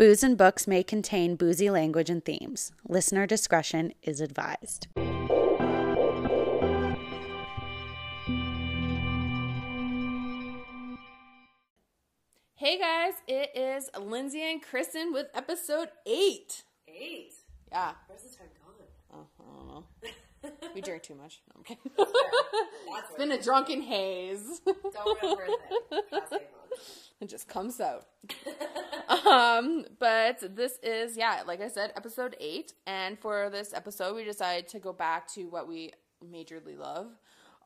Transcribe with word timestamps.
Booze 0.00 0.22
and 0.22 0.38
books 0.38 0.66
may 0.66 0.82
contain 0.82 1.36
boozy 1.36 1.68
language 1.68 2.08
and 2.08 2.24
themes. 2.24 2.72
Listener 2.88 3.26
discretion 3.26 3.92
is 4.02 4.22
advised. 4.22 4.86
Hey 12.54 12.78
guys, 12.78 13.14
it 13.28 13.50
is 13.54 13.90
Lindsay 14.00 14.40
and 14.40 14.62
Kristen 14.62 15.12
with 15.12 15.26
episode 15.34 15.88
eight. 16.06 16.62
Eight. 16.88 17.34
Yeah, 17.70 17.92
Where's 18.06 18.22
the 18.22 18.36
time 18.38 18.48
gone? 18.64 18.86
oh, 19.12 19.26
I 19.38 19.54
don't 19.58 19.68
know. 19.68 20.10
We 20.74 20.80
drink 20.80 21.02
too 21.02 21.14
much. 21.14 21.40
No, 21.48 21.58
I'm 21.58 21.64
kidding. 21.64 21.90
That's 21.96 23.08
it's 23.08 23.18
been 23.18 23.32
a 23.32 23.42
drunken 23.42 23.82
haze. 23.82 24.60
Don't 24.64 25.22
remember 25.22 25.46
that. 25.90 26.10
Passing 26.10 26.38
on. 26.38 26.78
it 27.20 27.28
just 27.28 27.48
comes 27.48 27.80
out. 27.80 28.06
um, 29.26 29.84
but 29.98 30.54
this 30.54 30.78
is 30.82 31.16
yeah, 31.16 31.42
like 31.46 31.60
I 31.60 31.68
said, 31.68 31.92
episode 31.96 32.36
eight, 32.40 32.72
and 32.86 33.18
for 33.18 33.50
this 33.50 33.74
episode, 33.74 34.14
we 34.14 34.24
decided 34.24 34.68
to 34.68 34.78
go 34.78 34.92
back 34.92 35.26
to 35.34 35.44
what 35.44 35.66
we 35.66 35.92
majorly 36.24 36.78
love, 36.78 37.08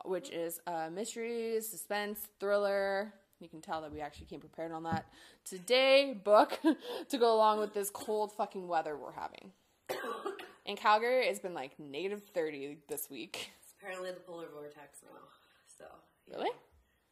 which 0.05 0.31
is 0.31 0.61
uh, 0.67 0.89
mysteries, 0.93 1.69
suspense, 1.69 2.29
thriller. 2.41 3.13
You 3.41 3.49
can 3.49 3.61
tell 3.61 3.83
that 3.83 3.93
we 3.93 4.01
actually 4.01 4.27
came 4.27 4.41
prepared 4.41 4.73
on 4.73 4.85
that 4.85 5.07
today 5.45 6.19
book 6.25 6.59
to 7.11 7.19
go 7.19 7.35
along 7.35 7.59
with 7.59 7.75
this 7.75 7.91
cold 7.91 8.33
fucking 8.33 8.67
weather 8.67 8.97
we're 8.97 9.13
having. 9.13 9.53
In 10.67 10.77
Calgary, 10.77 11.27
it's 11.27 11.41
been 11.41 11.55
like 11.55 11.79
negative 11.79 12.23
thirty 12.33 12.79
this 12.89 13.11
week. 13.11 13.51
It's 13.63 13.75
apparently 13.79 14.11
the 14.13 14.21
polar 14.21 14.47
vortex 14.53 15.01
now. 15.05 15.19
So. 15.79 15.85
yeah. 16.27 16.37
Really? 16.37 16.51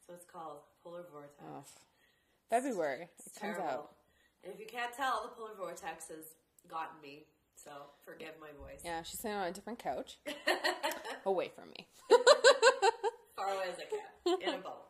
So 0.06 0.14
it's 0.14 0.24
called 0.24 0.58
polar 0.82 1.04
vortex. 1.12 1.34
Oh, 1.44 1.64
February. 2.48 3.02
It 3.02 3.08
It's 3.26 3.38
comes 3.38 3.56
terrible. 3.56 3.68
out. 3.74 3.90
And 4.44 4.52
if 4.54 4.58
you 4.60 4.66
can't 4.66 4.92
tell, 4.94 5.22
the 5.22 5.28
polar 5.36 5.54
vortex 5.56 6.08
has 6.08 6.24
gotten 6.68 7.00
me. 7.02 7.26
So 7.54 7.70
forgive 8.04 8.32
my 8.40 8.48
voice. 8.58 8.80
Yeah, 8.84 9.02
she's 9.02 9.20
sitting 9.20 9.36
on 9.36 9.46
a 9.48 9.52
different 9.52 9.78
couch, 9.78 10.18
away 11.26 11.50
from 11.54 11.68
me. 11.68 11.86
Far 13.36 13.48
away 13.54 13.64
as 13.70 13.76
I 13.78 13.84
can. 13.84 14.40
In 14.48 14.54
a 14.54 14.58
boat. 14.58 14.88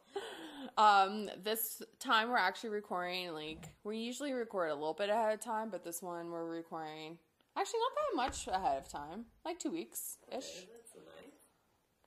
Um, 0.79 1.29
this 1.42 1.83
time 1.98 2.31
we're 2.31 2.36
actually 2.39 2.70
recording 2.70 3.33
like 3.34 3.69
we 3.84 3.98
usually 3.98 4.33
record 4.33 4.70
a 4.70 4.75
little 4.75 4.95
bit 4.95 5.11
ahead 5.11 5.34
of 5.34 5.41
time, 5.41 5.69
but 5.70 5.84
this 5.84 6.01
one 6.01 6.31
we're 6.31 6.47
recording 6.48 7.19
actually 7.56 7.81
not 7.81 7.92
that 7.97 8.17
much 8.17 8.47
ahead 8.48 8.78
of 8.78 8.89
time, 8.89 9.27
like 9.45 9.58
two 9.58 9.70
weeks 9.70 10.19
ish. 10.31 10.36
Okay, 10.36 10.69
That's 10.72 11.06
nice. 11.06 11.34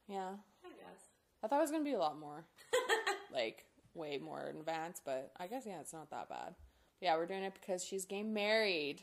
Yeah, 0.08 0.30
I 0.64 0.70
guess. 0.70 1.02
I 1.44 1.48
thought 1.48 1.60
it 1.60 1.62
was 1.62 1.72
gonna 1.72 1.84
be 1.84 1.94
a 1.94 2.00
lot 2.00 2.20
more, 2.20 2.46
like 3.34 3.66
way 3.94 4.18
more 4.18 4.48
in 4.50 4.58
advance, 4.58 5.02
but 5.04 5.32
I 5.40 5.48
guess 5.48 5.64
yeah, 5.66 5.80
it's 5.80 5.94
not 5.94 6.10
that 6.12 6.30
bad. 6.30 6.56
Yeah, 7.02 7.16
we're 7.18 7.26
doing 7.26 7.44
it 7.44 7.54
because 7.60 7.84
she's 7.84 8.06
getting 8.06 8.34
married. 8.34 9.02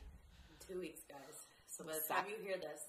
Two 0.66 0.80
weeks, 0.80 1.00
guys. 1.08 1.46
So 1.68 1.84
by 1.84 1.92
the 1.94 2.14
time 2.14 2.24
you 2.28 2.36
hear 2.44 2.56
this, 2.56 2.82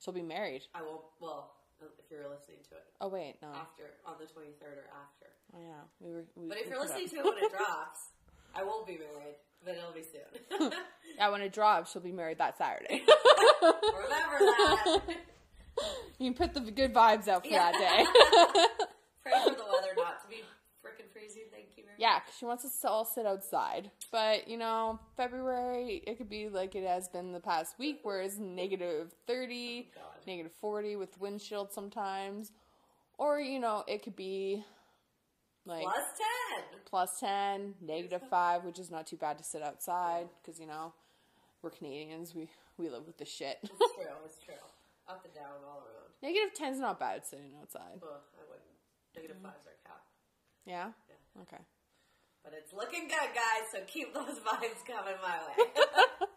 She'll 0.00 0.14
be 0.14 0.22
married. 0.22 0.62
I 0.74 0.82
won't. 0.82 1.02
Well, 1.20 1.50
if 1.82 2.06
you're 2.10 2.28
listening 2.30 2.58
to 2.70 2.76
it 2.78 2.86
Oh 3.00 3.08
wait, 3.08 3.34
no. 3.42 3.48
after 3.50 3.98
on 4.06 4.14
the 4.18 4.26
23rd 4.26 4.78
or 4.78 4.86
after. 4.94 5.26
Oh 5.54 5.58
yeah, 5.58 5.82
we 6.00 6.12
were. 6.14 6.24
We, 6.36 6.48
But 6.48 6.58
if 6.58 6.66
we 6.66 6.70
you're 6.70 6.80
listening 6.80 7.06
up- 7.06 7.10
to 7.10 7.16
it 7.18 7.24
when 7.24 7.38
it 7.44 7.50
drops, 7.58 8.14
I 8.54 8.62
won't 8.62 8.86
be 8.86 8.94
married, 8.98 9.36
but 9.64 9.74
it'll 9.76 9.92
be 9.92 10.02
soon. 10.02 10.72
yeah, 11.16 11.28
when 11.30 11.40
it 11.40 11.52
drops, 11.52 11.92
she'll 11.92 12.02
be 12.02 12.12
married 12.12 12.38
that 12.38 12.56
Saturday. 12.58 13.02
Remember 13.62 14.38
that. 14.38 15.00
you 16.18 16.32
can 16.32 16.34
put 16.34 16.54
the 16.54 16.70
good 16.70 16.94
vibes 16.94 17.28
out 17.28 17.42
for 17.44 17.50
Yeah. 17.52 17.72
that 17.72 17.78
day. 17.78 18.04
Pray 19.22 19.32
for 19.44 19.50
the 19.50 19.64
weather 19.64 19.94
not 19.96 20.22
to 20.22 20.28
be 20.28 20.42
freaking 20.84 21.10
freezing. 21.12 21.42
Thank 21.52 21.66
you 21.76 21.84
very 21.84 21.96
Yeah, 21.98 22.20
she 22.38 22.44
wants 22.44 22.64
us 22.64 22.78
to 22.80 22.88
all 22.88 23.04
sit 23.04 23.26
outside. 23.26 23.90
But, 24.10 24.48
you 24.48 24.56
know, 24.56 24.98
February, 25.16 26.02
it 26.06 26.16
could 26.18 26.28
be 26.30 26.48
like 26.48 26.74
it 26.74 26.86
has 26.86 27.08
been 27.08 27.32
the 27.32 27.40
past 27.40 27.78
week, 27.78 28.00
where 28.04 28.20
it's 28.20 28.38
negative 28.38 29.12
30, 29.26 29.90
Oh, 29.96 30.00
negative 30.26 30.52
40 30.60 30.96
with 30.96 31.18
windchill 31.20 31.70
sometimes. 31.70 32.52
Or, 33.18 33.40
you 33.40 33.58
know, 33.58 33.84
it 33.88 34.02
could 34.04 34.14
be 34.16 34.64
like 35.68 35.82
Plus 35.82 36.06
10. 36.72 36.80
plus 36.88 37.20
10, 37.20 37.74
negative 37.82 38.22
5, 38.28 38.64
which 38.64 38.78
is 38.78 38.90
not 38.90 39.06
too 39.06 39.16
bad 39.16 39.38
to 39.38 39.44
sit 39.44 39.62
outside 39.62 40.28
because, 40.42 40.58
you 40.58 40.66
know, 40.66 40.92
we're 41.62 41.70
Canadians. 41.70 42.34
We, 42.34 42.48
we 42.76 42.88
live 42.88 43.06
with 43.06 43.18
the 43.18 43.24
shit. 43.24 43.58
It's 43.62 43.70
true. 43.94 44.04
It's 44.24 44.38
true. 44.44 44.54
Up 45.08 45.24
and 45.24 45.34
down, 45.34 45.62
all 45.66 45.84
around. 45.84 46.10
negative 46.22 46.54
10 46.54 46.74
is 46.74 46.80
not 46.80 46.98
bad 46.98 47.24
sitting 47.24 47.52
outside. 47.60 48.00
Ugh, 48.02 48.08
I 48.08 48.42
wouldn't. 48.48 48.64
Negative 49.14 49.36
mm-hmm. 49.36 49.46
fives 49.46 49.66
are 49.66 49.78
cap. 49.86 50.02
Yeah? 50.66 50.88
Yeah. 51.08 51.42
Okay. 51.42 51.62
But 52.42 52.54
it's 52.56 52.72
looking 52.72 53.08
good, 53.08 53.30
guys, 53.34 53.68
so 53.72 53.78
keep 53.86 54.14
those 54.14 54.40
vibes 54.46 54.84
coming 54.86 55.20
my 55.22 55.38
way. 55.46 55.68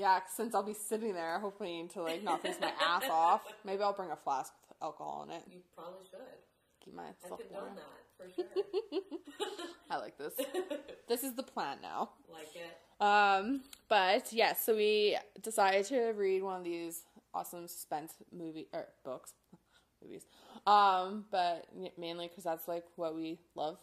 Yeah, 0.00 0.20
since 0.34 0.54
I'll 0.54 0.62
be 0.62 0.72
sitting 0.72 1.12
there 1.12 1.38
hoping 1.40 1.88
to 1.90 2.00
like 2.00 2.24
not 2.24 2.40
freeze 2.40 2.56
my 2.58 2.72
ass 2.80 3.04
off, 3.10 3.42
maybe 3.66 3.82
I'll 3.82 3.92
bring 3.92 4.10
a 4.10 4.16
flask 4.16 4.50
with 4.66 4.78
alcohol 4.80 5.28
in 5.28 5.34
it. 5.36 5.42
you 5.52 5.60
probably 5.76 6.08
should. 6.08 6.40
Keep 6.82 6.94
my. 6.94 7.02
I 7.12 7.28
condone 7.28 7.52
warm. 7.52 7.74
that, 7.76 7.84
for 8.20 8.30
sure. 8.34 8.46
I 9.90 9.96
like 9.96 10.18
this. 10.18 10.34
this 11.08 11.22
is 11.24 11.34
the 11.34 11.42
plan 11.42 11.78
now. 11.82 12.10
like 12.32 12.48
it. 12.54 13.04
Um, 13.04 13.62
but 13.88 14.32
yes, 14.32 14.64
so 14.64 14.76
we 14.76 15.16
decided 15.42 15.86
to 15.86 16.12
read 16.16 16.42
one 16.42 16.58
of 16.58 16.64
these 16.64 17.04
awesome 17.32 17.66
suspense 17.66 18.14
movie 18.32 18.68
or 18.72 18.86
books, 19.04 19.32
movies. 20.02 20.26
Um, 20.66 21.24
but 21.30 21.66
mainly 21.98 22.28
because 22.28 22.44
that's 22.44 22.68
like 22.68 22.84
what 22.96 23.14
we 23.16 23.38
love, 23.54 23.78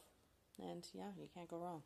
and 0.62 0.86
yeah, 0.94 1.10
you 1.20 1.28
can't 1.34 1.50
go 1.50 1.58
wrong. 1.58 1.82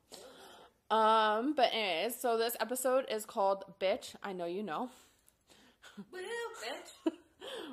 Um, 0.89 1.53
but 1.55 1.69
anyways, 1.73 2.19
so 2.19 2.37
this 2.37 2.57
episode 2.59 3.05
is 3.09 3.25
called 3.25 3.63
"Bitch." 3.79 4.15
I 4.21 4.33
know 4.33 4.45
you 4.45 4.61
know. 4.63 4.89
Woo, 6.11 6.19
bitch. 6.19 7.13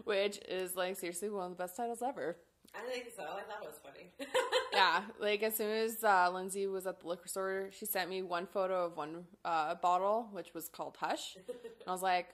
which 0.04 0.38
is 0.48 0.76
like 0.76 0.96
seriously 0.96 1.28
one 1.30 1.50
of 1.50 1.56
the 1.56 1.62
best 1.62 1.76
titles 1.76 2.02
ever. 2.02 2.36
I 2.74 2.90
think 2.90 3.06
so. 3.16 3.22
I 3.22 3.42
thought 3.42 3.62
it 3.62 3.68
was 3.68 3.80
funny. 3.82 4.10
Yeah, 4.72 5.02
like 5.18 5.42
as 5.42 5.56
soon 5.56 5.70
as 5.70 6.04
uh, 6.04 6.30
Lindsay 6.32 6.66
was 6.68 6.86
at 6.86 7.00
the 7.00 7.08
liquor 7.08 7.26
store, 7.26 7.70
she 7.72 7.84
sent 7.84 8.08
me 8.08 8.22
one 8.22 8.46
photo 8.46 8.84
of 8.86 8.96
one 8.96 9.24
uh, 9.44 9.74
bottle, 9.74 10.28
which 10.30 10.54
was 10.54 10.68
called 10.68 10.96
Hush, 11.00 11.36
and 11.48 11.56
I 11.88 11.90
was 11.90 12.02
like, 12.02 12.28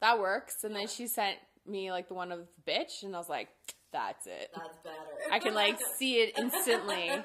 "That 0.00 0.20
works." 0.20 0.62
And 0.62 0.76
then 0.76 0.86
she 0.86 1.08
sent 1.08 1.38
me 1.66 1.90
like 1.90 2.06
the 2.06 2.14
one 2.14 2.30
of 2.30 2.46
Bitch, 2.68 3.02
and 3.02 3.16
I 3.16 3.18
was 3.18 3.28
like, 3.28 3.48
"That's 3.90 4.26
it." 4.28 4.50
That's 4.54 4.78
better. 4.84 5.32
I 5.32 5.40
can 5.40 5.54
like 5.54 5.78
see 5.98 6.16
it 6.20 6.38
instantly. 6.38 7.08
And 7.08 7.24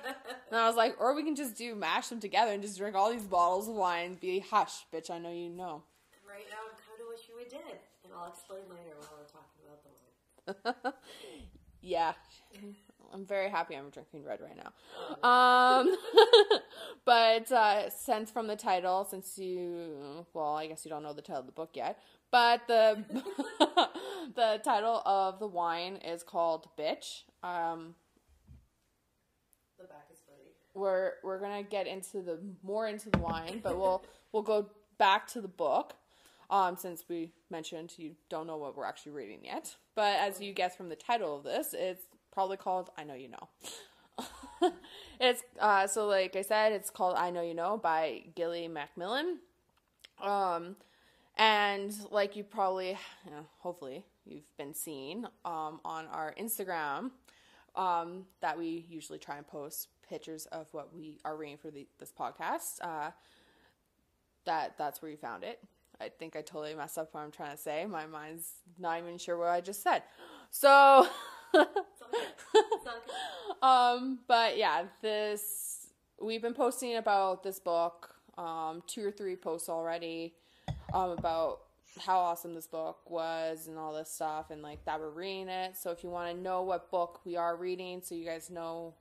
I 0.51 0.65
was 0.65 0.75
like, 0.75 0.95
or 0.99 1.13
we 1.13 1.23
can 1.23 1.35
just 1.35 1.55
do 1.55 1.75
mash 1.75 2.07
them 2.07 2.19
together 2.19 2.51
and 2.51 2.63
just 2.63 2.77
drink 2.79 2.95
all 2.95 3.11
these 3.11 3.25
bottles 3.25 3.67
of 3.67 3.75
wine 3.75 4.05
and 4.05 4.19
be 4.19 4.39
hush, 4.39 4.85
bitch. 4.91 5.11
I 5.11 5.19
know 5.19 5.31
you 5.31 5.49
know. 5.49 5.83
Right 6.27 6.45
now, 6.49 6.57
I'm 6.65 6.77
kind 6.77 6.99
of 7.01 7.07
wishing 7.09 7.35
we 7.37 7.43
did. 7.43 7.77
And 8.05 8.13
I'll 8.17 8.31
explain 8.31 8.61
later 8.71 8.95
while 8.97 9.19
we're 9.19 9.27
talking 9.29 10.63
about 10.63 10.73
the 10.73 10.83
wine. 10.87 10.93
Yeah. 11.81 12.13
I'm 13.13 13.25
very 13.25 13.50
happy 13.50 13.75
I'm 13.75 13.90
drinking 13.90 14.25
red 14.25 14.40
right 14.41 14.57
now. 14.57 15.28
Um, 15.28 15.95
but 17.06 17.51
uh, 17.51 17.90
since 17.90 18.29
from 18.31 18.47
the 18.47 18.56
title, 18.56 19.06
since 19.09 19.38
you, 19.38 20.25
well, 20.34 20.56
I 20.56 20.68
guess 20.68 20.84
you 20.85 20.90
don't 20.90 21.03
know 21.03 21.13
the 21.13 21.22
title 21.22 21.40
of 21.41 21.45
the 21.45 21.53
book 21.53 21.72
yet, 21.73 22.00
but 22.31 22.68
the 22.68 23.03
the 24.35 24.59
title 24.63 25.01
of 25.06 25.40
the 25.40 25.47
wine 25.47 25.97
is 25.97 26.22
called 26.23 26.68
Bitch. 26.78 27.23
Um, 27.44 27.95
The 29.79 29.85
back 29.85 30.07
is 30.12 30.19
funny. 30.28 30.50
we're 30.74 31.13
we're 31.24 31.39
gonna 31.39 31.63
get 31.63 31.88
into 31.88 32.22
the 32.22 32.39
more 32.62 32.88
into 32.88 33.09
the 33.09 33.19
wine, 33.19 33.62
but 33.63 33.78
we'll 33.78 34.03
we'll 34.34 34.44
go 34.44 34.69
back 34.97 35.28
to 35.28 35.41
the 35.41 35.47
book. 35.47 35.94
Um, 36.50 36.78
since 36.78 37.03
we 37.09 37.34
mentioned 37.50 37.94
you 37.97 38.16
don't 38.29 38.47
know 38.47 38.56
what 38.57 38.78
we're 38.78 38.85
actually 38.85 39.12
reading 39.13 39.39
yet, 39.44 39.75
but 39.95 40.18
as 40.19 40.39
you 40.41 40.53
guess 40.53 40.75
from 40.75 40.88
the 40.89 40.95
title 40.95 41.35
of 41.38 41.44
this, 41.44 41.74
it's 41.78 42.03
probably 42.37 42.55
called 42.55 42.91
"I 42.95 43.03
Know 43.03 43.15
You 43.15 43.29
Know." 43.29 44.71
it's 45.19 45.41
uh, 45.59 45.87
so 45.87 46.05
like 46.05 46.35
I 46.35 46.43
said, 46.43 46.71
it's 46.71 46.91
called 46.91 47.15
"I 47.17 47.31
Know 47.31 47.41
You 47.41 47.55
Know" 47.55 47.79
by 47.79 48.25
Gilly 48.35 48.67
Macmillan. 48.67 49.39
Um, 50.21 50.75
and 51.35 51.91
like 52.12 52.35
you 52.35 52.44
probably, 52.44 52.89
you 53.25 53.31
know, 53.31 53.44
hopefully, 53.57 54.06
you've 54.23 54.56
been 54.56 54.75
seeing 54.75 55.25
um, 55.45 55.79
on 55.83 56.06
our 56.12 56.35
Instagram 56.39 57.09
um, 57.75 58.27
that 58.41 58.56
we 58.56 58.85
usually 58.88 59.17
try 59.17 59.38
and 59.38 59.47
post 59.47 59.88
pictures 60.07 60.45
of 60.51 60.67
what 60.73 60.94
we 60.94 61.17
are 61.25 61.35
reading 61.35 61.57
for 61.57 61.71
the, 61.71 61.88
this 61.97 62.12
podcast. 62.12 62.75
Uh, 62.81 63.09
that 64.45 64.77
that's 64.77 65.01
where 65.01 65.09
you 65.09 65.17
found 65.17 65.44
it. 65.44 65.57
I 66.00 66.09
think 66.09 66.35
I 66.35 66.41
totally 66.44 66.75
messed 66.75 67.00
up 67.00 67.15
what 67.15 67.21
I'm 67.21 67.31
trying 67.31 67.56
to 67.56 67.57
say. 67.57 67.88
My 67.88 68.06
mind's 68.06 68.51
not 68.77 69.00
even 69.00 69.17
sure 69.17 69.39
what 69.39 69.50
I 69.50 69.59
just 69.59 69.81
said. 69.81 70.03
So, 70.51 71.07
It's 71.53 72.88
okay. 72.88 73.57
Um, 73.61 74.19
but 74.27 74.57
yeah, 74.57 74.83
this 75.01 75.88
we've 76.21 76.41
been 76.41 76.53
posting 76.53 76.97
about 76.97 77.44
this 77.44 77.59
book, 77.59 78.15
um, 78.38 78.83
two 78.88 79.07
or 79.07 79.11
three 79.11 79.35
posts 79.35 79.69
already, 79.69 80.33
um, 80.94 81.11
about 81.11 81.59
how 81.99 82.17
awesome 82.17 82.53
this 82.53 82.67
book 82.67 83.09
was 83.09 83.67
and 83.67 83.77
all 83.77 83.94
this 83.94 84.11
stuff, 84.11 84.51
and 84.51 84.61
like 84.61 84.83
that 84.85 84.99
we're 84.99 85.09
reading 85.09 85.49
it. 85.49 85.77
So 85.77 85.91
if 85.91 86.03
you 86.03 86.09
want 86.09 86.35
to 86.35 86.41
know 86.41 86.63
what 86.63 86.91
book 86.91 87.21
we 87.25 87.35
are 87.35 87.55
reading, 87.55 88.01
so 88.03 88.15
you 88.15 88.25
guys 88.25 88.50
know 88.50 88.93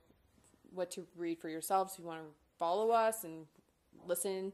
what 0.73 0.91
to 0.91 1.05
read 1.15 1.39
for 1.39 1.49
yourselves, 1.49 1.93
if 1.93 1.99
you 1.99 2.05
want 2.05 2.21
to 2.21 2.27
follow 2.57 2.91
us 2.91 3.23
and 3.23 3.45
listen 4.05 4.53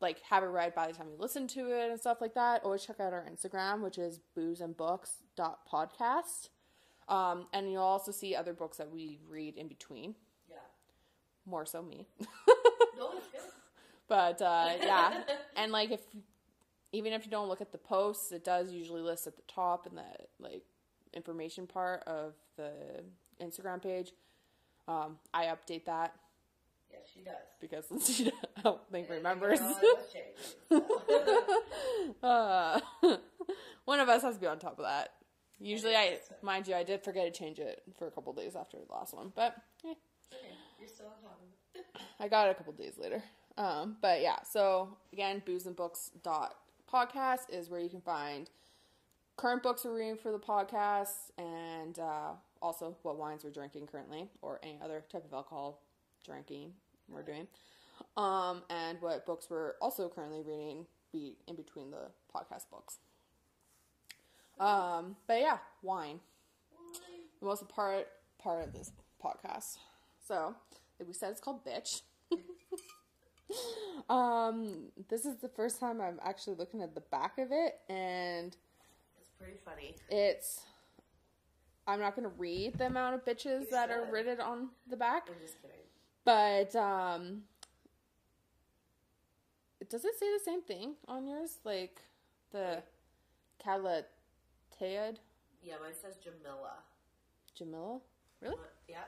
like 0.00 0.20
have 0.22 0.42
it 0.42 0.46
read 0.46 0.74
by 0.74 0.86
the 0.86 0.92
time 0.92 1.08
you 1.08 1.16
listen 1.18 1.46
to 1.48 1.70
it 1.70 1.90
and 1.90 1.98
stuff 1.98 2.20
like 2.20 2.34
that, 2.34 2.62
always 2.62 2.84
check 2.84 3.00
out 3.00 3.12
our 3.12 3.26
Instagram, 3.30 3.80
which 3.80 3.98
is 3.98 4.20
boozeandbooks.podcast. 4.36 6.48
Um, 7.08 7.46
and 7.52 7.70
you'll 7.70 7.82
also 7.82 8.12
see 8.12 8.34
other 8.34 8.52
books 8.54 8.78
that 8.78 8.90
we 8.90 9.18
read 9.28 9.56
in 9.56 9.68
between, 9.68 10.14
Yeah. 10.48 10.56
more 11.46 11.66
so 11.66 11.82
me. 11.82 12.06
No. 12.98 13.10
But 14.06 14.42
uh, 14.42 14.72
yeah, 14.82 15.22
and 15.56 15.72
like 15.72 15.90
if 15.90 16.02
even 16.92 17.14
if 17.14 17.24
you 17.24 17.30
don't 17.30 17.48
look 17.48 17.62
at 17.62 17.72
the 17.72 17.78
posts, 17.78 18.32
it 18.32 18.44
does 18.44 18.70
usually 18.70 19.00
list 19.00 19.26
at 19.26 19.34
the 19.34 19.42
top 19.48 19.86
in 19.86 19.94
the 19.94 20.04
like 20.38 20.62
information 21.14 21.66
part 21.66 22.02
of 22.06 22.34
the 22.56 22.70
Instagram 23.42 23.82
page. 23.82 24.12
Um, 24.86 25.16
I 25.32 25.46
update 25.46 25.86
that 25.86 26.14
Yeah, 26.90 26.98
she 27.12 27.20
does. 27.22 27.34
because 27.62 27.86
she 28.14 28.30
I 28.58 28.60
don't 28.62 28.80
think 28.92 29.08
And 29.08 29.16
remembers. 29.16 29.58
you 29.60 29.64
know, 29.66 29.78
it 29.82 29.98
was 29.98 30.12
changing, 30.12 30.86
so. 32.22 32.26
uh, 32.28 32.80
one 33.86 34.00
of 34.00 34.08
us 34.10 34.20
has 34.22 34.34
to 34.34 34.40
be 34.40 34.46
on 34.46 34.58
top 34.58 34.78
of 34.78 34.84
that. 34.84 35.12
Usually, 35.60 35.94
I 35.94 36.18
mind 36.42 36.68
you, 36.68 36.74
I 36.74 36.82
did 36.82 37.02
forget 37.02 37.32
to 37.32 37.38
change 37.38 37.58
it 37.58 37.82
for 37.98 38.06
a 38.06 38.10
couple 38.10 38.32
days 38.32 38.56
after 38.56 38.76
the 38.76 38.92
last 38.92 39.14
one, 39.14 39.32
but 39.34 39.56
eh, 39.84 39.94
Okay, 40.32 40.54
You're 40.78 40.88
still 40.88 41.06
on 41.06 41.22
top 41.22 41.40
of 41.40 41.80
it. 41.80 41.86
I 42.20 42.28
got 42.28 42.48
it 42.48 42.52
a 42.52 42.54
couple 42.54 42.72
days 42.72 42.94
later. 42.98 43.22
Um, 43.56 43.96
but 44.02 44.20
yeah, 44.20 44.42
so 44.42 44.96
again, 45.12 45.42
booze 45.46 45.66
and 45.66 45.76
books 45.76 46.10
dot 46.22 46.54
podcast 46.92 47.50
is 47.50 47.70
where 47.70 47.80
you 47.80 47.88
can 47.88 48.00
find 48.00 48.50
current 49.36 49.62
books 49.62 49.84
we're 49.84 49.96
reading 49.96 50.16
for 50.16 50.32
the 50.32 50.38
podcast 50.38 51.30
and 51.38 51.98
uh, 51.98 52.32
also 52.60 52.96
what 53.02 53.16
wines 53.16 53.44
we're 53.44 53.50
drinking 53.50 53.86
currently 53.86 54.28
or 54.42 54.60
any 54.62 54.78
other 54.82 55.04
type 55.10 55.24
of 55.24 55.32
alcohol 55.32 55.82
drinking 56.24 56.72
we're 57.08 57.22
doing. 57.22 57.46
Um, 58.16 58.62
and 58.70 59.00
what 59.00 59.24
books 59.26 59.46
we're 59.48 59.74
also 59.80 60.08
currently 60.08 60.42
reading 60.42 60.86
be 61.12 61.36
in 61.46 61.54
between 61.54 61.90
the 61.90 62.10
podcast 62.34 62.70
books. 62.70 62.98
Um, 64.60 65.16
but 65.26 65.40
yeah, 65.40 65.58
wine 65.82 66.20
the 67.44 67.48
most 67.50 67.68
part 67.68 68.08
part 68.38 68.64
of 68.64 68.72
this 68.72 68.90
podcast. 69.22 69.76
So, 70.26 70.54
like 70.98 71.06
we 71.06 71.12
said, 71.12 71.30
it's 71.30 71.40
called 71.40 71.60
bitch. 71.64 72.02
um, 74.12 74.86
this 75.08 75.26
is 75.26 75.36
the 75.36 75.48
first 75.48 75.78
time 75.78 76.00
I'm 76.00 76.18
actually 76.24 76.56
looking 76.56 76.82
at 76.82 76.94
the 76.94 77.02
back 77.02 77.38
of 77.38 77.48
it, 77.52 77.80
and 77.88 78.56
It's 79.20 79.30
pretty 79.38 79.58
funny. 79.64 79.96
it's. 80.08 80.62
I'm 81.86 82.00
not 82.00 82.16
gonna 82.16 82.32
read 82.38 82.78
the 82.78 82.86
amount 82.86 83.14
of 83.16 83.24
bitches 83.26 83.68
that 83.70 83.90
are 83.90 84.10
written 84.10 84.40
on 84.40 84.70
the 84.88 84.96
back, 84.96 85.28
I'm 85.28 85.38
just 85.38 85.60
kidding. 85.60 85.76
but 86.24 86.74
um, 86.74 87.42
does 89.90 90.02
it 90.06 90.18
say 90.18 90.26
the 90.32 90.42
same 90.42 90.62
thing 90.62 90.94
on 91.06 91.26
yours? 91.26 91.58
Like 91.62 92.00
the 92.52 92.82
Calatead 94.80 95.16
Yeah, 95.62 95.74
mine 95.82 95.92
says 96.00 96.16
Jamila. 96.22 96.72
Jamila? 97.54 98.00
Really? 98.40 98.56
Yeah. 98.88 99.04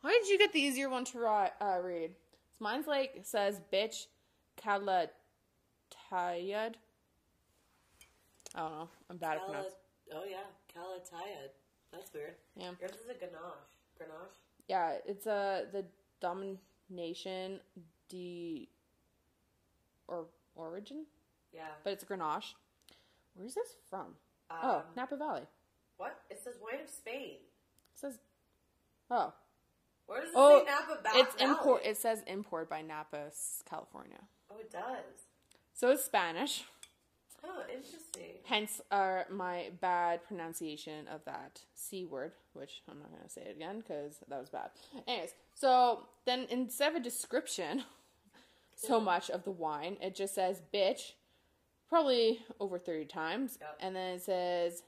Why 0.00 0.10
did 0.20 0.28
you 0.28 0.38
get 0.38 0.52
the 0.52 0.60
easier 0.60 0.88
one 0.88 1.04
to 1.06 1.18
ri- 1.18 1.52
uh, 1.66 1.78
read? 1.82 2.14
So 2.58 2.64
mine's 2.64 2.86
like 2.86 3.20
says 3.22 3.60
bitch 3.72 4.06
Calatayad. 4.62 5.10
I 8.54 8.60
don't 8.60 8.72
know. 8.72 8.88
I'm 9.08 9.16
bad 9.16 9.36
at 9.36 9.44
pronouncing. 9.46 9.72
oh 10.14 10.24
yeah, 10.28 10.38
Calatayad. 10.74 11.50
That's 11.92 12.12
weird. 12.12 12.34
Yeah, 12.56 12.70
Yours 12.80 12.92
is 12.92 13.08
a 13.10 13.14
ganache. 13.14 13.76
Grenache. 13.98 14.36
yeah. 14.68 14.94
It's 15.06 15.26
uh, 15.26 15.64
the 15.72 15.84
domination 16.20 17.60
de 18.08 18.68
or 20.08 20.26
origin, 20.56 21.06
Yeah. 21.54 21.68
but 21.84 21.92
it's 21.92 22.02
a 22.02 22.06
Grenache. 22.06 22.54
Where's 23.34 23.54
this 23.54 23.76
from? 23.88 24.14
Um, 24.50 24.58
oh, 24.62 24.82
Napa 24.96 25.16
Valley. 25.16 25.42
What? 25.96 26.20
It 26.30 26.40
says 26.42 26.54
wine 26.62 26.82
of 26.82 26.90
Spain. 26.90 27.36
It 27.94 27.98
says. 27.98 28.18
Oh, 29.10 29.32
Where 30.06 30.20
does 30.20 30.30
it 30.30 30.34
oh, 30.36 30.60
say 30.60 30.64
Napa 30.70 31.02
ba- 31.02 31.10
it's 31.14 31.34
Valley? 31.34 31.50
import. 31.50 31.82
It 31.84 31.96
says 31.96 32.22
import 32.26 32.68
by 32.70 32.82
Napa, 32.82 33.30
California. 33.68 34.20
Oh, 34.50 34.58
it 34.58 34.70
does. 34.70 35.26
So 35.74 35.90
it's 35.90 36.04
Spanish. 36.04 36.64
Oh, 37.44 37.62
interesting. 37.74 38.38
Hence, 38.44 38.80
uh, 38.92 39.22
my 39.28 39.70
bad 39.80 40.24
pronunciation 40.24 41.08
of 41.08 41.24
that 41.24 41.60
C 41.74 42.04
word, 42.04 42.32
which 42.52 42.82
I'm 42.88 43.00
not 43.00 43.10
going 43.10 43.22
to 43.24 43.28
say 43.28 43.42
it 43.42 43.56
again 43.56 43.78
because 43.78 44.18
that 44.28 44.38
was 44.38 44.48
bad. 44.48 44.70
Anyways, 45.08 45.34
so 45.54 46.06
then 46.24 46.46
instead 46.50 46.90
of 46.90 46.96
a 46.96 47.00
description, 47.00 47.82
so 48.76 49.00
much 49.00 49.28
of 49.28 49.42
the 49.42 49.50
wine, 49.50 49.96
it 50.00 50.14
just 50.14 50.34
says 50.36 50.62
bitch, 50.72 51.12
probably 51.92 52.40
over 52.58 52.78
30 52.78 53.04
times. 53.04 53.58
Yep. 53.60 53.76
And 53.80 53.94
then 53.94 54.14
it 54.14 54.22
says, 54.22 54.82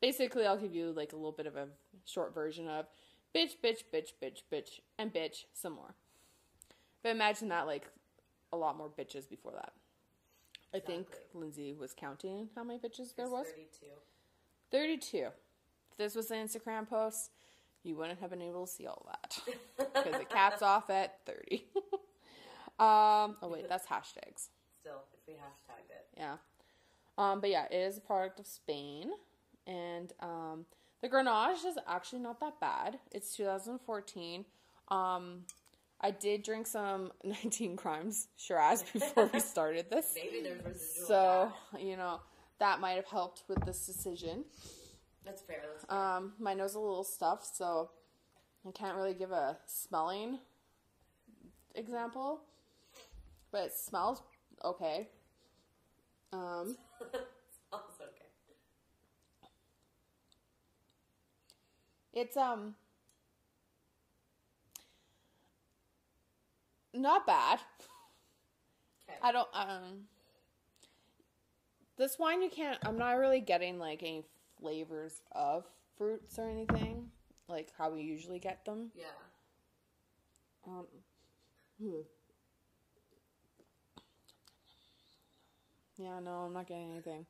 basically, 0.00 0.46
I'll 0.46 0.56
give 0.56 0.74
you 0.74 0.90
like 0.90 1.12
a 1.12 1.16
little 1.16 1.30
bit 1.30 1.46
of 1.46 1.54
a 1.54 1.68
short 2.06 2.34
version 2.34 2.66
of 2.66 2.86
bitch, 3.34 3.56
bitch, 3.62 3.80
bitch, 3.92 4.12
bitch, 4.22 4.40
bitch, 4.50 4.80
and 4.98 5.12
bitch, 5.12 5.44
some 5.52 5.74
more. 5.74 5.94
But 7.02 7.10
imagine 7.10 7.50
that 7.50 7.66
like 7.66 7.86
a 8.54 8.56
lot 8.56 8.78
more 8.78 8.88
bitches 8.88 9.28
before 9.28 9.52
that. 9.52 9.72
I 10.74 10.80
think 10.80 11.08
Lindsay 11.34 11.74
was 11.78 11.92
counting 11.94 12.48
how 12.56 12.64
many 12.64 12.78
bitches 12.78 13.14
there 13.14 13.28
was. 13.28 13.46
32. 13.48 13.86
32. 14.70 15.18
If 15.90 15.96
this 15.98 16.14
was 16.14 16.30
an 16.30 16.38
Instagram 16.38 16.88
post, 16.88 17.32
you 17.82 17.96
wouldn't 17.96 18.18
have 18.20 18.30
been 18.30 18.40
able 18.40 18.66
to 18.66 18.72
see 18.72 18.86
all 18.86 19.06
that. 19.10 19.38
Because 19.94 20.20
it 20.20 20.30
caps 20.30 20.62
off 20.62 20.88
at 20.88 21.18
30. 21.26 21.64
um, 22.78 23.36
oh, 23.42 23.48
wait, 23.48 23.68
that's 23.68 23.86
hashtags. 23.86 24.48
Still, 24.80 25.02
we 25.26 25.34
hashtagged 25.34 25.90
it. 25.90 26.06
Yeah. 26.16 26.36
Um, 27.18 27.40
but 27.40 27.50
yeah, 27.50 27.66
it 27.70 27.76
is 27.76 27.98
a 27.98 28.00
product 28.00 28.40
of 28.40 28.46
Spain. 28.46 29.10
And 29.66 30.12
um, 30.20 30.66
the 31.02 31.08
Grenache 31.08 31.64
is 31.66 31.78
actually 31.86 32.20
not 32.20 32.40
that 32.40 32.60
bad. 32.60 32.98
It's 33.10 33.34
2014. 33.36 34.44
Um, 34.88 35.44
I 36.00 36.10
did 36.10 36.42
drink 36.42 36.66
some 36.66 37.12
19 37.24 37.76
Crimes 37.76 38.28
Shiraz 38.36 38.82
before 38.92 39.30
we 39.32 39.40
started 39.40 39.90
this. 39.90 40.14
Maybe 40.14 40.42
there's 40.42 40.64
residual. 40.64 41.06
So, 41.06 41.52
you 41.78 41.96
know, 41.96 42.20
that 42.58 42.80
might 42.80 42.92
have 42.92 43.06
helped 43.06 43.42
with 43.48 43.64
this 43.64 43.86
decision. 43.86 44.44
That's 45.24 45.42
fair. 45.42 45.62
That's 45.72 45.84
fair. 45.84 45.98
Um, 45.98 46.32
my 46.38 46.54
nose 46.54 46.70
is 46.70 46.76
a 46.76 46.80
little 46.80 47.04
stuffed, 47.04 47.56
so 47.56 47.90
I 48.66 48.70
can't 48.70 48.96
really 48.96 49.14
give 49.14 49.32
a 49.32 49.56
smelling 49.66 50.38
example, 51.74 52.40
but 53.50 53.66
it 53.66 53.72
smells 53.74 54.22
okay. 54.64 55.08
Um, 56.36 56.76
Smells 57.00 57.98
okay. 58.00 58.26
it's 62.12 62.36
um 62.36 62.74
not 66.92 67.26
bad. 67.26 67.60
Okay. 69.08 69.18
I 69.22 69.32
don't 69.32 69.48
um 69.54 70.08
this 71.96 72.18
wine 72.18 72.42
you 72.42 72.50
can't 72.50 72.78
I'm 72.84 72.98
not 72.98 73.12
really 73.12 73.40
getting 73.40 73.78
like 73.78 74.02
any 74.02 74.24
flavors 74.60 75.22
of 75.32 75.64
fruits 75.96 76.38
or 76.38 76.50
anything 76.50 77.10
like 77.48 77.72
how 77.78 77.90
we 77.90 78.02
usually 78.02 78.38
get 78.38 78.64
them. 78.66 78.90
Yeah. 78.94 79.06
Um, 80.66 80.86
hmm. 81.80 82.00
Yeah, 85.96 86.20
no, 86.20 86.44
I'm 86.44 86.52
not 86.52 86.68
getting 86.68 86.92
anything. 86.92 87.24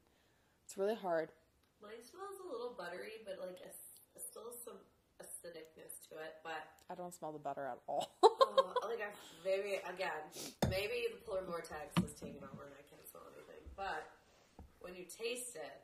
It's 0.66 0.76
really 0.76 0.98
hard. 0.98 1.30
Mine 1.78 2.02
smells 2.02 2.42
a 2.42 2.46
little 2.50 2.74
buttery, 2.74 3.22
but 3.22 3.38
like 3.38 3.62
a, 3.62 3.70
still 4.18 4.50
some 4.50 4.82
acidicness 5.22 6.02
to 6.10 6.18
it. 6.18 6.42
But 6.42 6.66
I 6.90 6.98
don't 6.98 7.14
smell 7.14 7.30
the 7.30 7.38
butter 7.38 7.62
at 7.62 7.78
all. 7.86 8.18
oh, 8.22 8.74
like 8.90 8.98
I 8.98 9.14
maybe 9.46 9.78
again, 9.86 10.18
maybe 10.66 11.06
the 11.14 11.22
polar 11.22 11.46
vortex 11.46 11.94
is 12.02 12.18
taking 12.18 12.42
over 12.42 12.66
and 12.66 12.74
I 12.74 12.82
can't 12.90 13.06
smell 13.06 13.30
anything. 13.30 13.62
But 13.78 14.10
when 14.82 14.98
you 14.98 15.06
taste 15.06 15.54
it, 15.54 15.78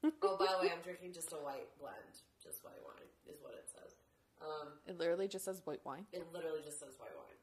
oh 0.24 0.40
by 0.40 0.48
the 0.56 0.58
way, 0.64 0.72
I'm 0.72 0.80
drinking 0.80 1.12
just 1.12 1.36
a 1.36 1.40
white 1.40 1.68
blend, 1.76 2.16
just 2.40 2.64
white 2.64 2.80
wine 2.80 3.12
is 3.28 3.36
what 3.44 3.52
it 3.52 3.68
says. 3.68 3.92
Um, 4.40 4.80
it 4.88 4.96
literally 4.96 5.28
just 5.28 5.44
says 5.44 5.60
white 5.68 5.84
wine. 5.84 6.08
it 6.16 6.26
literally 6.32 6.64
just 6.64 6.80
says 6.80 6.96
white 6.96 7.14
wine. 7.14 7.36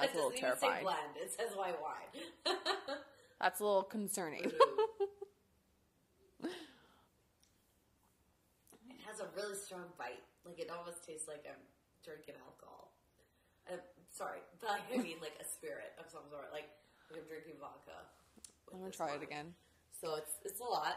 That's 0.00 0.14
a 0.14 0.16
little 0.16 0.30
it 0.30 0.40
terrifying. 0.40 0.82
blend. 0.82 1.14
It 1.14 1.30
says 1.30 1.54
white 1.54 1.78
wine. 1.78 2.10
That's 3.40 3.60
a 3.60 3.64
little 3.64 3.82
concerning. 3.82 4.44
it 6.44 6.52
has 9.06 9.20
a 9.20 9.26
really 9.34 9.56
strong 9.56 9.84
bite. 9.98 10.20
Like 10.44 10.58
it 10.60 10.70
almost 10.70 11.04
tastes 11.06 11.26
like 11.26 11.46
I'm 11.48 11.56
drinking 12.04 12.34
alcohol. 12.44 12.92
Uh, 13.66 13.76
sorry, 14.12 14.40
but 14.60 14.70
I 14.92 14.96
mean 14.98 15.16
like 15.22 15.36
a 15.40 15.44
spirit 15.44 15.96
of 15.98 16.10
some 16.10 16.28
sort. 16.30 16.52
Like, 16.52 16.68
like 17.10 17.22
I'm 17.22 17.28
drinking 17.28 17.54
vodka. 17.60 18.04
I'm 18.72 18.80
gonna 18.80 18.92
try 18.92 19.14
it 19.14 19.22
again. 19.22 19.54
So 20.00 20.16
it's 20.16 20.32
it's 20.44 20.60
a 20.60 20.64
lot. 20.64 20.96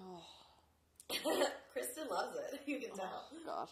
Oh, 0.00 0.24
Kristen 1.72 2.08
loves 2.08 2.38
it. 2.38 2.60
You 2.66 2.80
can 2.80 2.96
tell. 2.96 3.28
God. 3.44 3.68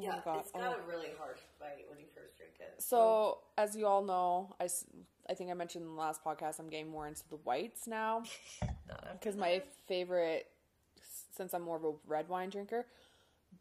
Oh 0.00 0.04
yeah, 0.04 0.10
my 0.12 0.22
god. 0.24 0.40
it's 0.40 0.50
oh 0.54 0.60
got 0.60 0.76
oh. 0.78 0.84
a 0.84 0.88
really 0.88 1.10
harsh 1.18 1.40
bite 1.58 1.84
when 1.88 1.98
you 1.98 2.06
first 2.14 2.36
drink 2.36 2.54
it. 2.58 2.82
So, 2.82 3.38
as 3.58 3.76
you 3.76 3.86
all 3.86 4.02
know, 4.02 4.54
I, 4.60 4.68
I 5.28 5.34
think 5.34 5.50
I 5.50 5.54
mentioned 5.54 5.84
in 5.84 5.90
the 5.90 6.00
last 6.00 6.24
podcast, 6.24 6.58
I'm 6.58 6.68
getting 6.68 6.90
more 6.90 7.06
into 7.06 7.22
the 7.28 7.36
whites 7.36 7.86
now 7.86 8.22
because 9.12 9.36
my 9.36 9.62
favorite, 9.86 10.46
since 11.36 11.52
I'm 11.52 11.62
more 11.62 11.76
of 11.76 11.84
a 11.84 11.92
red 12.06 12.28
wine 12.28 12.50
drinker, 12.50 12.86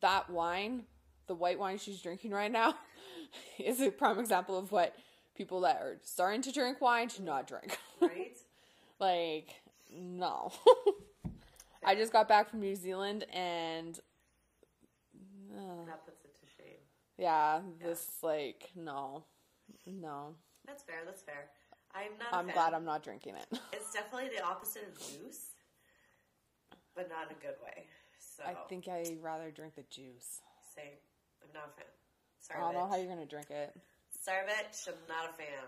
that 0.02 0.30
wine, 0.30 0.84
the 1.28 1.36
white 1.36 1.60
wine 1.60 1.78
she's 1.78 2.02
drinking 2.02 2.32
right 2.32 2.52
now, 2.52 2.76
is 3.60 3.82
a 3.82 3.92
prime 3.92 4.20
example 4.20 4.58
of 4.58 4.72
what 4.72 4.96
people 5.36 5.62
that 5.62 5.78
are 5.78 5.98
starting 6.04 6.42
to 6.44 6.52
drink 6.52 6.82
wine 6.82 7.10
should 7.10 7.26
not 7.26 7.48
drink. 7.48 7.78
right? 8.02 8.38
like, 9.00 9.50
no. 9.94 10.52
I 11.84 11.96
just 11.96 12.12
got 12.12 12.28
back 12.28 12.50
from 12.50 12.60
New 12.60 12.76
Zealand 12.76 13.26
and 13.34 14.00
That 15.88 16.06
puts 16.06 16.24
it 16.24 16.36
to 16.36 16.46
shame. 16.58 16.80
Yeah, 17.20 17.60
this 17.84 18.08
like 18.24 18.70
no, 18.76 19.26
no. 19.86 20.36
That's 20.66 20.84
fair. 20.84 21.02
That's 21.06 21.22
fair. 21.22 21.50
I'm 21.94 22.18
not. 22.20 22.34
I'm 22.34 22.54
glad 22.54 22.74
I'm 22.74 22.86
not 22.86 23.04
drinking 23.04 23.36
it. 23.36 23.60
It's 23.74 23.94
definitely 23.94 24.30
the 24.38 24.44
opposite 24.44 24.84
of 24.84 24.98
juice, 24.98 25.48
but 26.96 27.10
not 27.10 27.30
in 27.30 27.38
a 27.38 27.40
good 27.40 27.56
way. 27.64 27.86
So 28.20 28.44
I 28.46 28.54
think 28.70 28.88
I'd 28.88 29.18
rather 29.22 29.52
drink 29.52 29.76
the 29.76 29.84
juice. 29.90 30.42
same. 30.76 30.98
I'm 31.44 31.54
not 31.54 31.70
a 31.74 31.76
fan. 31.78 31.86
Sorry. 32.40 32.60
I 32.60 32.64
don't 32.64 32.74
know 32.76 32.88
how 32.88 32.96
you're 32.98 33.10
gonna 33.14 33.26
drink 33.26 33.50
it. 33.50 33.76
Sorry, 34.22 34.44
bitch. 34.48 34.88
I'm 34.88 34.94
not 35.08 35.30
a 35.30 35.34
fan. 35.34 35.68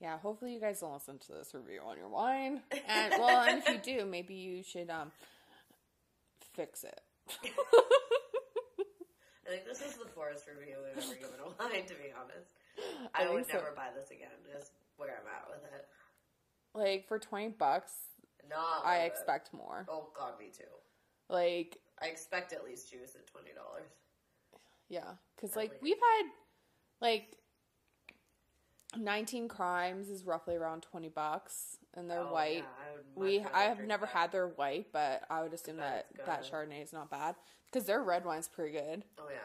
Yeah, 0.00 0.18
hopefully 0.18 0.52
you 0.52 0.60
guys 0.60 0.80
don't 0.80 0.92
listen 0.92 1.18
to 1.18 1.32
this 1.32 1.54
review 1.54 1.80
on 1.86 1.96
your 1.96 2.08
wine. 2.08 2.60
And 2.88 3.14
well, 3.18 3.48
and 3.48 3.62
if 3.62 3.68
you 3.68 3.78
do, 3.98 4.04
maybe 4.04 4.34
you 4.34 4.62
should 4.62 4.90
um 4.90 5.12
fix 6.54 6.84
it. 6.84 7.00
Think 9.52 9.66
this 9.66 9.82
is 9.82 9.96
the 9.98 10.06
poorest 10.06 10.48
review 10.48 10.76
we've 10.80 11.04
ever 11.04 11.14
given 11.14 11.36
a 11.44 11.48
wine, 11.62 11.84
to 11.84 11.92
be 11.92 12.08
honest. 12.16 12.56
I, 13.14 13.26
I 13.26 13.30
would 13.30 13.46
so. 13.46 13.52
never 13.58 13.72
buy 13.76 13.88
this 13.94 14.10
again. 14.10 14.32
Is 14.58 14.70
where 14.96 15.10
I'm 15.10 15.28
at 15.28 15.44
with 15.50 15.62
it. 15.74 15.86
Like 16.74 17.06
for 17.06 17.18
twenty 17.18 17.48
bucks, 17.48 17.92
Not. 18.48 18.80
I 18.82 19.00
it. 19.00 19.08
expect 19.08 19.52
more. 19.52 19.86
Oh 19.90 20.08
God, 20.16 20.38
me 20.38 20.46
too. 20.56 20.64
Like 21.28 21.76
I 22.00 22.06
expect 22.06 22.54
at 22.54 22.64
least 22.64 22.90
juice 22.90 23.14
at 23.14 23.26
twenty 23.26 23.50
dollars. 23.54 23.90
yeah, 24.88 25.20
because 25.36 25.54
like 25.54 25.72
least. 25.72 25.82
we've 25.82 25.96
had 25.98 26.30
like 27.02 27.36
nineteen 28.96 29.48
crimes 29.48 30.08
is 30.08 30.24
roughly 30.24 30.54
around 30.56 30.82
twenty 30.82 31.08
bucks, 31.08 31.78
and 31.94 32.10
they're 32.10 32.20
Oh, 32.20 32.32
white. 32.32 32.58
yeah, 32.58 32.62
I 32.64 33.18
We 33.20 33.40
I 33.52 33.62
have 33.62 33.80
never 33.80 34.06
that. 34.06 34.14
had 34.14 34.32
their 34.32 34.48
white, 34.48 34.92
but 34.92 35.22
I 35.30 35.42
would 35.42 35.52
assume 35.52 35.76
that 35.78 36.06
that. 36.26 36.44
Chardonnay 36.44 36.82
is 36.82 36.92
not 36.92 37.10
bad 37.10 37.34
because 37.70 37.86
their 37.86 38.02
red 38.02 38.24
wine's 38.24 38.48
pretty 38.48 38.72
good. 38.72 39.04
Oh 39.18 39.28
yeah. 39.30 39.38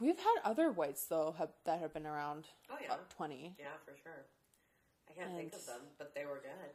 We've 0.00 0.18
had 0.18 0.34
other 0.44 0.70
whites 0.72 1.04
though 1.06 1.34
have, 1.38 1.50
that 1.64 1.78
have 1.80 1.92
been 1.92 2.06
around 2.06 2.46
Oh 2.70 2.76
yeah. 2.82 2.94
uh, 2.94 2.96
twenty. 3.10 3.54
Yeah, 3.58 3.66
for 3.84 3.94
sure. 4.02 4.26
I 5.10 5.12
can't 5.14 5.34
think 5.36 5.54
of 5.54 5.64
them, 5.66 5.80
but 5.98 6.14
they 6.14 6.24
were 6.24 6.40
good. 6.42 6.72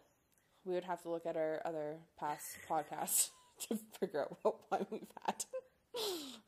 We 0.66 0.74
would 0.74 0.86
have 0.86 1.02
to 1.04 1.10
look 1.10 1.26
at 1.26 1.36
our 1.36 1.62
other 1.66 1.98
past 2.20 2.46
podcasts 2.70 3.30
to 3.68 3.78
figure 4.00 4.22
out 4.22 4.38
what 4.42 4.56
wine 4.72 4.86
we've 4.92 5.02
had. 5.26 5.46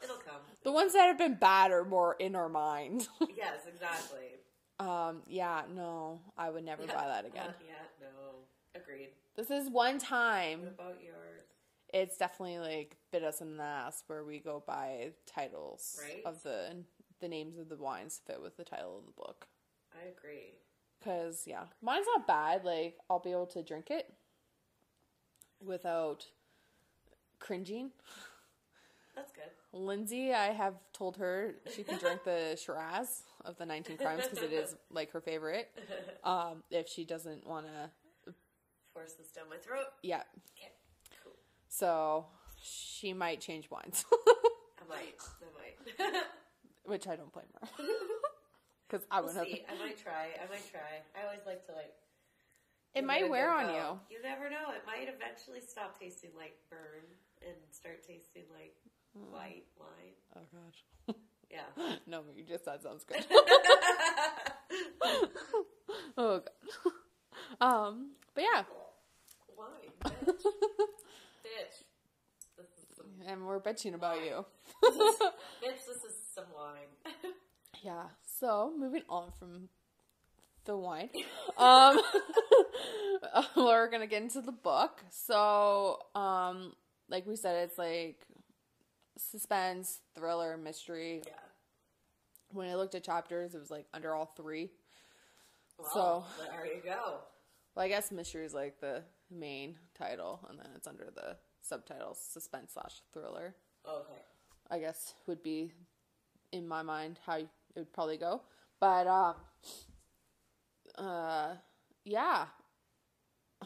It'll 0.03 0.15
come. 0.17 0.41
The 0.63 0.71
ones 0.71 0.93
that 0.93 1.05
have 1.05 1.17
been 1.19 1.35
bad 1.35 1.71
are 1.71 1.85
more 1.85 2.15
in 2.19 2.35
our 2.35 2.49
mind. 2.49 3.07
yes, 3.37 3.59
exactly. 3.67 4.37
Um, 4.79 5.21
yeah, 5.27 5.63
no, 5.73 6.19
I 6.37 6.49
would 6.49 6.65
never 6.65 6.85
buy 6.85 7.07
that 7.07 7.25
again. 7.25 7.53
Yet. 7.67 7.91
No. 8.01 8.79
Agreed. 8.79 9.09
This 9.35 9.49
is 9.49 9.69
one 9.69 9.99
time. 9.99 10.61
What 10.61 10.71
about 10.73 10.97
yours? 11.03 11.43
It's 11.93 12.17
definitely 12.17 12.59
like 12.59 12.97
bit 13.11 13.23
us 13.23 13.39
in 13.41 13.57
the 13.57 13.63
ass 13.63 14.03
where 14.07 14.23
we 14.25 14.39
go 14.39 14.63
buy 14.65 15.11
titles 15.25 15.99
Right. 16.03 16.21
of 16.25 16.43
the 16.43 16.75
the 17.21 17.27
names 17.29 17.57
of 17.57 17.69
the 17.69 17.77
wines 17.77 18.19
fit 18.27 18.41
with 18.41 18.57
the 18.57 18.65
title 18.65 18.97
of 18.97 19.05
the 19.05 19.11
book. 19.13 19.47
I 19.93 20.07
agree. 20.09 20.55
Cause 21.03 21.43
yeah, 21.47 21.63
mine's 21.81 22.05
not 22.15 22.27
bad. 22.27 22.65
Like 22.65 22.97
I'll 23.09 23.19
be 23.19 23.31
able 23.31 23.45
to 23.47 23.63
drink 23.63 23.89
it 23.91 24.13
without 25.63 26.25
cringing. 27.39 27.91
That's 29.15 29.31
good. 29.31 29.43
Lindsay, 29.71 30.33
I 30.33 30.47
have 30.47 30.75
told 30.93 31.17
her 31.17 31.55
she 31.73 31.83
can 31.83 31.97
drink 31.99 32.23
the 32.23 32.57
Shiraz 32.61 33.23
of 33.45 33.57
the 33.57 33.65
19 33.65 33.97
Crimes 33.97 34.23
because 34.27 34.43
it 34.43 34.51
is 34.53 34.75
like 34.91 35.11
her 35.11 35.21
favorite. 35.21 35.69
Um, 36.23 36.63
if 36.71 36.87
she 36.89 37.05
doesn't 37.05 37.45
want 37.45 37.67
to, 37.67 38.33
Force 38.93 39.13
this 39.13 39.29
down 39.29 39.45
my 39.49 39.57
throat. 39.57 39.85
yeah. 40.01 40.23
Okay. 40.57 40.71
Cool. 41.23 41.33
So 41.69 42.25
she 42.59 43.13
might 43.13 43.41
change 43.41 43.69
wines, 43.69 44.05
I 44.11 44.89
might. 44.89 45.15
I 45.21 46.03
might. 46.09 46.23
which 46.85 47.07
I 47.07 47.15
don't 47.15 47.31
blame 47.31 47.45
her. 47.61 47.67
Because 48.87 49.05
I 49.11 49.19
we'll 49.21 49.29
wouldn't 49.29 49.45
see. 49.47 49.63
have. 49.67 49.77
I 49.79 49.85
might 49.85 50.01
try. 50.01 50.29
I 50.41 50.49
might 50.49 50.71
try. 50.71 51.03
I 51.19 51.25
always 51.25 51.41
like 51.45 51.65
to 51.67 51.73
like. 51.73 51.93
It 52.95 53.03
might 53.05 53.29
wear 53.29 53.51
on 53.51 53.67
go. 53.67 53.99
You 54.09 54.17
never 54.23 54.49
know. 54.49 54.71
It 54.73 54.81
might 54.87 55.09
eventually 55.13 55.59
stop 55.61 55.99
tasting 55.99 56.31
like 56.37 56.55
burn 56.71 57.03
and 57.45 57.55
start 57.69 58.01
tasting 58.07 58.43
like. 58.53 58.73
White 59.31 59.65
wine. 59.79 60.15
Oh 60.35 60.41
gosh. 60.51 60.83
Yeah. 61.51 61.69
no, 62.05 62.23
you 62.35 62.43
just 62.43 62.65
that 62.65 62.81
sounds 62.83 63.05
good. 63.05 63.25
oh 66.17 66.41
god. 66.41 66.49
Um, 67.61 68.11
but 68.33 68.43
yeah, 68.43 68.63
wine, 69.57 69.93
bitch. 70.03 70.43
bitch. 71.45 71.83
This 72.57 72.67
is 72.77 72.87
some. 72.97 73.05
and 73.25 73.45
we're 73.45 73.61
bitching 73.61 73.93
about 73.93 74.21
you. 74.25 74.45
Bitch, 74.83 75.85
this 75.87 76.03
is 76.03 76.15
some 76.33 76.45
wine. 76.53 76.89
Yeah. 77.81 78.09
So 78.39 78.73
moving 78.77 79.03
on 79.07 79.31
from 79.39 79.69
the 80.65 80.75
wine, 80.75 81.09
um, 81.57 82.01
we're 83.55 83.87
gonna 83.89 84.07
get 84.07 84.23
into 84.23 84.41
the 84.41 84.51
book. 84.51 85.03
So, 85.09 85.99
um, 86.15 86.73
like 87.07 87.25
we 87.27 87.35
said, 87.35 87.55
it's 87.63 87.77
like 87.77 88.25
suspense, 89.17 89.99
thriller, 90.15 90.57
mystery. 90.57 91.21
yeah. 91.25 91.33
When 92.51 92.69
I 92.69 92.75
looked 92.75 92.95
at 92.95 93.03
chapters, 93.03 93.55
it 93.55 93.59
was 93.59 93.71
like 93.71 93.85
under 93.93 94.13
all 94.13 94.25
three. 94.25 94.69
Well, 95.77 95.89
So- 96.37 96.45
there 96.51 96.65
you 96.65 96.81
go. 96.81 97.19
Well, 97.75 97.83
I 97.85 97.89
guess 97.89 98.11
mystery 98.11 98.45
is 98.45 98.53
like 98.53 98.79
the 98.79 99.03
main 99.29 99.77
title, 99.97 100.39
and 100.49 100.57
then 100.57 100.67
it's 100.75 100.87
under 100.87 101.09
the 101.13 101.35
subtitle 101.61 102.13
suspense 102.15 102.71
slash 102.73 103.01
thriller. 103.13 103.53
Okay. 103.87 104.21
I 104.71 104.79
guess 104.79 105.13
would 105.27 105.43
be 105.43 105.73
in 106.51 106.67
my 106.67 106.81
mind 106.81 107.19
how 107.25 107.35
it 107.37 107.49
would 107.75 107.91
probably 107.91 108.17
go. 108.17 108.41
But 108.79 109.07
um 109.07 109.35
uh 110.97 111.55
yeah. 112.05 112.45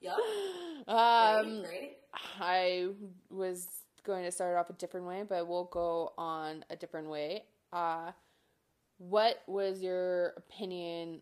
Yep. 0.00 0.16
Um 0.88 1.62
great, 1.62 1.68
great. 1.68 1.96
I 2.40 2.88
was 3.30 3.68
going 4.04 4.24
to 4.24 4.32
start 4.32 4.56
off 4.56 4.70
a 4.70 4.74
different 4.74 5.06
way, 5.06 5.24
but 5.28 5.46
we'll 5.46 5.64
go 5.64 6.12
on 6.18 6.64
a 6.70 6.76
different 6.76 7.08
way. 7.08 7.44
Uh 7.72 8.12
what 8.98 9.42
was 9.48 9.82
your 9.82 10.34
opinion 10.36 11.20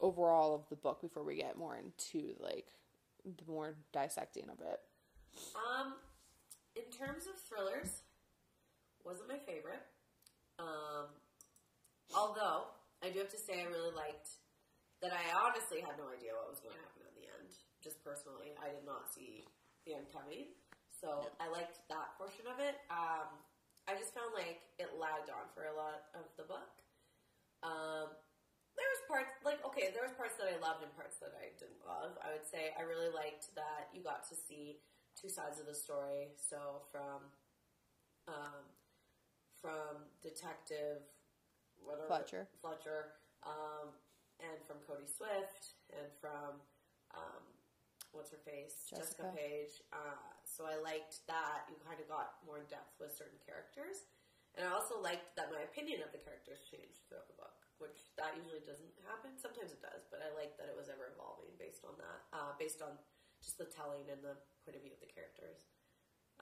overall 0.00 0.54
of 0.54 0.68
the 0.68 0.76
book 0.76 1.00
before 1.00 1.22
we 1.22 1.36
get 1.36 1.56
more 1.56 1.76
into 1.76 2.34
like 2.40 2.66
the 3.24 3.44
more 3.46 3.76
dissecting 3.92 4.48
of 4.50 4.58
it? 4.60 4.80
Um, 5.54 5.94
in 6.74 6.90
terms 6.90 7.30
of 7.30 7.38
thrillers, 7.38 8.02
wasn't 9.04 9.28
my 9.28 9.38
favorite. 9.38 9.84
Um, 10.58 11.14
although 12.14 12.74
I 13.02 13.10
do 13.10 13.20
have 13.20 13.30
to 13.30 13.38
say 13.38 13.62
I 13.62 13.70
really 13.70 13.94
liked 13.94 14.42
that. 15.00 15.12
I 15.12 15.30
honestly 15.32 15.80
had 15.80 15.96
no 15.96 16.10
idea 16.10 16.34
what 16.34 16.50
was 16.50 16.60
going 16.60 16.74
to 16.74 16.82
happen 16.82 17.06
at 17.06 17.14
the 17.14 17.30
end. 17.30 17.54
Just 17.80 18.02
personally, 18.04 18.52
I 18.58 18.74
did 18.74 18.84
not 18.84 19.08
see 19.08 19.44
the 19.86 19.94
end 19.94 20.10
coming, 20.12 20.52
so 21.00 21.24
I 21.40 21.48
liked 21.48 21.80
that 21.88 22.12
portion 22.20 22.44
of 22.44 22.60
it. 22.60 22.76
Um, 22.92 23.40
I 23.88 23.96
just 23.96 24.12
found 24.12 24.36
like 24.36 24.60
it 24.76 24.92
lagged 25.00 25.32
on 25.32 25.48
for 25.56 25.66
a 25.66 25.74
lot 25.74 26.12
of 26.12 26.28
the 26.36 26.44
book. 26.44 26.76
Um, 27.64 28.12
there 28.76 28.88
was 28.92 29.02
parts 29.08 29.32
like 29.42 29.64
okay, 29.72 29.90
there 29.90 30.04
was 30.04 30.14
parts 30.14 30.36
that 30.36 30.46
I 30.52 30.60
loved 30.60 30.84
and 30.84 30.92
parts 30.94 31.16
that 31.24 31.34
I 31.34 31.56
didn't 31.58 31.82
love. 31.82 32.20
I 32.20 32.30
would 32.30 32.46
say 32.46 32.76
I 32.76 32.84
really 32.84 33.10
liked 33.10 33.50
that 33.56 33.90
you 33.90 34.04
got 34.04 34.28
to 34.30 34.36
see 34.36 34.78
two 35.16 35.28
sides 35.32 35.58
of 35.58 35.66
the 35.66 35.74
story. 35.74 36.36
So 36.36 36.86
from 36.92 37.32
um, 38.28 38.62
from 39.58 40.04
detective 40.22 41.02
whatever 41.82 42.08
Fletcher. 42.08 42.44
Fletcher, 42.60 43.16
um, 43.44 43.96
and 44.40 44.60
from 44.68 44.80
Cody 44.84 45.08
Swift, 45.08 45.80
and 45.92 46.08
from 46.20 46.60
um, 47.16 47.44
what's 48.12 48.30
her 48.34 48.42
face 48.42 48.90
Jessica. 48.90 49.26
Jessica, 49.26 49.36
Page. 49.36 49.74
Uh, 49.94 50.34
so 50.42 50.66
I 50.66 50.78
liked 50.82 51.22
that 51.30 51.70
you 51.70 51.78
kind 51.82 51.98
of 52.02 52.06
got 52.10 52.42
more 52.42 52.58
in 52.58 52.66
depth 52.66 52.98
with 52.98 53.14
certain 53.14 53.38
characters. 53.42 54.10
And 54.58 54.66
I 54.66 54.74
also 54.74 54.98
liked 54.98 55.38
that 55.38 55.54
my 55.54 55.62
opinion 55.62 56.02
of 56.02 56.10
the 56.10 56.18
characters 56.18 56.58
changed 56.66 57.06
throughout 57.06 57.30
the 57.30 57.38
book, 57.38 57.54
which 57.78 58.10
that 58.18 58.34
usually 58.34 58.58
doesn't 58.66 58.90
happen. 59.06 59.38
Sometimes 59.38 59.70
it 59.70 59.78
does, 59.78 60.10
but 60.10 60.18
I 60.18 60.34
liked 60.34 60.58
that 60.58 60.66
it 60.66 60.74
was 60.74 60.90
ever 60.90 61.14
evolving 61.14 61.54
based 61.54 61.86
on 61.86 61.94
that, 62.02 62.20
uh, 62.34 62.52
based 62.58 62.82
on 62.82 62.98
just 63.38 63.62
the 63.62 63.70
telling 63.70 64.10
and 64.10 64.18
the 64.26 64.34
point 64.66 64.74
of 64.74 64.82
view 64.82 64.90
of 64.90 64.98
the 64.98 65.08
characters. 65.08 65.70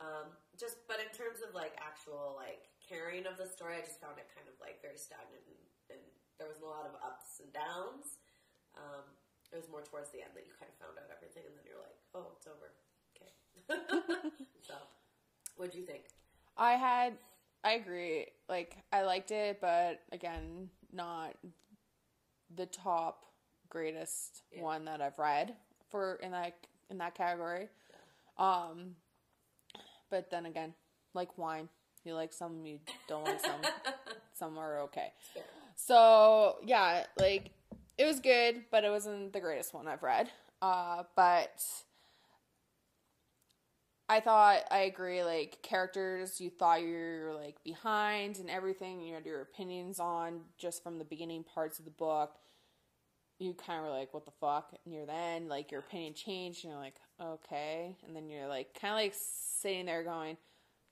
Um, 0.01 0.33
just, 0.57 0.87
but 0.89 1.03
in 1.03 1.11
terms 1.11 1.45
of 1.45 1.53
like 1.53 1.75
actual 1.77 2.39
like 2.39 2.71
carrying 2.81 3.27
of 3.27 3.37
the 3.37 3.51
story, 3.51 3.77
I 3.77 3.83
just 3.85 4.01
found 4.01 4.17
it 4.17 4.31
kind 4.31 4.47
of 4.49 4.57
like 4.63 4.81
very 4.81 4.97
stagnant, 4.97 5.43
and, 5.45 5.99
and 5.99 6.03
there 6.39 6.49
wasn't 6.49 6.65
a 6.65 6.73
lot 6.73 6.87
of 6.87 6.97
ups 7.03 7.43
and 7.43 7.51
downs. 7.51 8.23
More 9.79 9.87
towards 9.87 10.11
the 10.11 10.19
end 10.19 10.31
that 10.35 10.45
you 10.45 10.53
kind 10.59 10.73
of 10.73 10.79
found 10.85 10.99
out 10.99 11.07
everything, 11.15 11.45
and 11.47 11.55
then 11.55 11.63
you're 11.65 11.79
like, 11.79 11.95
oh, 12.13 12.33
it's 12.37 12.49
over. 12.49 12.73
Okay. 13.15 14.33
so, 14.67 14.75
what'd 15.57 15.73
you 15.73 15.83
think? 15.83 16.03
I 16.57 16.73
had, 16.73 17.13
I 17.63 17.75
agree. 17.75 18.27
Like, 18.49 18.77
I 18.93 19.03
liked 19.03 19.31
it, 19.31 19.61
but 19.61 20.01
again, 20.11 20.69
not 20.93 21.37
the 22.57 22.67
top 22.67 23.27
greatest 23.69 24.43
Yeah. 24.51 24.63
one 24.63 24.85
that 24.87 25.01
I've 25.01 25.19
read 25.21 25.55
for 25.91 26.17
in 26.17 26.33
that 26.33 26.55
in 26.91 26.99
that 26.99 27.15
category. 27.15 27.69
Um, 28.37 28.97
but 30.11 30.29
then 30.29 30.47
again, 30.47 30.75
like 31.15 31.39
wine, 31.39 31.69
you 32.03 32.15
like 32.15 32.33
some, 32.33 32.67
you 32.67 32.81
don't 33.07 33.25
like 33.25 33.41
some. 33.41 33.61
some 34.35 34.59
are 34.59 34.81
okay. 34.81 35.13
So 35.77 36.57
yeah, 36.65 37.05
like 37.21 37.53
it 37.99 38.07
was 38.07 38.21
good, 38.21 38.63
but 38.71 38.85
it 38.85 38.91
wasn't 38.91 39.33
the 39.33 39.41
greatest 39.41 39.75
one 39.75 39.89
I've 39.89 40.03
read. 40.03 40.31
Uh, 40.63 41.03
but 41.17 41.61
I 44.09 44.21
thought 44.21 44.61
I 44.71 44.81
agree. 44.81 45.23
Like 45.23 45.59
characters, 45.63 46.41
you 46.41 46.49
thought 46.49 46.81
you 46.83 46.95
were 46.95 47.35
like 47.35 47.63
behind 47.65 48.39
and 48.39 48.49
everything. 48.49 49.03
You 49.03 49.15
had 49.15 49.27
your 49.27 49.43
opinions 49.43 50.01
on 50.01 50.41
just 50.57 50.83
from 50.83 50.99
the 50.99 51.05
beginning 51.05 51.45
parts 51.45 51.79
of 51.79 51.85
the 51.85 51.91
book. 51.91 52.37
You 53.39 53.55
kind 53.55 53.79
of 53.81 53.85
were 53.85 53.97
like, 53.97 54.15
"What 54.15 54.25
the 54.25 54.33
fuck?" 54.41 54.75
Near 54.87 55.07
the 55.07 55.13
end, 55.13 55.49
like 55.49 55.71
your 55.71 55.81
opinion 55.81 56.15
changed, 56.15 56.65
and 56.65 56.73
you're 56.73 56.81
like, 56.81 56.97
"Okay," 57.21 57.97
and 58.07 58.17
then 58.17 58.29
you're 58.29 58.49
like, 58.49 58.75
kind 58.81 58.93
of 58.95 58.99
like 58.99 59.15
sitting 59.15 59.87
there 59.87 60.03
going, 60.03 60.37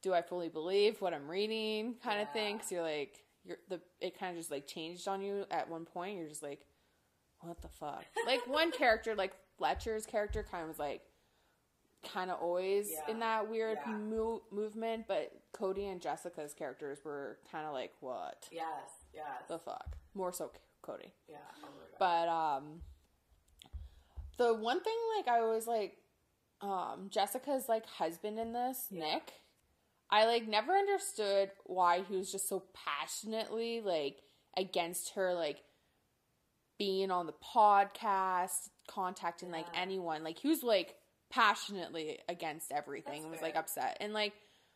"Do 0.02 0.12
I 0.14 0.22
fully 0.22 0.48
believe 0.48 1.00
what 1.00 1.14
I'm 1.14 1.28
reading?" 1.28 1.96
Kind 2.02 2.20
of 2.20 2.32
thing. 2.32 2.56
Because 2.56 2.70
you're 2.70 2.82
like, 2.82 3.24
you're 3.44 3.58
the 3.68 3.80
it 4.00 4.18
kind 4.18 4.30
of 4.32 4.38
just 4.38 4.50
like 4.50 4.66
changed 4.66 5.08
on 5.08 5.22
you 5.22 5.44
at 5.50 5.68
one 5.68 5.86
point. 5.86 6.18
You're 6.18 6.28
just 6.28 6.42
like, 6.42 6.60
"What 7.46 7.62
the 7.62 7.68
fuck?" 7.68 8.04
like 8.26 8.46
one 8.46 8.70
character, 8.72 9.14
like 9.14 9.34
Fletcher's 9.58 10.06
character, 10.06 10.42
kind 10.42 10.62
of 10.62 10.68
was 10.68 10.78
like 10.78 11.02
kind 12.04 12.30
of 12.30 12.40
always 12.40 12.90
Yeah. 12.92 13.10
in 13.10 13.18
that 13.20 13.48
weird 13.48 13.78
Yeah. 13.84 13.92
mo- 13.92 14.42
movement, 14.50 15.06
but 15.08 15.32
Cody 15.52 15.86
and 15.86 16.00
Jessica's 16.00 16.54
characters 16.54 17.04
were 17.04 17.38
kind 17.50 17.66
of 17.66 17.72
like, 17.72 17.94
what 18.00 18.48
Yes, 18.52 18.90
yes, 19.12 19.48
the 19.48 19.58
fuck? 19.58 19.96
More 20.14 20.32
so 20.32 20.52
Cody. 20.82 21.12
yeah. 21.28 21.38
Oh. 21.64 21.68
But 21.98 22.28
um 22.28 22.82
the 24.36 24.54
one 24.54 24.80
thing 24.80 24.96
like 25.16 25.28
I 25.28 25.42
was 25.42 25.66
like 25.66 25.96
um 26.60 27.08
Jessica's 27.10 27.68
like 27.68 27.86
husband 27.86 28.38
in 28.38 28.52
this, 28.52 28.86
Yeah. 28.90 29.14
Nick, 29.14 29.32
I 30.10 30.26
like 30.26 30.46
never 30.46 30.72
understood 30.72 31.50
why 31.64 32.02
he 32.02 32.14
was 32.16 32.30
just 32.30 32.48
so 32.48 32.64
passionately 32.72 33.80
like 33.80 34.22
against 34.56 35.10
her 35.14 35.34
like 35.34 35.62
being 36.78 37.10
on 37.10 37.26
the 37.26 37.32
podcast, 37.32 38.68
contacting 38.88 39.50
like 39.50 39.66
anyone. 39.74 40.22
Like 40.24 40.38
he 40.38 40.48
was 40.48 40.62
like 40.62 40.94
passionately 41.30 42.18
against 42.28 42.72
everything 42.72 43.22
and 43.22 43.30
was 43.30 43.42
like 43.42 43.56
upset. 43.56 43.96
And 44.00 44.12
like 44.12 44.32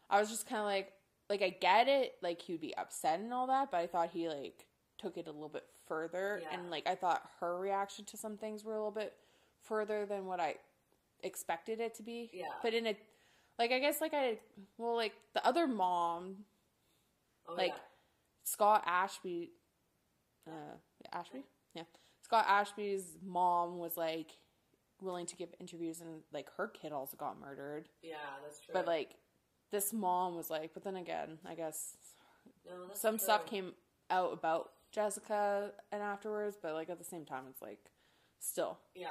I 0.09 0.21
was 0.21 0.31
just 0.31 0.49
kind 0.49 0.61
of 0.61 0.67
like 0.67 0.93
like 1.29 1.43
I 1.43 1.51
get 1.51 1.89
it, 1.89 2.15
like 2.23 2.43
he 2.43 2.53
would 2.53 2.61
be 2.61 2.77
upset 2.77 3.21
and 3.21 3.33
all 3.33 3.47
that, 3.47 3.71
but 3.71 3.79
I 3.79 3.87
thought 3.87 4.11
he 4.13 4.29
like 4.29 4.67
took 4.99 5.17
it 5.17 5.27
a 5.29 5.33
little 5.33 5.49
bit 5.49 5.65
further 5.87 6.41
Yeah. 6.43 6.59
and 6.59 6.71
like 6.71 6.87
I 6.87 6.95
thought 6.95 7.23
her 7.41 7.59
reaction 7.59 8.05
to 8.07 8.17
some 8.17 8.37
things 8.37 8.65
were 8.65 8.75
a 8.75 8.77
little 8.77 8.91
bit 8.91 9.15
further 9.63 10.07
than 10.07 10.27
what 10.27 10.41
I 10.41 10.57
expected 11.23 11.81
it 11.81 11.95
to 11.97 12.03
be. 12.03 12.31
Yeah. 12.33 12.47
But 12.63 12.75
in 12.75 12.87
a 12.87 12.97
like 13.59 13.73
I 13.73 13.79
guess 13.79 14.01
like 14.01 14.15
I 14.15 14.39
well 14.79 14.97
like 14.97 15.13
the 15.35 15.47
other 15.47 15.67
mom 15.67 16.37
oh, 17.49 17.55
like 17.55 17.69
yeah. 17.73 17.83
Scott 18.45 18.83
Ashby, 18.87 19.51
uh, 20.47 20.77
Ashby, 21.13 21.45
yeah. 21.75 21.85
Scott 22.23 22.47
Ashby's 22.49 23.17
mom 23.25 23.79
was 23.79 23.97
like 23.97 24.33
willing 25.01 25.27
to 25.27 25.37
give 25.37 25.49
interviews, 25.61 26.01
and 26.01 26.21
like 26.33 26.49
her 26.57 26.69
kid 26.69 26.93
also 26.93 27.17
got 27.17 27.41
murdered. 27.41 27.89
yeah, 28.03 28.17
that's 28.43 28.61
true. 28.61 28.73
But 28.73 28.87
like 28.87 29.17
this 29.73 29.93
mom 29.93 30.37
was 30.37 30.51
like, 30.51 30.73
but 30.75 30.85
then 30.85 30.97
again, 30.97 31.39
I 31.47 31.55
guess 31.55 31.97
no, 32.67 32.73
some 32.95 33.19
stuff 33.19 33.47
came 33.47 33.73
out 34.11 34.33
about 34.33 34.71
Jessica 34.93 35.73
and 35.93 36.03
afterwards, 36.03 36.57
but 36.61 36.75
like 36.75 36.91
at 36.91 36.99
the 36.99 37.05
same 37.05 37.25
time, 37.25 37.45
it's 37.49 37.63
like 37.63 37.79
still 38.41 38.79
Yeah, 38.95 39.09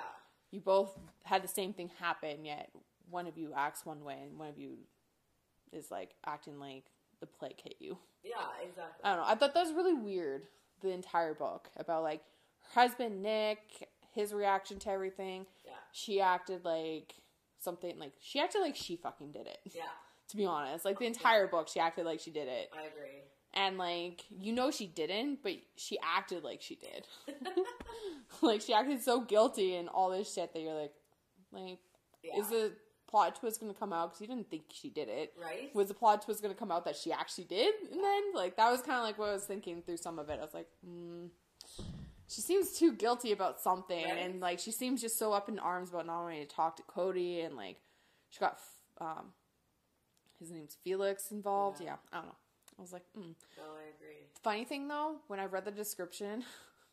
you 0.52 0.60
both 0.60 0.98
had 1.24 1.44
the 1.44 1.48
same 1.48 1.74
thing 1.74 1.90
happen, 2.00 2.46
yet 2.46 2.70
one 3.10 3.26
of 3.26 3.38
you 3.38 3.54
acts 3.56 3.86
one 3.86 4.04
way 4.04 4.18
and 4.22 4.38
one 4.38 4.50
of 4.50 4.58
you 4.60 4.78
is 5.72 5.90
like 5.90 6.12
acting 6.26 6.60
like 6.60 6.86
the 7.22 7.26
plague 7.26 7.60
hit 7.64 7.76
you. 7.80 7.98
yeah, 8.24 8.36
exactly. 8.62 9.02
I 9.04 9.16
don't 9.16 9.20
know. 9.26 9.28
I 9.32 9.36
thought 9.36 9.54
that 9.54 9.66
was 9.66 9.74
really 9.74 9.94
weird. 9.94 10.44
The 10.82 10.90
entire 10.92 11.34
book 11.34 11.70
about 11.76 12.04
like 12.04 12.22
husband 12.74 13.22
Nick, 13.22 13.90
his 14.14 14.34
reaction 14.34 14.80
to 14.80 14.90
everything. 14.90 15.46
yeah, 15.66 15.72
She 15.92 16.22
acted 16.22 16.66
like 16.66 17.16
something 17.60 17.98
like 18.00 18.14
she 18.22 18.40
acted 18.40 18.62
like 18.62 18.76
she 18.76 18.96
fucking 18.96 19.32
did 19.32 19.48
it. 19.48 19.60
yeah, 19.66 19.84
To 20.30 20.38
be 20.38 20.46
honest, 20.46 20.86
like 20.86 21.00
the 21.00 21.06
entire 21.06 21.48
book, 21.48 21.68
she 21.68 21.80
acted 21.80 22.06
like 22.06 22.20
she 22.20 22.32
did 22.32 22.48
it, 22.48 22.72
I 22.78 22.84
agree. 22.84 23.24
and 23.54 23.78
like 23.78 24.24
you 24.30 24.54
know 24.54 24.72
she 24.72 24.88
didn't, 24.88 25.40
but 25.44 25.54
she 25.76 25.98
acted 26.04 26.44
like 26.44 26.62
she 26.62 26.76
did. 26.76 27.06
like 28.42 28.62
she 28.62 28.74
acted 28.74 29.02
so 29.02 29.22
guilty 29.22 29.76
and 29.76 29.90
all 29.90 30.10
this 30.10 30.34
shit 30.34 30.54
that 30.54 30.60
you're 30.62 30.74
like, 30.80 30.94
like 31.52 31.80
Yeah. 32.24 32.40
is 32.40 32.50
the 32.50 32.74
plot 33.08 33.36
twist 33.40 33.60
gonna 33.60 33.74
come 33.74 33.92
out 33.92 34.10
because 34.12 34.22
you 34.22 34.28
didn't 34.28 34.50
think 34.52 34.64
she 34.72 34.90
did 34.90 35.10
it? 35.10 35.34
Right? 35.42 35.74
was 35.74 35.88
the 35.88 35.94
plot 35.96 36.22
twist 36.22 36.42
going 36.44 36.54
to 36.54 36.60
come 36.60 36.72
out 36.72 36.86
that 36.86 36.96
she 36.96 37.12
actually 37.12 37.46
did 37.46 37.74
and 37.92 38.04
then 38.04 38.22
like 38.36 38.56
that 38.58 38.70
was 38.72 38.82
kind 38.82 38.98
of 39.00 39.04
like 39.04 39.18
what 39.18 39.30
i 39.30 39.34
was 39.34 39.44
thinking 39.46 39.82
through 39.82 39.98
some 39.98 40.20
of 40.20 40.30
it 40.30 40.38
i 40.40 40.44
was 40.44 40.54
like 40.54 40.68
mm, 40.88 41.28
she 42.30 42.42
seems 42.42 42.78
too 42.78 42.94
guilty 42.94 43.32
about 43.32 43.60
something 43.60 44.06
Right. 44.06 44.18
and 44.20 44.40
like 44.40 44.60
she 44.60 44.72
seems 44.72 45.02
just 45.02 45.18
so 45.18 45.34
up 45.34 45.50
in 45.50 45.58
arms 45.60 45.90
about 45.90 46.06
not 46.06 46.22
wanting 46.24 46.46
to 46.46 46.56
talk 46.56 46.78
to 46.78 46.84
cody 46.84 47.42
and 47.42 47.56
like 47.56 47.78
she 48.30 48.40
got 48.40 48.58
um 49.02 49.34
his 50.40 50.52
name's 50.52 50.78
felix 50.84 51.32
involved 51.32 51.82
Yeah. 51.82 51.88
yeah, 51.88 51.96
i 52.14 52.18
don't 52.18 52.28
know 52.28 52.36
i 52.78 52.82
was 52.82 52.94
like 52.94 53.04
mm. 53.18 53.34
No, 53.58 53.64
I 53.64 53.90
agree. 53.98 54.28
funny 54.44 54.64
thing 54.64 54.88
though 54.88 55.18
when 55.28 55.40
i 55.40 55.46
read 55.46 55.66
the 55.66 55.72
description 55.72 56.44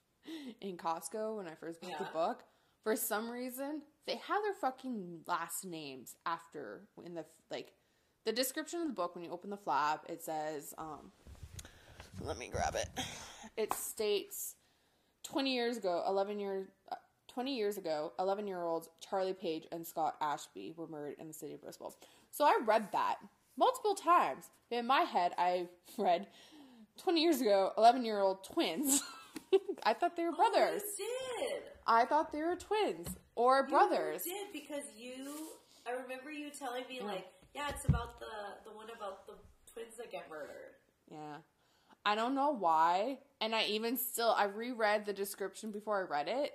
in 0.61 0.77
costco 0.77 1.37
when 1.37 1.47
i 1.47 1.55
first 1.55 1.81
bought 1.81 1.91
Yeah. 1.93 1.99
the 1.99 2.13
book 2.13 2.43
for 2.83 2.97
some 2.97 3.31
reason 3.31 3.83
they 4.07 4.17
have 4.17 4.43
their 4.43 4.55
fucking 4.55 5.21
last 5.27 5.65
names 5.65 6.17
after 6.25 6.83
in 7.05 7.15
the 7.15 7.25
like 7.51 7.73
the 8.25 8.33
description 8.33 8.81
of 8.81 8.89
the 8.89 8.93
book 8.95 9.15
when 9.15 9.23
you 9.25 9.31
open 9.31 9.51
the 9.51 9.57
flap 9.57 10.05
it 10.09 10.23
says 10.25 10.75
um 10.79 11.13
let 12.21 12.37
me 12.39 12.49
grab 12.51 12.75
it 12.75 12.89
it 13.57 13.73
states 13.73 14.56
20 15.27 15.55
years 15.55 15.77
ago 15.77 16.03
11 16.09 16.39
years 16.39 16.67
uh, 16.93 16.97
20 17.29 17.55
years 17.57 17.77
ago 17.79 18.13
11 18.19 18.47
year 18.47 18.63
olds 18.65 18.89
charlie 19.01 19.33
page 19.35 19.67
and 19.73 19.87
scott 19.87 20.17
ashby 20.21 20.73
were 20.77 20.87
murdered 20.87 21.17
in 21.19 21.27
the 21.29 21.35
city 21.35 21.55
of 21.55 21.61
bristol 21.63 21.95
so 22.31 22.45
i 22.45 22.59
read 22.65 22.89
that 22.93 23.17
multiple 23.59 23.95
times 23.95 24.45
in 24.71 24.87
my 24.87 25.01
head 25.01 25.33
i 25.39 25.67
read 25.99 26.27
20 27.03 27.21
years 27.23 27.41
ago 27.41 27.73
11 27.77 28.05
year 28.05 28.21
old 28.21 28.43
twins 28.45 29.03
i 29.85 29.93
thought 29.93 30.17
they 30.17 30.25
were 30.25 30.33
brothers 30.33 30.83
Oh, 30.87 31.03
you 31.41 31.49
did. 31.49 31.63
i 31.87 32.05
thought 32.05 32.33
they 32.33 32.43
were 32.43 32.57
twins 32.57 33.09
or 33.35 33.67
brothers 33.67 34.25
You 34.27 34.33
did 34.33 34.53
because 34.53 34.85
you. 34.97 35.13
I 35.87 35.93
remember 36.03 36.33
you 36.33 36.51
telling 36.51 36.83
me 36.89 37.01
like, 37.01 37.27
yeah, 37.55 37.69
it's 37.69 37.85
about 37.89 38.19
the 38.19 38.27
the 38.69 38.75
one 38.75 38.87
about 38.97 39.27
the 39.27 39.35
twins 39.73 39.95
that 39.99 40.11
get 40.11 40.29
murdered. 40.29 40.75
Yeah. 41.09 41.37
I 42.07 42.15
don't 42.15 42.37
know 42.37 42.53
why. 42.53 43.19
And 43.41 43.53
I 43.55 43.65
even 43.65 43.99
still 43.99 44.31
I 44.31 44.45
reread 44.45 45.05
the 45.05 45.13
description 45.13 45.73
before 45.73 45.99
I 45.99 46.09
read 46.09 46.29
it, 46.29 46.53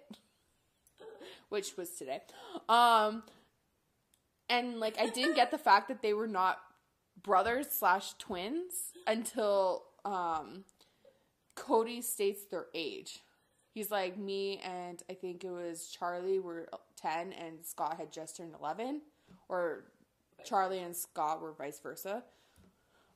which 1.50 1.76
was 1.78 1.90
today. 1.92 2.22
Um 2.70 3.24
and 4.50 4.80
like 4.80 4.98
I 4.98 5.08
didn't 5.08 5.36
get 5.36 5.52
the 5.52 5.58
fact 5.70 5.90
that 5.90 6.02
they 6.02 6.14
were 6.14 6.28
not 6.28 6.58
brothers 7.22 7.68
slash 7.70 8.14
twins 8.14 8.94
until 9.06 9.84
um 10.06 10.64
Cody 11.56 12.02
states 12.02 12.46
their 12.46 12.68
age. 12.74 13.20
He's 13.74 13.92
like 13.92 14.18
me 14.18 14.62
and 14.64 15.04
I 15.10 15.14
think 15.14 15.44
it 15.44 15.52
was 15.52 15.88
Charlie 15.88 16.40
were 16.40 16.70
10 16.96 17.34
and 17.34 17.66
Scott 17.66 17.98
had 17.98 18.12
just 18.12 18.38
turned 18.38 18.54
11 18.58 19.02
or 19.50 19.84
Charlie 20.46 20.80
and 20.80 20.96
Scott 20.96 21.42
were 21.42 21.52
vice 21.52 21.80
versa 21.80 22.24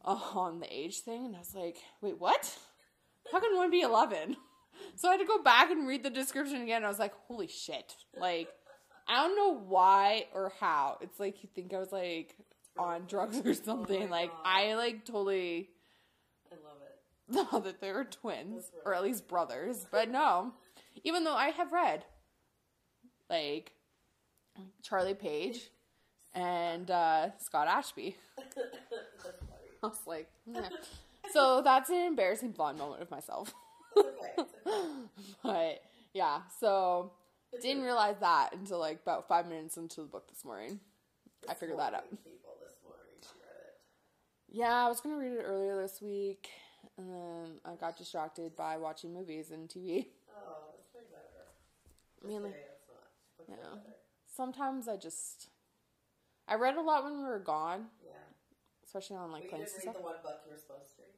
on 0.36 0.60
the 0.60 0.74
age 0.74 1.00
thing, 1.00 1.26
and 1.26 1.36
I 1.36 1.40
was 1.40 1.56
like, 1.56 1.78
wait, 2.02 2.20
what? 2.20 2.58
How 3.32 3.40
can 3.40 3.56
one 3.56 3.72
be 3.72 3.82
11? 3.82 4.38
So 4.98 5.08
I 5.08 5.12
had 5.12 5.22
to 5.22 5.26
go 5.26 5.42
back 5.42 5.72
and 5.72 5.88
read 5.88 6.04
the 6.04 6.10
description 6.10 6.62
again. 6.62 6.78
And 6.78 6.86
I 6.86 6.90
was 6.90 7.00
like, 7.00 7.14
holy 7.28 7.48
shit. 7.48 7.96
Like, 8.18 8.50
I 9.08 9.26
don't 9.26 9.36
know 9.36 9.58
why 9.58 10.26
or 10.34 10.52
how. 10.60 10.98
It's 11.02 11.20
like 11.20 11.42
you 11.44 11.50
think 11.56 11.74
I 11.74 11.80
was 11.80 11.94
like 11.94 12.36
on 12.78 13.06
drugs 13.08 13.42
or 13.44 13.54
something. 13.54 14.10
like, 14.10 14.32
God. 14.32 14.42
I 14.44 14.76
like 14.76 15.06
totally 15.06 15.70
I 16.52 16.56
love 16.56 16.78
it. 16.82 17.48
thought 17.52 17.64
that 17.64 17.82
they 17.82 17.92
were 17.92 18.04
twins, 18.04 18.66
That's 18.66 18.86
or 18.86 18.94
at 18.94 19.04
least 19.04 19.28
brothers. 19.28 19.88
But 19.92 20.10
no. 20.10 20.54
Even 21.04 21.24
though 21.24 21.36
I 21.36 21.50
have 21.50 21.72
read, 21.72 22.04
like, 23.30 23.72
Charlie 24.84 25.14
Page 25.14 25.70
and 26.34 26.90
uh, 26.92 27.30
Scott 27.40 27.68
Ashby. 27.68 28.16
I 29.86 29.90
was 29.90 30.00
like, 30.08 30.30
"Meh." 30.48 30.62
so 31.32 31.62
that's 31.62 31.90
an 31.90 31.98
embarrassing 31.98 32.52
blonde 32.52 32.78
moment 32.78 33.02
of 33.02 33.12
myself. 33.12 33.54
It's 33.96 34.08
okay. 34.08 34.32
It's 34.38 34.54
okay. 34.68 34.88
but 35.44 35.82
yeah, 36.14 36.42
so 36.60 37.12
didn't 37.62 37.84
realize 37.84 38.18
that 38.20 38.50
until 38.54 38.80
like 38.80 39.02
about 39.02 39.28
five 39.28 39.48
minutes 39.48 39.78
into 39.78 40.02
the 40.02 40.08
book 40.08 40.28
this 40.30 40.44
morning. 40.44 40.80
I 41.48 41.54
figured 41.54 41.78
that 41.80 41.94
out. 41.94 42.04
Morning, 42.06 42.18
People 42.24 42.56
this 42.62 42.76
morning 42.84 43.16
she 43.22 43.30
read 43.40 43.68
it. 43.68 43.78
Yeah, 44.50 44.86
I 44.86 44.90
was 44.90 45.00
gonna 45.02 45.18
read 45.18 45.32
it 45.34 45.44
earlier 45.46 45.80
this 45.82 46.02
week, 46.02 46.50
and 46.98 47.10
then 47.10 47.52
I 47.64 47.76
got 47.76 47.98
distracted 47.98 48.56
by 48.56 48.78
watching 48.78 49.14
movies 49.14 49.52
and 49.52 49.70
TV. 49.70 50.08
Oh, 50.36 50.74
that's 50.76 50.94
way 50.94 51.02
better. 51.12 51.46
Just 52.20 52.28
Mainly- 52.28 52.50
not. 52.50 52.58
It's 53.40 53.50
Yeah. 53.50 53.56
better. 53.56 53.82
Sometimes 54.36 54.88
I 54.88 54.98
just 54.98 55.48
I 56.48 56.56
read 56.56 56.76
a 56.76 56.82
lot 56.82 57.04
when 57.06 57.18
we 57.18 57.24
were 57.24 57.40
gone, 57.40 57.80
Yeah. 57.82 57.95
Especially 58.96 59.18
on 59.18 59.32
like 59.32 59.50
planes 59.50 59.72
and 59.74 59.82
stuff. 59.82 59.96
the 59.96 60.02
one 60.02 60.16
book 60.24 60.40
you 60.46 60.54
were 60.54 60.58
supposed 60.58 60.96
to 60.96 61.02
read. 61.02 61.12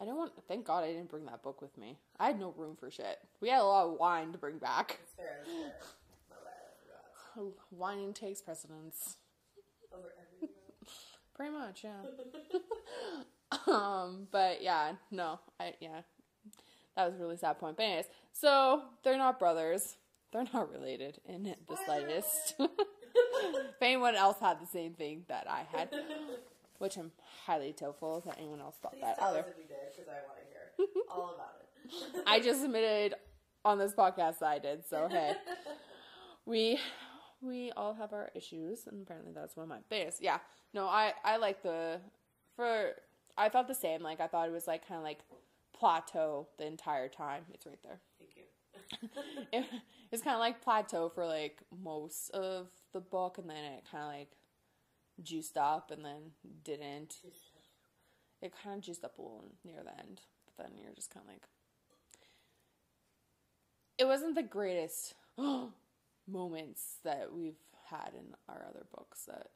I 0.00 0.04
don't 0.04 0.16
want. 0.16 0.32
Thank 0.46 0.64
God 0.64 0.84
I 0.84 0.92
didn't 0.92 1.10
bring 1.10 1.26
that 1.26 1.42
book 1.42 1.60
with 1.60 1.76
me. 1.76 1.98
I 2.18 2.26
had 2.26 2.38
no 2.38 2.54
room 2.56 2.76
for 2.76 2.90
shit. 2.90 3.18
We 3.40 3.48
had 3.48 3.60
a 3.60 3.64
lot 3.64 3.86
of 3.86 3.98
wine 3.98 4.30
to 4.32 4.38
bring 4.38 4.58
back. 4.58 5.00
It's 5.02 5.12
fair. 5.14 5.38
It's 5.42 5.50
fair. 5.50 5.72
My 6.30 6.36
bad. 6.44 6.54
I 7.34 7.40
forgot. 7.40 7.52
Wine 7.72 8.12
takes 8.12 8.40
precedence. 8.40 9.16
Over 9.92 10.12
everything. 10.20 10.54
Pretty 11.34 11.52
much, 11.52 11.84
yeah. 11.84 12.02
um, 13.66 14.28
but 14.30 14.62
yeah, 14.62 14.92
no, 15.10 15.40
I 15.58 15.74
yeah, 15.80 16.02
that 16.96 17.06
was 17.06 17.14
a 17.16 17.18
really 17.18 17.36
sad 17.36 17.58
point. 17.58 17.76
But 17.76 17.84
anyways, 17.84 18.06
so 18.32 18.82
they're 19.02 19.18
not 19.18 19.40
brothers. 19.40 19.96
They're 20.32 20.44
not 20.52 20.70
related 20.70 21.18
in 21.26 21.42
the 21.42 21.76
slightest. 21.84 22.54
if 22.60 23.82
anyone 23.82 24.14
else 24.14 24.36
had 24.40 24.60
the 24.60 24.66
same 24.66 24.92
thing 24.92 25.24
that 25.28 25.46
I 25.48 25.64
had, 25.76 25.88
which 26.78 26.96
I'm 26.96 27.12
highly 27.46 27.74
doubtful 27.78 28.22
that 28.26 28.36
anyone 28.38 28.60
else 28.60 28.76
thought 28.82 28.92
Please 28.92 29.02
that 29.02 29.18
tell 29.18 29.28
either. 29.28 29.40
us 29.40 29.46
if 29.50 29.56
you 29.58 29.68
did, 29.68 29.76
because 29.96 30.08
I 30.08 30.26
want 30.26 30.38
to 30.38 30.46
hear 30.46 31.02
all 31.10 31.34
about 31.34 31.56
it. 31.60 32.24
I 32.26 32.40
just 32.40 32.64
admitted 32.64 33.14
on 33.64 33.78
this 33.78 33.92
podcast 33.94 34.38
that 34.40 34.48
I 34.48 34.58
did, 34.58 34.86
so 34.88 35.08
hey. 35.10 35.34
We 36.46 36.78
we 37.42 37.70
all 37.76 37.92
have 37.94 38.12
our 38.14 38.30
issues 38.34 38.86
and 38.86 39.02
apparently 39.02 39.32
that's 39.34 39.54
one 39.54 39.64
of 39.64 39.68
my 39.68 39.80
biggest. 39.90 40.22
Yeah. 40.22 40.38
No, 40.72 40.86
I 40.86 41.12
I 41.24 41.36
like 41.36 41.62
the 41.62 42.00
for 42.56 42.92
I 43.36 43.50
thought 43.50 43.68
the 43.68 43.74
same. 43.74 44.02
Like 44.02 44.18
I 44.20 44.26
thought 44.28 44.48
it 44.48 44.52
was 44.52 44.66
like 44.66 44.88
kind 44.88 44.98
of 44.98 45.04
like 45.04 45.18
plateau 45.78 46.48
the 46.58 46.66
entire 46.66 47.08
time. 47.08 47.44
It's 47.52 47.66
right 47.66 47.78
there. 47.82 48.00
Thank 48.18 48.30
you. 48.36 48.42
It, 49.52 49.64
it's 50.10 50.22
kind 50.22 50.34
of 50.34 50.40
like 50.40 50.62
plateau 50.62 51.10
for 51.10 51.26
like 51.26 51.58
most 51.82 52.30
of 52.30 52.68
the 52.94 53.00
book 53.00 53.36
and 53.36 53.48
then 53.50 53.56
it 53.56 53.84
kind 53.90 54.04
of 54.04 54.08
like 54.10 54.30
juiced 55.22 55.56
up 55.56 55.90
and 55.90 56.04
then 56.04 56.32
didn't. 56.64 57.16
It 58.40 58.52
kind 58.62 58.76
of 58.76 58.82
juiced 58.84 59.04
up 59.04 59.18
a 59.18 59.22
little 59.22 59.44
near 59.64 59.82
the 59.84 59.98
end, 59.98 60.20
but 60.56 60.66
then 60.66 60.76
you're 60.80 60.92
just 60.94 61.12
kind 61.12 61.24
of 61.26 61.32
like 61.32 61.42
it 63.98 64.06
wasn't 64.06 64.34
the 64.34 64.42
greatest 64.42 65.14
moments 66.28 66.98
that 67.04 67.32
we've 67.34 67.58
had 67.90 68.10
in 68.16 68.34
our 68.48 68.64
other 68.68 68.86
books 68.96 69.24
that 69.26 69.48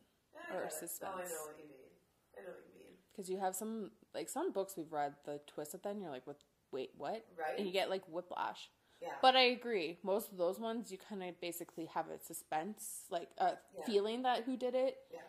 I 0.50 0.56
it. 0.66 0.72
suspense. 0.72 1.12
Oh, 1.14 1.20
I 1.20 1.28
know 1.28 1.46
what 1.46 1.58
you 1.58 1.64
mean. 1.64 1.92
I 2.36 2.40
know 2.42 2.48
what 2.48 2.64
you 2.66 2.74
mean. 2.80 2.94
because 3.12 3.28
you 3.30 3.38
have 3.38 3.54
some 3.54 3.90
like 4.14 4.28
some 4.28 4.52
books 4.52 4.74
we've 4.76 4.92
read 4.92 5.14
the 5.24 5.40
twist 5.46 5.74
at 5.74 5.82
the 5.82 5.90
end 5.90 6.00
you're 6.00 6.10
like 6.10 6.26
what 6.26 6.38
wait 6.72 6.90
what 6.96 7.24
Right. 7.38 7.58
and 7.58 7.66
you 7.66 7.72
get 7.72 7.90
like 7.90 8.02
whiplash 8.08 8.70
Yeah. 9.02 9.10
but 9.20 9.36
i 9.36 9.42
agree 9.42 9.98
most 10.02 10.32
of 10.32 10.38
those 10.38 10.58
ones 10.58 10.90
you 10.90 10.96
kind 10.96 11.22
of 11.22 11.38
basically 11.40 11.84
have 11.86 12.06
a 12.08 12.18
suspense 12.18 13.02
like 13.10 13.28
a 13.38 13.52
Yeah. 13.76 13.84
feeling 13.84 14.22
that 14.22 14.44
who 14.44 14.56
did 14.56 14.74
it 14.74 14.96
yeah. 15.12 15.20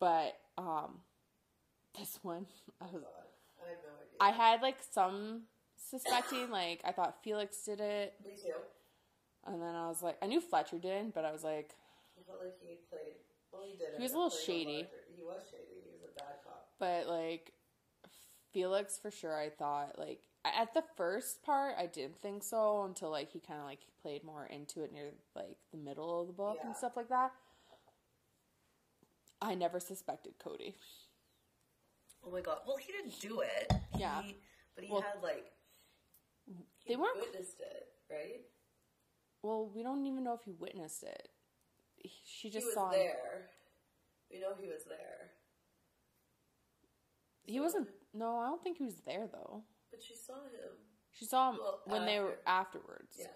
But 0.00 0.36
um 0.58 0.98
this 1.98 2.18
one 2.22 2.46
i 2.80 2.84
was 2.86 3.02
I 3.64 3.68
have 3.70 3.78
no 3.82 3.92
idea. 4.00 4.18
i 4.20 4.30
had 4.30 4.62
like 4.62 4.78
some 4.92 5.42
suspecting 5.76 6.50
like 6.50 6.80
i 6.84 6.92
thought 6.92 7.16
felix 7.22 7.58
did 7.64 7.80
it 7.80 8.14
Me 8.24 8.32
too. 8.36 8.52
and 9.46 9.60
then 9.62 9.74
i 9.74 9.88
was 9.88 10.02
like 10.02 10.16
i 10.22 10.26
knew 10.26 10.40
fletcher 10.40 10.78
didn't 10.78 11.14
but 11.14 11.24
i 11.24 11.32
was 11.32 11.44
like 11.44 11.74
I 12.18 12.22
felt 12.26 12.40
like 12.42 12.54
he 12.62 12.78
played. 12.90 13.12
Well, 13.52 13.62
he 13.70 13.76
did. 13.76 13.88
He 13.98 14.02
was 14.02 14.12
a 14.12 14.16
little 14.16 14.30
shady. 14.30 14.88
He 15.14 15.22
was 15.22 15.42
shady. 15.50 15.84
He 15.84 15.90
was 15.92 16.00
a 16.10 16.18
bad 16.18 16.36
cop. 16.44 16.70
but 16.80 17.06
like 17.06 17.52
felix 18.52 18.96
for 18.98 19.10
sure 19.10 19.38
i 19.38 19.50
thought 19.50 19.98
like 19.98 20.20
at 20.44 20.72
the 20.72 20.82
first 20.96 21.42
part 21.42 21.74
i 21.78 21.84
didn't 21.86 22.20
think 22.22 22.42
so 22.42 22.84
until 22.84 23.10
like 23.10 23.30
he 23.30 23.38
kind 23.38 23.60
of 23.60 23.66
like 23.66 23.80
played 24.00 24.24
more 24.24 24.46
into 24.46 24.82
it 24.82 24.92
near 24.92 25.10
like 25.34 25.56
the 25.72 25.76
middle 25.78 26.20
of 26.22 26.26
the 26.26 26.32
book 26.32 26.56
and 26.64 26.74
stuff 26.74 26.96
like 26.96 27.08
that 27.10 27.32
i 29.42 29.54
never 29.54 29.78
suspected 29.80 30.34
cody 30.42 30.74
Oh 32.28 32.32
my 32.32 32.40
god. 32.40 32.58
Well, 32.66 32.76
he 32.76 32.90
didn't 32.90 33.20
do 33.20 33.40
it. 33.42 33.72
Yeah. 33.96 34.20
He, 34.20 34.34
but 34.74 34.82
he 34.82 34.90
Well, 34.90 35.00
had 35.00 35.22
like. 35.22 35.52
He 36.44 36.54
they 36.88 36.96
weren't- 36.96 37.20
witnessed 37.20 37.60
it, 37.60 37.86
right? 38.10 38.40
well 39.42 39.70
we 39.72 39.84
don't 39.84 40.04
even 40.06 40.24
know 40.24 40.34
if 40.34 40.42
he 40.42 40.50
witnessed 40.52 41.04
it 41.04 41.28
He- 41.94 42.10
she 42.24 42.50
just 42.50 42.62
he 42.62 42.66
was 42.66 42.74
saw 42.74 42.90
him 42.90 42.98
there. 42.98 43.50
We 44.28 44.40
know 44.40 44.54
he 44.60 44.66
was 44.66 44.82
there. 44.88 45.30
he 47.44 47.60
wasn't 47.60 47.88
no 48.12 48.38
i 48.38 48.46
don't 48.46 48.62
think 48.62 48.78
he 48.78 48.84
was 48.84 48.96
there 49.06 49.28
though 49.30 49.62
But 49.90 50.02
she 50.02 50.14
saw 50.16 50.34
him. 50.34 50.72
she 51.12 51.24
saw 51.26 51.50
him 51.50 51.58
Well, 51.60 51.80
when 51.86 52.06
they 52.06 52.18
were 52.18 52.38
uh, 52.44 52.50
afterwards 52.50 53.16
Yeah. 53.20 53.26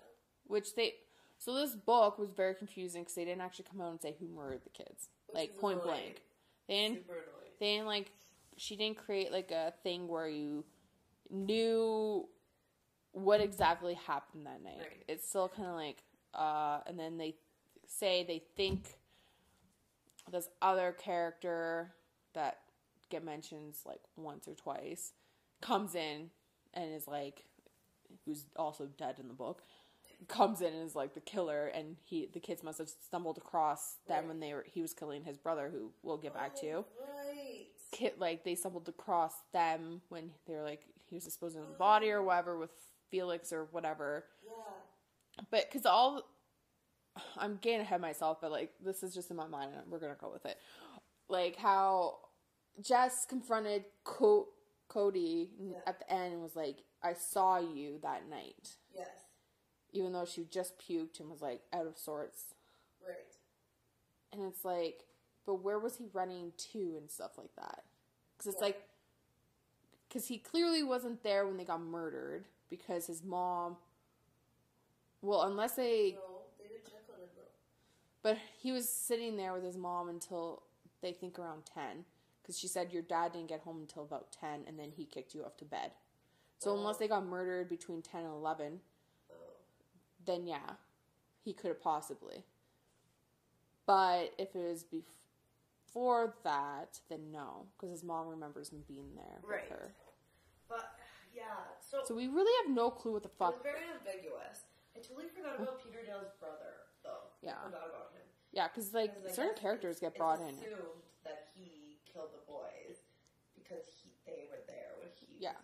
which 0.45 0.75
they 0.75 0.95
so 1.39 1.55
this 1.55 1.75
book 1.77 2.19
was 2.19 2.33
very 2.33 2.55
confusing 2.55 3.03
because 3.03 3.15
they 3.15 3.25
didn't 3.25 3.41
actually 3.43 3.67
come 3.71 3.81
out 3.81 3.91
and 3.93 4.01
say 4.01 4.17
who 4.19 4.27
murdered 4.29 4.63
the 4.65 4.71
kids 4.71 5.09
Which 5.33 5.41
like 5.41 5.59
point 5.59 5.81
annoying. 5.83 6.01
blank 6.01 6.23
they 6.69 6.75
didn't 6.83 6.97
Super 6.99 7.13
annoying. 7.13 7.53
they 7.61 7.67
didn't 7.75 7.87
like 7.87 8.11
she 8.57 8.77
didn't 8.77 8.99
create 8.99 9.33
like 9.33 9.51
a 9.51 9.73
thing 9.83 10.07
where 10.09 10.29
you 10.29 10.65
knew 11.31 12.29
what 13.13 13.41
exactly 13.41 13.95
happened 13.95 14.47
that 14.47 14.63
night 14.63 14.79
Right. 14.81 15.05
it's 15.09 15.29
still 15.29 15.49
kind 15.49 15.69
of 15.69 15.75
like 15.75 16.03
uh 16.35 16.81
and 16.87 16.99
then 16.99 17.17
they 17.19 17.35
say 17.87 18.25
they 18.25 18.43
think 18.57 18.97
this 20.31 20.49
other 20.63 20.93
character 20.93 21.93
that 22.35 22.59
get 23.09 23.25
mentions 23.25 23.81
like 23.85 24.01
once 24.17 24.47
or 24.47 24.55
twice 24.55 25.13
comes 25.61 25.95
in 25.97 26.31
and 26.75 26.95
is 26.95 27.09
like 27.09 27.45
who's 28.25 28.45
also 28.57 28.87
dead 28.99 29.17
in 29.19 29.27
the 29.29 29.35
book 29.35 29.63
comes 30.29 30.61
in 30.61 30.73
and 30.73 30.85
is 30.85 30.95
like 30.95 31.15
the 31.15 31.21
killer 31.21 31.67
and 31.69 31.97
he 32.05 32.29
the 32.33 32.41
kids 32.41 32.63
must 32.63 32.79
have 32.79 32.89
stumbled 32.89 33.39
across 33.39 33.97
them 34.07 34.19
Right. 34.19 34.29
when 34.29 34.41
they 34.41 34.53
were 34.53 34.65
he 34.69 34.83
was 34.83 34.93
killing 34.95 35.25
his 35.25 35.39
brother 35.39 35.71
who 35.73 35.93
we'll 36.03 36.19
get 36.19 36.35
back 36.35 36.55
to 36.61 36.71
Oh, 36.73 36.85
Right. 37.27 37.67
kid 37.93 38.13
like 38.19 38.45
they 38.45 38.55
stumbled 38.55 38.89
across 38.89 39.33
them 39.53 40.03
when 40.09 40.31
they 40.47 40.55
were 40.55 40.63
like 40.63 40.83
he 41.07 41.15
was 41.17 41.25
disposing 41.25 41.63
of 41.63 41.69
the 41.69 41.75
body 41.75 42.11
or 42.11 42.23
whatever 42.23 42.59
with 42.59 42.71
Felix 43.11 43.53
or 43.53 43.65
whatever. 43.73 44.27
Yeah. 44.47 45.45
But 45.51 45.69
because 45.71 45.85
all 45.87 46.23
I'm 47.37 47.57
getting 47.57 47.81
ahead 47.81 47.97
of 47.97 48.01
myself, 48.03 48.39
but 48.41 48.53
like 48.53 48.73
this 48.85 49.03
is 49.03 49.13
just 49.15 49.31
in 49.31 49.37
my 49.37 49.49
mind, 49.49 49.73
and 49.75 49.91
we're 49.91 49.99
gonna 49.99 50.15
go 50.21 50.31
with 50.33 50.47
it. 50.47 50.57
Like 51.29 51.57
how 51.57 52.19
Jess 52.81 53.27
confronted 53.29 53.85
Co- 54.05 54.49
Cody 54.89 55.51
Yeah. 55.59 55.79
at 55.87 55.99
the 55.99 56.13
end 56.13 56.35
and 56.35 56.43
was 56.43 56.55
like, 56.55 56.85
"I 57.03 57.15
saw 57.15 57.59
you 57.59 57.99
that 58.03 58.29
night," 58.29 58.77
Yes. 58.95 59.09
Even 59.93 60.13
though 60.13 60.25
she 60.25 60.45
just 60.51 60.79
puked 60.79 61.21
and 61.21 61.31
was 61.31 61.43
like 61.43 61.63
out 61.73 61.87
of 61.87 61.97
sorts. 61.99 62.55
Right. 63.07 63.17
And 64.33 64.43
it's 64.43 64.65
like, 64.65 65.05
but 65.47 65.57
where 65.57 65.79
was 65.79 65.97
he 65.97 66.07
running 66.13 66.53
to 66.73 66.97
and 66.99 67.11
stuff 67.11 67.33
like 67.39 67.55
that? 67.57 67.85
Because 68.37 68.53
it's 68.55 68.61
Yeah. 68.61 68.67
like, 68.67 68.89
because 70.09 70.29
he 70.29 70.39
clearly 70.39 70.83
wasn't 70.83 71.23
there 71.23 71.47
when 71.47 71.57
they 71.57 71.65
got 71.65 71.81
murdered 71.81 72.47
because 72.69 73.07
his 73.07 73.23
mom. 73.23 73.77
Well, 75.23 75.43
unless 75.43 75.75
they, 75.77 76.13
No, 76.13 76.43
they 76.59 76.69
didn't 76.69 76.85
check 76.87 77.05
on 77.13 77.21
him 77.21 77.29
though. 77.37 77.43
but 78.23 78.39
he 78.61 78.73
was 78.73 78.89
sitting 78.89 79.37
there 79.37 79.53
with 79.53 79.65
his 79.65 79.77
mom 79.77 80.09
until 80.09 80.63
they 81.03 81.13
think 81.13 81.39
around 81.39 81.65
ten, 81.67 82.05
because 82.43 82.59
she 82.59 82.67
said 82.69 82.93
your 82.93 83.03
dad 83.03 83.33
didn't 83.33 83.49
get 83.49 83.61
home 83.61 83.81
until 83.81 84.03
about 84.03 84.33
ten, 84.33 84.65
and 84.67 84.79
then 84.79 84.93
he 84.93 85.05
kicked 85.05 85.35
you 85.35 85.45
off 85.45 85.57
to 85.59 85.65
bed. 85.65 85.93
So 86.59 86.75
unless 86.77 86.97
they 86.99 87.09
got 87.09 87.25
murdered 87.25 87.69
between 87.69 88.03
ten 88.03 88.23
and 88.25 88.33
eleven, 88.33 88.81
Oh. 88.83 88.90
Then 90.31 90.47
yeah, 90.47 90.77
he 91.45 91.53
could 91.53 91.69
have 91.69 91.83
possibly. 91.83 92.45
But 93.87 94.33
if 94.39 94.55
it 94.55 94.59
was 94.69 94.85
before 94.85 96.35
that, 96.45 97.01
then 97.09 97.33
no, 97.33 97.67
because 97.77 97.91
his 97.91 98.05
mom 98.05 98.29
remembers 98.29 98.71
him 98.71 98.85
being 98.87 99.15
there 99.17 99.41
Right. 99.43 99.63
with 99.69 99.71
her. 99.79 99.95
But 100.69 100.95
yeah, 101.35 101.67
so, 101.81 101.99
So 102.07 102.15
we 102.15 102.29
really 102.29 102.53
have 102.65 102.75
no 102.75 102.91
clue 102.91 103.13
what 103.13 103.25
the 103.25 103.29
fuck. 103.29 103.55
it 103.55 103.57
was 103.57 103.63
very 103.65 103.85
ambiguous. 103.91 104.63
I 104.97 105.01
totally 105.01 105.27
forgot 105.35 105.59
about 105.59 105.83
Peter 105.83 106.05
Dale's 106.07 106.31
brother, 106.39 106.87
though. 107.03 107.31
Yeah. 107.43 107.59
I 107.61 107.65
forgot 107.67 107.89
about 107.89 108.13
him. 108.15 108.23
Yeah, 108.53 108.69
because 108.69 108.93
like 108.95 109.15
'Cause 109.25 109.35
certain 109.35 109.55
characters 109.57 109.99
get 109.99 110.17
brought 110.17 110.41
in. 110.41 110.49
it's 110.49 110.59
assumed 110.63 111.03
that 111.25 111.49
he 111.55 111.99
killed 112.05 112.31
the 112.33 112.43
boys 112.47 113.03
because 113.55 113.87
he, 114.03 114.11
they 114.27 114.47
were 114.51 114.59
there 114.67 114.95
when 114.99 115.09
he 115.19 115.27
Yeah, 115.39 115.55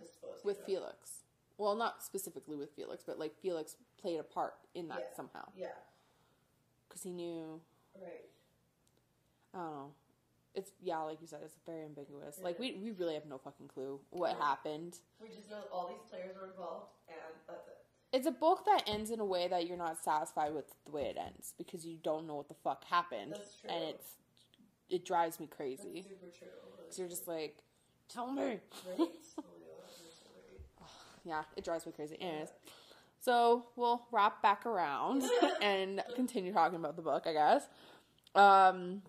with. 0.45 0.59
Felix. 0.65 1.16
Well, 1.59 1.75
not 1.75 2.03
specifically 2.03 2.57
with 2.57 2.71
Felix, 2.77 3.03
but 3.07 3.19
like 3.19 3.35
Felix 3.41 3.77
played 4.01 4.21
a 4.21 4.23
part 4.23 4.55
in 4.75 4.89
that 4.89 4.99
Yeah. 5.11 5.17
somehow 5.17 5.49
Yeah, 5.57 5.69
because 6.89 7.03
he 7.03 7.11
knew. 7.13 7.61
right. 8.01 8.29
I 9.55 9.59
don't 9.59 9.73
know. 9.73 9.93
it's 10.55 10.71
yeah, 10.83 10.99
like 10.99 11.21
you 11.21 11.27
said, 11.27 11.41
it's 11.45 11.57
very 11.65 11.85
ambiguous. 11.85 12.39
Like 12.43 12.59
we 12.59 12.73
we 12.83 12.91
really 12.93 13.15
have 13.15 13.27
no 13.27 13.39
fucking 13.39 13.69
clue 13.69 14.01
what 14.11 14.37
happened. 14.37 14.99
We 15.21 15.29
just 15.29 15.49
know 15.51 15.63
all 15.73 15.89
these 15.89 16.03
players 16.11 16.37
were 16.37 16.47
involved, 16.49 16.93
and 17.09 17.17
that's 17.49 17.67
it. 17.69 17.79
It's 18.13 18.27
a 18.27 18.31
book 18.31 18.65
that 18.67 18.85
ends 18.87 19.11
in 19.11 19.21
a 19.21 19.25
way 19.25 19.49
that 19.49 19.67
you're 19.67 19.77
not 19.77 19.99
satisfied 20.03 20.55
with 20.55 20.67
the 20.85 20.93
way 20.93 21.05
it 21.07 21.17
ends 21.19 21.55
because 21.59 21.85
you 21.87 21.97
don't 22.03 22.27
know 22.27 22.37
what 22.37 22.49
the 22.49 22.55
fuck 22.55 22.85
happened, 22.85 23.33
That's 23.35 23.57
true. 23.61 23.71
and 23.71 23.85
it's 23.85 24.13
it 24.89 25.05
drives 25.05 25.41
me 25.41 25.47
That's 25.47 25.57
crazy. 25.57 26.03
super 26.09 26.31
true. 26.31 26.49
So 26.91 27.03
you're 27.03 27.09
just 27.09 27.27
like, 27.27 27.59
tell 28.09 28.31
me. 28.31 28.43
Right? 28.43 28.61
oh 28.99 28.99
my 28.99 29.05
god, 29.05 29.11
you're 29.99 30.13
so 30.13 30.31
right. 30.37 30.89
Yeah, 31.27 31.43
it 31.57 31.65
drives 31.65 31.85
me 31.87 31.93
crazy. 31.93 32.17
Anyways, 32.21 32.53
so 33.21 33.67
we'll 33.75 34.03
wrap 34.13 34.41
back 34.43 34.65
around 34.65 35.25
and 35.61 36.03
continue 36.15 36.53
talking 36.53 36.77
about 36.79 36.95
the 36.97 37.03
book, 37.03 37.27
I 37.27 37.33
guess. 37.33 37.65
Um, 38.37 39.03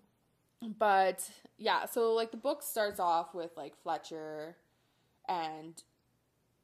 but 0.78 1.30
yeah, 1.58 1.86
so 1.86 2.12
like 2.14 2.32
the 2.32 2.36
book 2.36 2.62
starts 2.62 2.98
off 2.98 3.34
with 3.34 3.52
like 3.56 3.74
Fletcher 3.82 4.56
and 5.28 5.80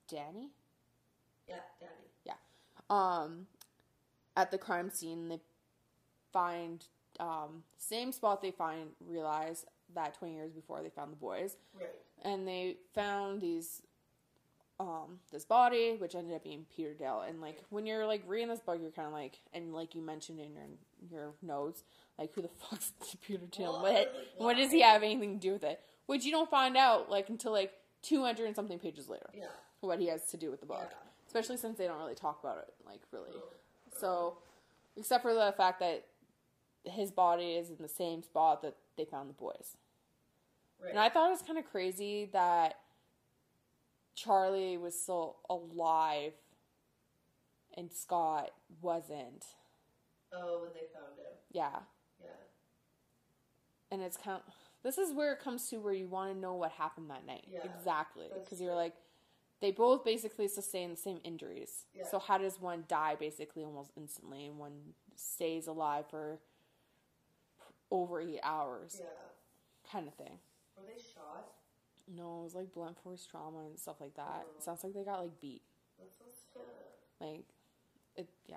Danny. 0.08 0.50
Yeah, 1.48 1.56
Danny. 1.78 2.36
um, 2.90 3.46
at 4.36 4.50
the 4.50 4.58
crime 4.58 4.90
scene. 4.90 5.28
They 5.28 5.40
find 6.32 6.84
um, 7.20 7.62
same 7.78 8.10
spot 8.10 8.42
they 8.42 8.50
find 8.50 8.88
realize 9.06 9.64
that 9.94 10.14
20 10.18 10.34
years 10.34 10.50
before 10.50 10.82
they 10.82 10.88
found 10.90 11.12
the 11.12 11.16
boys, 11.16 11.56
Right. 11.78 11.88
and 12.22 12.46
they 12.48 12.78
found 12.94 13.40
these 13.40 13.82
um 14.80 15.20
this 15.32 15.44
body 15.44 15.94
which 15.98 16.14
ended 16.16 16.34
up 16.34 16.42
being 16.42 16.66
Peter 16.74 16.92
Dale. 16.94 17.22
And 17.26 17.40
like 17.40 17.62
when 17.70 17.86
you're 17.86 18.06
like 18.06 18.22
reading 18.26 18.48
this 18.48 18.60
book 18.60 18.78
you're 18.80 18.90
kind 18.90 19.06
of 19.06 19.12
like 19.14 19.38
and 19.52 19.72
like 19.72 19.94
you 19.94 20.02
mentioned 20.02 20.40
in 20.40 20.52
your 20.52 20.64
your 21.10 21.32
notes 21.42 21.84
like 22.18 22.32
who 22.34 22.42
the 22.42 22.48
fuck's 22.70 22.92
Peter 23.26 23.46
Dale 23.50 23.80
what? 23.80 24.12
what 24.38 24.56
does 24.56 24.72
he 24.72 24.80
have 24.82 25.02
anything 25.02 25.38
to 25.38 25.40
do 25.40 25.52
with 25.52 25.64
it? 25.64 25.80
Which 26.06 26.24
you 26.24 26.32
don't 26.32 26.50
find 26.50 26.76
out 26.76 27.08
like 27.10 27.28
until 27.28 27.52
like 27.52 27.72
200 28.02 28.46
and 28.46 28.56
something 28.56 28.78
pages 28.78 29.08
later. 29.08 29.30
Yeah. 29.34 29.44
what 29.80 29.98
he 30.00 30.08
has 30.08 30.26
to 30.26 30.36
do 30.36 30.50
with 30.50 30.60
the 30.60 30.66
book. 30.66 30.88
Yeah. 30.90 30.96
especially 31.26 31.56
since 31.56 31.78
they 31.78 31.86
don't 31.86 31.98
really 31.98 32.14
talk 32.14 32.40
about 32.42 32.58
it 32.58 32.72
like 32.86 33.00
really. 33.12 33.30
So 33.98 34.38
except 34.96 35.22
for 35.22 35.34
the 35.34 35.54
fact 35.56 35.80
that 35.80 36.04
his 36.84 37.10
body 37.10 37.52
is 37.52 37.70
in 37.70 37.76
the 37.80 37.88
same 37.88 38.22
spot 38.22 38.60
that 38.62 38.74
they 38.96 39.04
found 39.04 39.28
the 39.30 39.34
boys. 39.34 39.76
Right. 40.82 40.90
and 40.90 40.98
I 40.98 41.08
thought 41.08 41.28
it 41.28 41.30
was 41.30 41.42
kind 41.42 41.58
of 41.58 41.64
crazy 41.64 42.28
that 42.32 42.78
Charlie 44.14 44.76
was 44.78 44.98
still 44.98 45.36
alive 45.50 46.32
and 47.76 47.92
Scott 47.92 48.50
wasn't. 48.80 49.44
oh, 50.32 50.60
when 50.62 50.70
they 50.72 50.86
found 50.92 51.16
him. 51.18 51.32
Yeah. 51.52 51.80
Yeah. 52.20 52.28
And 53.90 54.02
it's 54.02 54.16
kind 54.16 54.40
of, 54.46 54.52
this 54.82 54.98
is 54.98 55.12
where 55.14 55.32
it 55.32 55.40
comes 55.40 55.68
to 55.70 55.76
where 55.78 55.92
you 55.92 56.06
want 56.06 56.32
to 56.32 56.38
know 56.38 56.54
what 56.54 56.72
happened 56.72 57.10
that 57.10 57.26
night. 57.26 57.46
Yeah, 57.50 57.60
exactly. 57.64 58.26
Because 58.32 58.60
you're 58.60 58.74
like, 58.74 58.94
they 59.60 59.70
both 59.70 60.04
basically 60.04 60.48
sustain 60.48 60.90
the 60.90 60.96
same 60.96 61.20
injuries. 61.24 61.86
Yeah. 61.94 62.04
So 62.10 62.18
how 62.18 62.38
does 62.38 62.60
one 62.60 62.84
die 62.88 63.16
basically 63.18 63.64
almost 63.64 63.90
instantly 63.96 64.46
and 64.46 64.58
one 64.58 64.72
stays 65.16 65.66
alive 65.66 66.04
for 66.10 66.38
over 67.90 68.20
eight 68.20 68.40
hours? 68.42 68.96
Yeah. 69.00 69.90
Kind 69.90 70.08
of 70.08 70.14
thing. 70.14 70.38
Were 70.76 70.82
they 70.86 71.00
shot? 71.00 71.46
No, 72.08 72.40
it 72.40 72.44
was 72.44 72.54
like 72.54 72.72
blunt 72.72 72.98
force 73.02 73.26
trauma 73.30 73.60
and 73.66 73.78
stuff 73.78 73.96
like 74.00 74.14
that. 74.16 74.44
Oh. 74.46 74.60
Sounds 74.60 74.84
like 74.84 74.94
they 74.94 75.04
got 75.04 75.20
like 75.20 75.40
beat. 75.40 75.62
That 75.98 76.08
sounds 76.18 76.36
sad. 76.52 77.26
like 77.26 77.44
it 78.16 78.28
yeah 78.46 78.56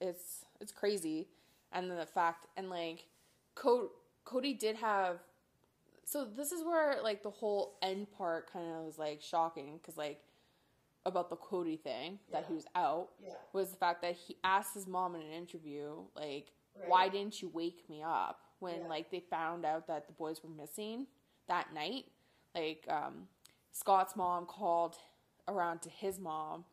it's 0.00 0.44
it's 0.60 0.72
crazy 0.72 1.28
and 1.72 1.90
then 1.90 1.96
the 1.98 2.06
fact 2.06 2.46
and 2.56 2.68
like 2.70 3.06
Co- 3.54 3.90
cody 4.24 4.52
did 4.54 4.76
have 4.76 5.18
so 6.04 6.24
this 6.24 6.52
is 6.52 6.64
where 6.64 6.96
like 7.02 7.22
the 7.22 7.30
whole 7.30 7.78
end 7.82 8.06
part 8.16 8.50
kind 8.52 8.66
of 8.76 8.84
was 8.84 8.98
like 8.98 9.20
shocking 9.22 9.78
because 9.78 9.96
like 9.96 10.20
about 11.04 11.28
the 11.30 11.36
cody 11.36 11.76
thing 11.76 12.18
that 12.30 12.44
he 12.46 12.54
was 12.54 12.66
out 12.74 13.08
Yeah. 13.22 13.32
was 13.52 13.70
the 13.70 13.76
fact 13.76 14.02
that 14.02 14.14
he 14.14 14.36
asked 14.44 14.74
his 14.74 14.86
mom 14.86 15.14
in 15.14 15.22
an 15.22 15.32
interview 15.32 15.96
like 16.16 16.52
Right. 16.78 16.88
why 16.88 17.08
didn't 17.10 17.42
you 17.42 17.48
wake 17.52 17.84
me 17.90 18.02
up 18.02 18.40
when 18.58 18.80
Yeah. 18.82 18.86
like 18.88 19.10
they 19.10 19.20
found 19.20 19.64
out 19.66 19.86
that 19.88 20.06
the 20.06 20.12
boys 20.14 20.42
were 20.42 20.48
missing 20.50 21.06
that 21.48 21.72
night 21.74 22.06
like 22.54 22.84
um 22.88 23.28
scott's 23.72 24.14
mom 24.16 24.46
called 24.46 24.96
around 25.48 25.80
to 25.82 25.88
his 25.90 26.18
mom 26.18 26.64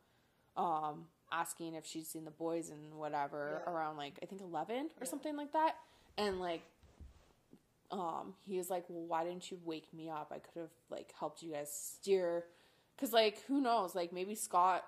um 0.56 1.06
asking 1.32 1.74
if 1.74 1.86
she'd 1.86 2.06
seen 2.06 2.24
the 2.24 2.30
boys 2.30 2.70
and 2.70 2.94
whatever 2.98 3.62
Yeah. 3.66 3.72
around 3.72 3.96
like 3.96 4.14
i 4.22 4.26
think 4.26 4.40
11 4.40 4.76
or 4.76 4.88
Yeah. 5.00 5.04
something 5.08 5.36
like 5.36 5.52
that 5.52 5.76
and 6.18 6.40
like 6.40 6.62
um 7.90 8.34
he 8.46 8.56
was 8.58 8.70
like 8.70 8.84
well 8.88 9.04
why 9.06 9.24
didn't 9.24 9.50
you 9.50 9.58
wake 9.64 9.92
me 9.92 10.08
up 10.08 10.30
i 10.34 10.38
could 10.38 10.60
have 10.60 10.70
like 10.90 11.12
helped 11.18 11.42
you 11.42 11.52
guys 11.52 11.72
steer 11.72 12.44
because 12.96 13.12
like 13.12 13.38
who 13.46 13.60
knows 13.60 13.94
like 13.94 14.12
maybe 14.12 14.34
scott 14.34 14.84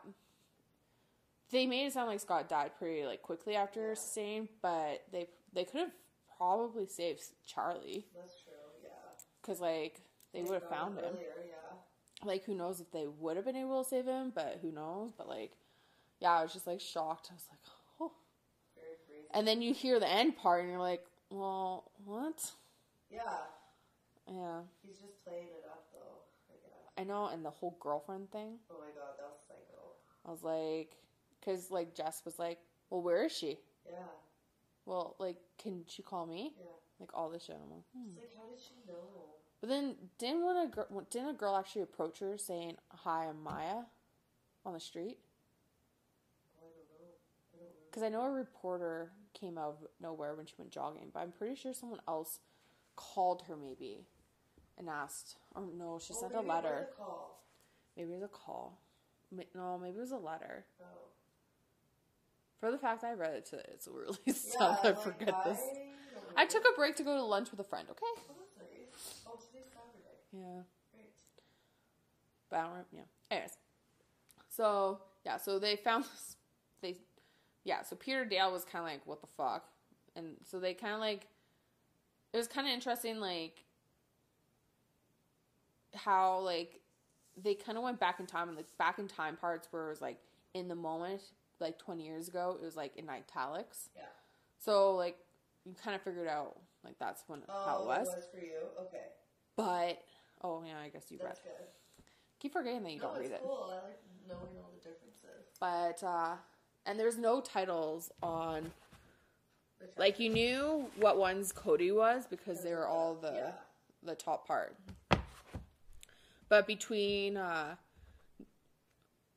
they 1.51 1.67
made 1.67 1.87
it 1.87 1.93
sound 1.93 2.09
like 2.09 2.21
scott 2.21 2.49
died 2.49 2.71
pretty 2.79 3.05
like 3.05 3.23
quickly 3.23 3.57
after 3.57 3.89
Yeah. 3.89 3.95
staying 3.95 4.49
but 4.61 5.03
they 5.13 5.29
they 5.53 5.65
could 5.65 5.81
have 5.81 5.93
probably 6.39 6.87
saved 6.87 7.23
charlie 7.47 8.07
That's 8.15 8.35
true. 8.43 8.53
Yeah. 8.83 8.89
because 9.41 9.61
like 9.61 10.01
they 10.33 10.43
would 10.43 10.55
have 10.61 10.69
found 10.69 10.99
him 10.99 11.05
earlier. 11.05 11.35
Yeah. 11.47 12.27
like 12.29 12.45
who 12.45 12.55
knows 12.55 12.81
if 12.81 12.91
they 12.91 13.07
would 13.07 13.37
have 13.37 13.45
been 13.45 13.57
able 13.57 13.83
to 13.83 13.89
save 13.89 14.07
him 14.07 14.33
but 14.35 14.59
who 14.63 14.71
knows 14.73 15.11
but 15.17 15.29
like 15.29 15.53
yeah 16.21 16.33
i 16.39 16.43
was 16.43 16.53
just 16.53 16.67
like 16.67 16.81
shocked 16.81 17.29
i 17.31 17.35
was 17.35 17.47
like 17.51 17.61
oh 18.01 18.13
Very 18.77 18.97
crazy. 19.07 19.29
and 19.35 19.47
then 19.47 19.61
you 19.63 19.73
hear 19.75 19.99
the 20.01 20.09
end 20.11 20.37
part 20.37 20.61
and 20.63 20.71
you're 20.71 20.79
like 20.81 21.05
well 21.31 21.91
what 22.05 22.51
yeah. 23.11 23.21
yeah 24.29 24.61
He's 24.87 24.99
just 24.99 25.23
playing 25.25 25.49
it 25.59 25.65
up 25.69 25.85
though. 25.93 26.19
I 26.51 26.55
guess. 26.63 26.93
i 26.99 27.05
know 27.05 27.27
and 27.33 27.45
the 27.45 27.51
whole 27.51 27.77
girlfriend 27.81 28.31
thing 28.31 28.59
Oh 28.71 28.77
my 28.79 28.91
god, 28.95 29.15
that 29.19 29.29
was 29.29 29.41
psycho. 29.49 29.83
i 30.27 30.31
was 30.31 30.43
like 30.43 30.97
because 31.41 31.71
like 31.71 31.95
jess 31.95 32.23
was 32.25 32.39
like 32.39 32.59
well 32.91 33.03
where 33.03 33.25
is 33.25 33.33
she 33.33 33.59
Yeah. 33.91 33.99
well 34.87 35.17
like 35.19 35.37
can 35.59 35.85
she 35.89 36.03
call 36.03 36.25
me 36.27 36.55
Yeah. 36.59 36.67
like 37.01 37.11
all 37.15 37.29
this 37.31 37.45
shit 37.45 37.57
i'm 37.63 37.71
like 37.71 37.85
hmm. 37.95 38.11
It's 38.17 38.19
like, 38.19 38.37
how 38.37 38.49
did 38.51 38.61
she 38.61 38.75
know? 38.87 39.32
But 39.63 39.71
then 39.71 39.97
didn't 40.19 40.45
one 40.45 40.59
a 40.59 40.69
girl 40.69 41.07
didn't 41.11 41.31
a 41.31 41.35
girl 41.35 41.57
actually 41.57 41.83
approach 41.83 42.21
her 42.21 42.39
saying 42.39 42.77
hi 42.91 43.27
i'm 43.29 43.43
maya 43.43 43.85
on 44.67 44.75
the 44.75 44.81
street 44.81 45.19
Oh, 46.57 46.67
I 46.67 46.71
don't 46.73 46.89
know. 47.01 47.15
I 47.55 47.57
don't 47.59 47.69
know. 47.69 47.75
Because 47.91 48.03
I 48.03 48.09
know 48.09 48.23
a 48.25 48.31
reporter 48.31 49.13
came 49.35 49.59
out 49.59 49.79
of 49.81 49.89
nowhere 50.01 50.35
when 50.35 50.47
she 50.47 50.55
went 50.59 50.71
jogging, 50.71 51.11
but 51.13 51.21
I'm 51.21 51.33
pretty 51.33 51.55
sure 51.57 51.75
someone 51.75 52.01
else 52.09 52.41
called 52.97 53.45
her 53.49 53.57
maybe 53.57 54.07
and 54.79 54.89
asked, 54.89 55.37
or 55.55 55.63
no, 55.79 55.99
she 55.99 56.15
Oh, 56.15 56.21
sent 56.21 56.33
maybe 56.33 56.35
a 56.35 56.41
it 56.41 56.47
was 56.47 56.65
letter. 56.65 56.89
a. 56.91 58.01
Maybe 58.01 58.11
it 58.13 58.15
was 58.15 58.23
a 58.23 58.29
call. 58.29 58.79
No, 59.55 59.79
maybe 59.79 59.99
it 59.99 60.01
was 60.01 60.13
a 60.13 60.17
letter. 60.17 60.67
Oh. 60.81 60.85
For 62.61 62.71
the 62.71 62.79
fact 62.79 63.05
I 63.05 63.13
read 63.13 63.35
it 63.35 63.47
today, 63.47 63.65
it's 63.73 63.89
really 63.89 64.19
Yeah, 64.27 64.35
sad 64.35 64.79
I 64.85 64.93
forget 64.95 65.35
I 65.45 65.49
this. 65.49 65.71
I 66.37 66.47
took 66.47 66.63
a 66.65 66.77
break 66.77 66.97
to 66.97 67.03
go 67.05 67.17
to 67.17 67.23
lunch 67.23 67.51
with 67.51 67.61
a 67.61 67.65
friend, 67.65 67.89
okay? 67.91 68.01
Oh, 68.17 68.35
that's 68.39 68.57
nice. 68.59 69.25
Oh, 69.27 69.37
today's 69.37 69.69
Saturday. 69.73 70.22
Yeah. 70.33 70.63
Great. 70.93 71.13
But 72.51 72.57
I 72.59 72.63
don't 72.63 72.87
yeah. 72.93 73.01
Anyways. 73.31 73.57
So, 74.49 75.01
yeah, 75.25 75.37
so 75.39 75.59
they 75.59 75.77
found 75.77 76.05
this, 76.05 76.37
they, 76.83 76.97
yeah, 77.65 77.83
so 77.83 77.97
Peter 77.97 78.25
Dale 78.25 78.53
was 78.53 78.65
kind 78.65 78.85
of 78.85 78.91
like, 78.91 79.07
what 79.07 79.21
the 79.21 79.27
fuck? 79.27 79.65
And 80.17 80.37
so 80.45 80.59
they 80.61 80.75
kind 80.75 80.93
of 80.95 81.01
like, 81.01 81.27
it 82.33 82.37
was 82.37 82.49
kind 82.49 82.67
of 82.67 82.73
interesting, 82.73 83.19
like, 83.21 83.65
how, 85.95 86.39
like, 86.41 86.81
they 87.43 87.55
kind 87.55 87.79
of 87.79 87.85
went 87.85 88.01
back 88.01 88.21
in 88.21 88.27
time, 88.27 88.49
and 88.49 88.57
the 88.59 88.65
back 88.79 88.99
in 88.99 89.09
time 89.09 89.37
parts 89.37 89.69
where 89.71 89.87
it 89.87 89.91
was, 89.91 90.01
like, 90.01 90.19
in 90.55 90.69
the 90.69 90.75
moment, 90.75 91.23
like 91.61 91.79
20 91.79 92.05
years 92.05 92.29
ago, 92.29 92.57
it 92.61 92.65
was, 92.65 92.77
like, 92.77 92.97
in 92.97 93.09
italics. 93.09 93.89
Yeah. 93.95 94.03
So, 94.59 94.95
like, 94.97 95.17
you 95.65 95.75
kind 95.83 95.95
of 95.95 96.03
figured 96.03 96.29
out, 96.29 96.57
like, 96.85 96.99
that's 96.99 97.25
when, 97.27 97.41
Oh, 97.49 97.65
how 97.67 97.77
it 97.79 97.83
oh, 97.85 97.87
was. 97.87 98.09
for 98.31 98.41
you. 98.41 98.59
Okay. 98.81 99.05
But, 99.57 100.03
oh, 100.45 100.63
yeah, 100.67 100.79
I 100.85 100.89
guess 100.89 101.05
you 101.11 101.19
read. 101.19 101.29
That's 101.29 101.41
good. 101.41 101.53
Keep 102.41 102.53
forgetting 102.55 102.83
that 102.83 102.93
you 102.93 102.99
no, 103.01 103.09
don't 103.09 103.17
read 103.19 103.27
it's 103.27 103.35
it. 103.35 103.41
cool. 103.43 103.71
I 103.71 103.87
like 103.87 104.01
knowing 104.29 104.57
all 104.59 104.71
the 104.75 104.81
differences. 104.89 105.47
but 105.61 106.03
uh 106.07 106.35
and 106.87 106.99
there's 106.99 107.17
no 107.19 107.41
titles 107.41 108.11
on 108.23 108.73
The 109.79 109.87
like 109.97 110.19
you 110.19 110.29
knew 110.31 110.87
what 110.97 111.19
ones 111.19 111.53
Cody 111.53 111.93
was 111.93 112.27
because 112.27 112.63
they 112.65 112.73
were 112.75 112.87
all 112.89 113.15
the 113.15 113.33
Yeah. 113.33 113.53
the 114.03 114.15
top 114.17 114.47
part. 114.47 114.77
But 116.49 116.67
between 116.67 117.37
uh 117.37 117.77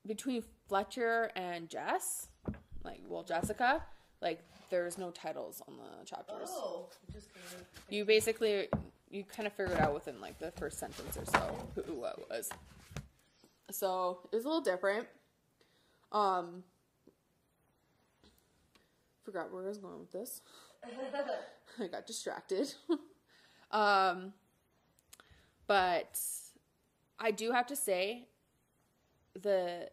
between 0.07 0.43
Fletcher 0.67 1.31
and 1.35 1.69
Jess, 1.69 2.27
like 2.83 3.01
well 3.07 3.23
Jessica, 3.23 3.83
like 4.21 4.41
there's 4.71 4.97
no 4.97 5.11
titles 5.11 5.61
on 5.67 5.77
the 5.77 6.05
chapters. 6.05 6.49
Oh, 6.51 6.87
just 7.13 7.31
kind 7.33 7.45
of. 7.61 7.67
You 7.93 8.03
basically 8.05 8.67
you 9.15 9.23
kind 9.23 9.47
of 9.47 9.54
figured 9.54 9.80
out 9.80 9.93
within 9.93 10.19
like 10.19 10.38
the 10.39 10.51
first 10.51 10.78
sentence 10.78 11.17
or 11.17 11.25
so 11.25 11.58
who, 11.75 11.93
what 11.93 12.30
was. 12.30 12.49
So 13.71 14.19
it 14.32 14.36
was 14.36 14.43
a 14.45 14.47
little 14.47 14.62
different. 14.63 15.08
Um, 16.12 16.63
forgot 19.23 19.51
where 19.51 19.63
I 19.63 19.67
was 19.69 19.78
going 19.78 19.99
with 19.99 20.12
this. 20.12 20.41
I 21.82 21.88
got 21.88 22.06
distracted. 22.06 22.73
Um, 23.71 24.32
but 25.67 26.17
I 27.19 27.32
do 27.32 27.51
have 27.51 27.65
to 27.67 27.75
say, 27.75 28.28
the 29.41 29.89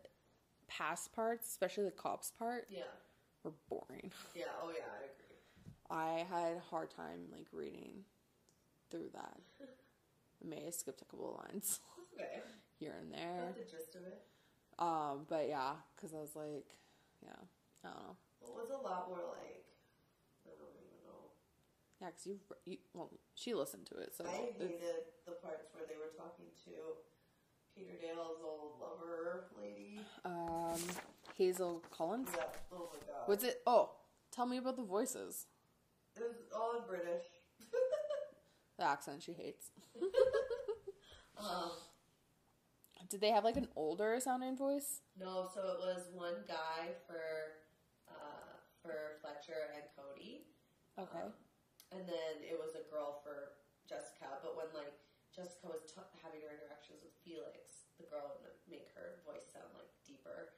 past 0.69 1.13
parts, 1.13 1.49
especially 1.49 1.85
the 1.85 1.91
cops 1.91 2.31
part, 2.39 2.67
Yeah. 2.71 2.83
were 3.43 3.53
boring. 3.69 4.13
Yeah. 4.37 4.45
Oh 4.63 4.71
yeah, 4.71 4.85
I 5.01 5.05
agree. 5.05 5.37
I 5.91 6.27
had 6.33 6.59
a 6.59 6.61
hard 6.71 6.91
time 6.91 7.21
like 7.33 7.47
reading 7.51 8.05
through 8.93 9.11
that. 9.15 9.39
I 10.45 10.49
may 10.49 10.65
have 10.65 10.75
skipped 10.75 11.03
a 11.03 11.07
couple 11.07 11.31
of 11.31 11.49
lines 11.49 11.81
Okay. 12.15 12.43
here 12.79 12.95
and 13.01 13.13
there. 13.13 13.55
the 13.57 13.65
gist 13.71 13.95
of 13.97 14.03
it. 14.05 14.23
Um, 14.79 15.27
but 15.29 15.49
yeah, 15.49 15.75
because 15.97 16.15
I 16.15 16.21
was 16.21 16.35
like, 16.37 16.67
yeah, 17.23 17.39
I 17.85 17.89
don't 17.89 17.97
know. 17.97 18.17
Well, 18.43 18.53
it 18.59 18.69
was 18.69 18.71
a 18.73 18.83
lot 18.83 19.09
more 19.09 19.23
like 19.39 19.65
I 20.47 20.53
don't 20.59 20.75
even 20.77 20.99
know. 21.07 21.33
Yeah, 22.01 22.09
because 22.09 22.27
you, 22.27 22.39
you, 22.67 22.79
well, 22.95 23.11
she 23.35 23.55
listened 23.55 23.87
to 23.87 23.97
it, 23.99 24.15
so 24.17 24.25
I 24.27 24.31
hated 24.59 24.81
the 25.27 25.33
parts 25.43 25.69
where 25.75 25.85
they 25.89 25.97
were 25.97 26.13
talking 26.19 26.47
to 26.67 26.73
Peter 27.77 27.97
Dale's 28.01 28.39
old 28.45 28.81
lover 28.81 29.47
lady. 29.61 30.01
um, 30.25 30.81
Hazel 31.39 31.83
Collins. 31.97 32.29
Yeah. 32.37 32.45
Oh 32.73 32.91
my 32.93 32.99
god. 33.07 33.29
Was 33.29 33.45
it? 33.45 33.63
Oh, 33.67 33.91
tell 34.35 34.47
me 34.47 34.59
about 34.59 34.77
the 34.77 34.83
voices. 34.85 35.47
It 36.17 36.23
was 36.23 36.37
all 36.55 36.77
in 36.79 36.87
British. 36.89 37.25
The 38.79 38.85
accent 38.85 39.23
she 39.23 39.33
hates. 39.33 39.71
um, 41.39 41.73
Did 43.09 43.21
they 43.21 43.31
have 43.31 43.45
like 43.45 43.57
an 43.57 43.69
older 43.77 44.19
sounding 44.21 44.57
voice? 44.57 45.01
no, 45.19 45.49
so 45.53 45.61
it 45.77 45.81
was 45.85 46.09
one 46.15 46.41
guy 46.49 46.97
for 47.07 47.61
uh, 48.09 48.57
for 48.81 49.21
Fletcher 49.21 49.77
and 49.77 49.85
Cody. 49.93 50.49
Okay. 50.99 51.25
Um, 51.25 51.33
and 51.93 52.09
then 52.09 52.41
it 52.41 52.57
was 52.57 52.73
a 52.73 52.85
girl 52.89 53.21
for 53.21 53.61
Jessica, 53.85 54.41
but 54.41 54.57
when 54.57 54.73
like 54.73 54.97
Jessica 55.37 55.69
was 55.69 55.85
t- 55.85 56.01
having 56.25 56.41
her 56.41 56.53
interactions 56.53 57.05
with 57.05 57.13
Felix, 57.21 57.89
the 58.01 58.09
girl 58.09 58.41
would 58.41 58.57
make 58.69 58.89
her 58.97 59.21
voice 59.29 59.45
sound 59.53 59.69
like 59.77 59.93
deeper 60.09 60.57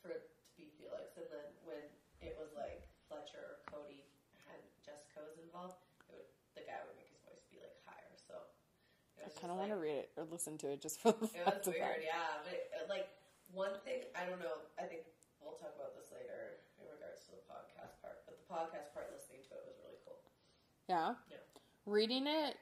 for 0.00 0.08
it 0.16 0.32
to 0.48 0.52
be 0.56 0.72
Felix. 0.80 1.16
And 1.20 1.28
then 1.28 1.46
when 1.68 1.84
it 2.24 2.36
was 2.40 2.56
like 2.56 2.88
Fletcher 3.08 3.40
or 3.40 3.56
Cody 3.68 4.08
and 4.48 4.60
Jessica 4.80 5.20
was 5.24 5.36
involved, 5.40 5.84
it 6.08 6.16
would, 6.16 6.28
the 6.56 6.64
guy 6.64 6.80
would 6.88 6.96
make 6.96 7.12
his 7.12 7.20
voice 7.28 7.44
be 7.52 7.60
like 7.60 7.76
higher. 7.84 8.12
So 8.16 8.48
it 9.20 9.24
I 9.24 9.28
was 9.28 9.29
kind 9.40 9.50
of 9.52 9.58
just, 9.58 9.68
want 9.68 9.72
to 9.72 9.80
read 9.80 9.98
it 10.06 10.10
or 10.16 10.24
listen 10.30 10.58
to 10.58 10.68
it 10.70 10.80
just 10.80 11.00
for 11.00 11.12
the 11.12 11.26
It 11.34 11.44
was 11.46 11.66
weird, 11.66 12.04
yeah. 12.04 12.44
But 12.44 12.52
it, 12.54 12.88
like 12.88 13.08
one 13.52 13.74
thing, 13.84 14.04
I 14.14 14.28
don't 14.28 14.38
know. 14.40 14.62
I 14.78 14.84
think 14.84 15.02
we'll 15.42 15.56
talk 15.58 15.74
about 15.76 15.96
this 15.96 16.12
later 16.12 16.60
in 16.78 16.86
regards 16.86 17.24
to 17.26 17.30
the 17.32 17.42
podcast 17.48 17.98
part. 18.04 18.22
But 18.26 18.38
the 18.38 18.46
podcast 18.52 18.92
part, 18.94 19.10
listening 19.12 19.40
to 19.48 19.54
it 19.56 19.64
was 19.66 19.76
really 19.82 19.98
cool. 20.04 20.20
Yeah. 20.88 21.14
Yeah. 21.30 21.42
Reading 21.86 22.26
it, 22.26 22.56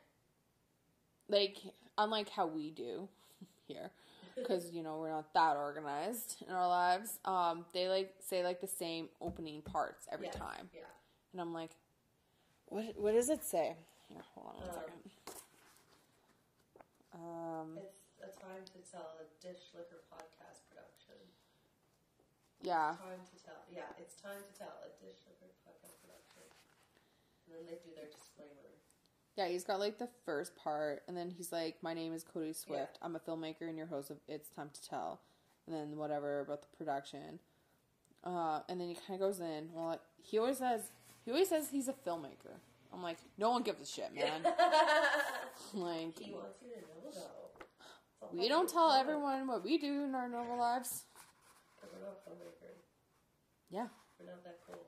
like, 1.29 1.59
unlike 1.99 2.29
how 2.31 2.47
we 2.47 2.71
do 2.71 3.09
here, 3.69 3.91
because, 4.37 4.71
you 4.73 4.83
know, 4.83 4.99
we're 4.99 5.11
not 5.11 5.33
that 5.35 5.57
organized 5.57 6.37
in 6.47 6.55
our 6.55 6.69
lives, 6.69 7.19
um, 7.25 7.64
they, 7.75 7.88
like, 7.88 8.14
say, 8.25 8.43
like, 8.45 8.61
the 8.61 8.67
same 8.69 9.09
opening 9.21 9.61
parts 9.62 10.07
every 10.12 10.29
time. 10.29 10.71
Yeah. 10.73 10.81
And 11.33 11.41
I'm 11.41 11.53
like, 11.53 11.71
what, 12.69 12.95
what 12.97 13.12
does 13.14 13.29
it 13.29 13.45
say? 13.45 13.77
Here, 14.09 14.23
hold 14.35 14.47
on 14.49 14.55
one 14.61 14.69
Um, 14.69 14.75
second. 14.75 15.11
Um, 17.18 17.74
It's 17.78 17.98
a 18.22 18.31
time 18.38 18.62
to 18.64 18.78
tell 18.87 19.18
a 19.18 19.26
dish 19.42 19.74
liquor 19.74 20.02
podcast 20.12 20.62
production. 20.70 21.18
yeah. 22.62 22.94
Time 22.98 23.22
to 23.26 23.37
tell, 23.44 23.62
yeah, 23.70 23.90
it's 23.98 24.14
time 24.20 24.38
to 24.38 24.52
tell 24.59 24.74
a 24.87 24.90
dish 25.02 25.18
liquor 25.26 25.50
podcast 25.66 25.98
production. 26.02 26.46
And 27.46 27.57
then 27.59 27.62
they 27.66 27.78
do 27.83 27.94
their 27.94 28.07
disclaimer. 28.11 28.70
Yeah, 29.37 29.46
he's 29.48 29.64
got 29.64 29.78
like 29.78 29.98
the 29.98 30.09
first 30.24 30.57
part, 30.57 31.02
and 31.07 31.16
then 31.16 31.31
he's 31.31 31.52
like, 31.52 31.81
"My 31.83 31.94
name 31.94 32.12
is 32.12 32.24
Cody 32.24 32.52
Swift. 32.52 32.98
I'm 33.02 33.14
a 33.14 33.20
filmmaker 33.20 33.68
and 33.68 33.78
your 33.78 33.87
host 33.87 34.11
of 34.11 34.18
It's 34.26 34.48
Time 34.50 34.70
to 34.72 34.83
Tell," 34.88 35.20
and 35.66 35.74
then 35.74 35.96
whatever 35.96 36.40
about 36.40 36.62
the 36.62 36.76
production. 36.76 37.38
Uh, 38.24 38.61
and 38.68 38.81
then 38.81 38.88
he 38.88 38.94
kind 38.94 39.14
of 39.14 39.20
goes 39.20 39.38
in. 39.38 39.70
Well, 39.72 40.00
he 40.22 40.38
always 40.38 40.59
says 40.59 40.90
he 41.24 41.31
always 41.31 41.48
says 41.48 41.68
he's 41.70 41.87
a 41.88 41.92
filmmaker. 41.92 42.59
I'm 42.92 43.03
like, 43.03 43.18
no 43.37 43.51
one 43.51 43.62
gives 43.62 43.81
a 43.81 43.87
shit, 43.87 44.14
man. 44.14 44.42
like, 45.74 46.18
He 46.18 46.33
wants 46.33 46.59
you 46.62 46.70
to 46.74 46.81
know 46.81 47.11
though. 47.12 47.48
It's 48.22 48.35
we 48.35 48.48
don't 48.48 48.68
tell 48.68 48.88
cool. 48.88 48.96
everyone 48.96 49.46
what 49.46 49.64
we 49.64 49.79
do 49.79 50.05
in 50.05 50.14
our 50.14 50.29
normal 50.29 50.59
lives. 50.59 51.05
We're 51.83 52.05
not 52.05 52.24
filmmakers. 52.24 52.83
Yeah. 53.70 53.87
We're 54.18 54.27
not 54.27 54.44
that 54.44 54.59
cool. 54.66 54.87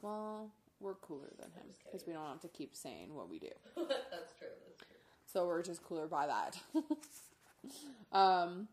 Well, 0.00 0.50
we're 0.80 0.94
cooler 0.94 1.30
than 1.38 1.50
him 1.52 1.72
because 1.84 2.06
we 2.06 2.12
don't 2.12 2.26
have 2.26 2.40
to 2.40 2.48
keep 2.48 2.74
saying 2.74 3.14
what 3.14 3.30
we 3.30 3.38
do. 3.38 3.50
that's 3.76 4.34
true. 4.38 4.48
That's 4.66 4.78
true. 4.78 4.96
So 5.26 5.46
we're 5.46 5.62
just 5.62 5.82
cooler 5.84 6.06
by 6.06 6.26
that. 6.26 6.58
um. 8.12 8.68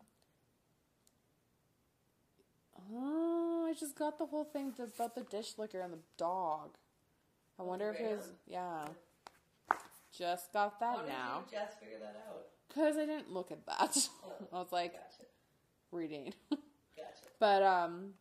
Oh, 2.91 3.67
I 3.69 3.73
just 3.79 3.95
got 3.95 4.17
the 4.17 4.25
whole 4.25 4.45
thing 4.45 4.73
about 4.79 5.13
the 5.13 5.21
dish 5.21 5.53
liquor 5.59 5.79
and 5.79 5.93
the 5.93 5.99
dog. 6.17 6.71
I 7.59 7.63
wonder 7.63 7.89
if 7.91 7.97
his 7.97 8.31
yeah. 8.47 8.85
Just 10.17 10.51
got 10.53 10.75
How 10.79 10.95
that 10.97 11.05
did 11.05 11.09
now 11.13 11.43
you 11.51 11.57
just 11.57 11.79
figure 11.79 11.97
that 12.01 12.23
out? 12.27 12.45
because 12.67 12.97
I 12.97 13.05
didn't 13.05 13.31
look 13.31 13.51
at 13.51 13.65
that. 13.67 13.95
Oh, 14.25 14.31
I 14.53 14.59
was 14.59 14.71
like 14.71 14.93
Gotcha. 14.93 15.23
reading, 15.91 16.33
Gotcha. 16.51 17.27
but 17.39 17.61
um, 17.63 18.13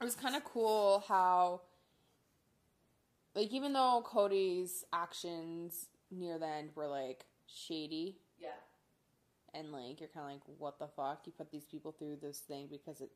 it 0.00 0.04
was 0.04 0.14
kind 0.14 0.34
of 0.36 0.44
cool 0.44 1.04
how 1.06 1.60
like 3.34 3.50
even 3.52 3.72
though 3.72 4.02
Cody's 4.04 4.84
actions 4.92 5.86
near 6.10 6.38
the 6.38 6.46
end 6.48 6.70
were 6.74 6.88
like 6.88 7.24
shady 7.46 8.16
Yeah. 8.40 8.48
and 9.54 9.70
like 9.72 10.00
you're 10.00 10.08
kind 10.08 10.26
of 10.26 10.32
like 10.32 10.42
what 10.58 10.78
the 10.80 10.88
fuck 10.88 11.20
you 11.26 11.32
put 11.32 11.50
these 11.52 11.66
people 11.66 11.92
through 11.92 12.16
this 12.20 12.38
thing 12.40 12.66
because 12.70 13.00
it 13.00 13.10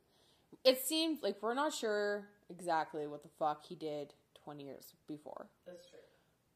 it 0.65 0.79
seemed 0.81 1.23
like 1.23 1.43
we're 1.43 1.55
not 1.55 1.75
sure 1.75 2.29
exactly 2.49 3.07
what 3.09 3.23
the 3.25 3.29
fuck 3.39 3.67
he 3.67 3.75
did 3.75 4.15
20 4.45 4.65
years 4.65 4.93
before 5.09 5.47
That's 5.67 5.87
true. 5.89 5.99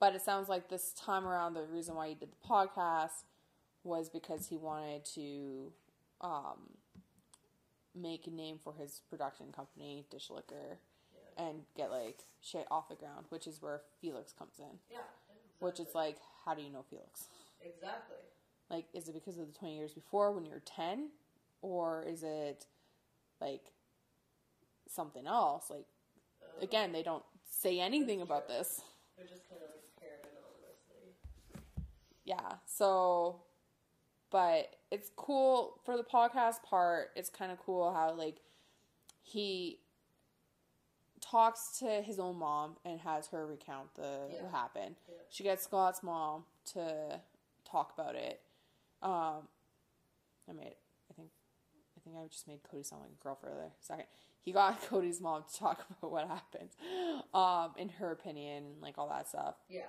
but 0.00 0.14
it 0.14 0.22
sounds 0.22 0.48
like 0.48 0.68
this 0.68 0.92
time 0.92 1.26
around 1.26 1.54
the 1.54 1.62
reason 1.64 1.94
why 1.94 2.08
he 2.08 2.14
did 2.14 2.30
the 2.30 2.48
podcast 2.48 3.24
was 3.84 4.08
because 4.08 4.48
he 4.48 4.56
wanted 4.56 5.04
to 5.14 5.72
um 6.20 6.76
make 7.94 8.26
a 8.26 8.30
name 8.30 8.58
for 8.62 8.74
his 8.74 9.00
production 9.08 9.46
company 9.52 10.04
dish 10.10 10.30
liquor 10.30 10.78
Yeah. 11.12 11.46
and 11.48 11.62
get 11.76 11.90
like 11.90 12.20
shit 12.40 12.66
off 12.70 12.88
the 12.88 12.94
ground 12.96 13.26
which 13.30 13.46
is 13.46 13.60
where 13.62 13.80
felix 14.00 14.32
comes 14.32 14.58
in 14.58 14.78
Yeah. 14.90 14.98
which 15.58 15.80
is 15.80 15.94
like 15.94 16.18
how 16.44 16.54
do 16.54 16.62
you 16.62 16.70
know 16.70 16.84
felix 16.88 17.28
Exactly. 17.60 18.16
like, 18.70 18.84
is 18.94 19.08
it 19.08 19.14
because 19.14 19.36
of 19.38 19.46
the 19.52 19.58
20 19.58 19.76
years 19.76 19.92
before 19.92 20.30
when 20.30 20.44
you're 20.46 20.60
10? 20.64 21.08
Or 21.60 22.04
is 22.06 22.22
it 22.22 22.66
like 23.40 23.72
something 24.88 25.26
else? 25.26 25.68
Like, 25.68 25.86
Um, 26.40 26.62
again, 26.62 26.92
they 26.92 27.02
don't 27.02 27.24
say 27.48 27.80
anything 27.80 28.22
about 28.22 28.48
this. 28.48 28.80
They're 29.16 29.26
just 29.26 29.48
kind 29.48 29.60
of 29.62 29.68
like 29.70 30.20
anonymously. 30.22 31.14
Yeah. 32.24 32.56
So, 32.66 33.42
but 34.30 34.76
it's 34.90 35.10
cool 35.16 35.80
for 35.84 35.96
the 35.96 36.04
podcast 36.04 36.62
part. 36.62 37.10
It's 37.16 37.30
kind 37.30 37.50
of 37.50 37.58
cool 37.58 37.92
how, 37.92 38.12
like, 38.14 38.36
he 39.22 39.80
talks 41.20 41.78
to 41.80 41.86
his 42.02 42.18
own 42.20 42.36
mom 42.38 42.76
and 42.84 43.00
has 43.00 43.26
her 43.28 43.46
recount 43.46 43.94
the 43.94 44.28
Yeah. 44.32 44.42
what 44.42 44.52
happened. 44.52 44.96
Yeah. 45.08 45.14
She 45.28 45.42
gets 45.42 45.64
Scott's 45.64 46.02
mom 46.02 46.44
to 46.72 47.20
talk 47.64 47.92
about 47.92 48.14
it. 48.14 48.40
Um, 49.02 49.48
I 50.48 50.52
made, 50.54 50.76
I 51.10 51.14
think, 51.14 51.30
I 51.96 52.00
think 52.00 52.16
I 52.16 52.26
just 52.28 52.46
made 52.46 52.62
Cody 52.62 52.82
sound 52.82 53.02
like 53.02 53.10
a 53.10 53.22
girl 53.22 53.34
for 53.34 53.48
a 53.48 53.70
second. 53.80 54.06
He 54.44 54.52
got 54.52 54.80
Cody's 54.88 55.20
mom 55.20 55.44
to 55.50 55.58
talk 55.58 55.84
about 55.98 56.10
what 56.10 56.26
happened, 56.28 56.70
um, 57.34 57.72
in 57.76 57.88
her 57.90 58.12
opinion, 58.12 58.64
like 58.80 58.96
all 58.98 59.08
that 59.08 59.28
stuff. 59.28 59.56
Yeah. 59.68 59.82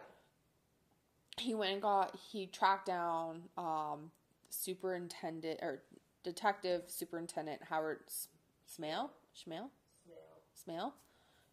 He 1.37 1.55
went 1.55 1.73
and 1.73 1.81
got, 1.81 2.17
he 2.31 2.47
tracked 2.47 2.85
down, 2.87 3.43
um, 3.57 4.11
superintendent 4.49 5.59
or 5.61 5.83
detective 6.23 6.83
superintendent 6.87 7.61
Howard 7.69 7.99
S- 8.07 8.27
Smale, 8.65 9.11
Schmale, 9.35 9.69
Smale, 10.53 10.93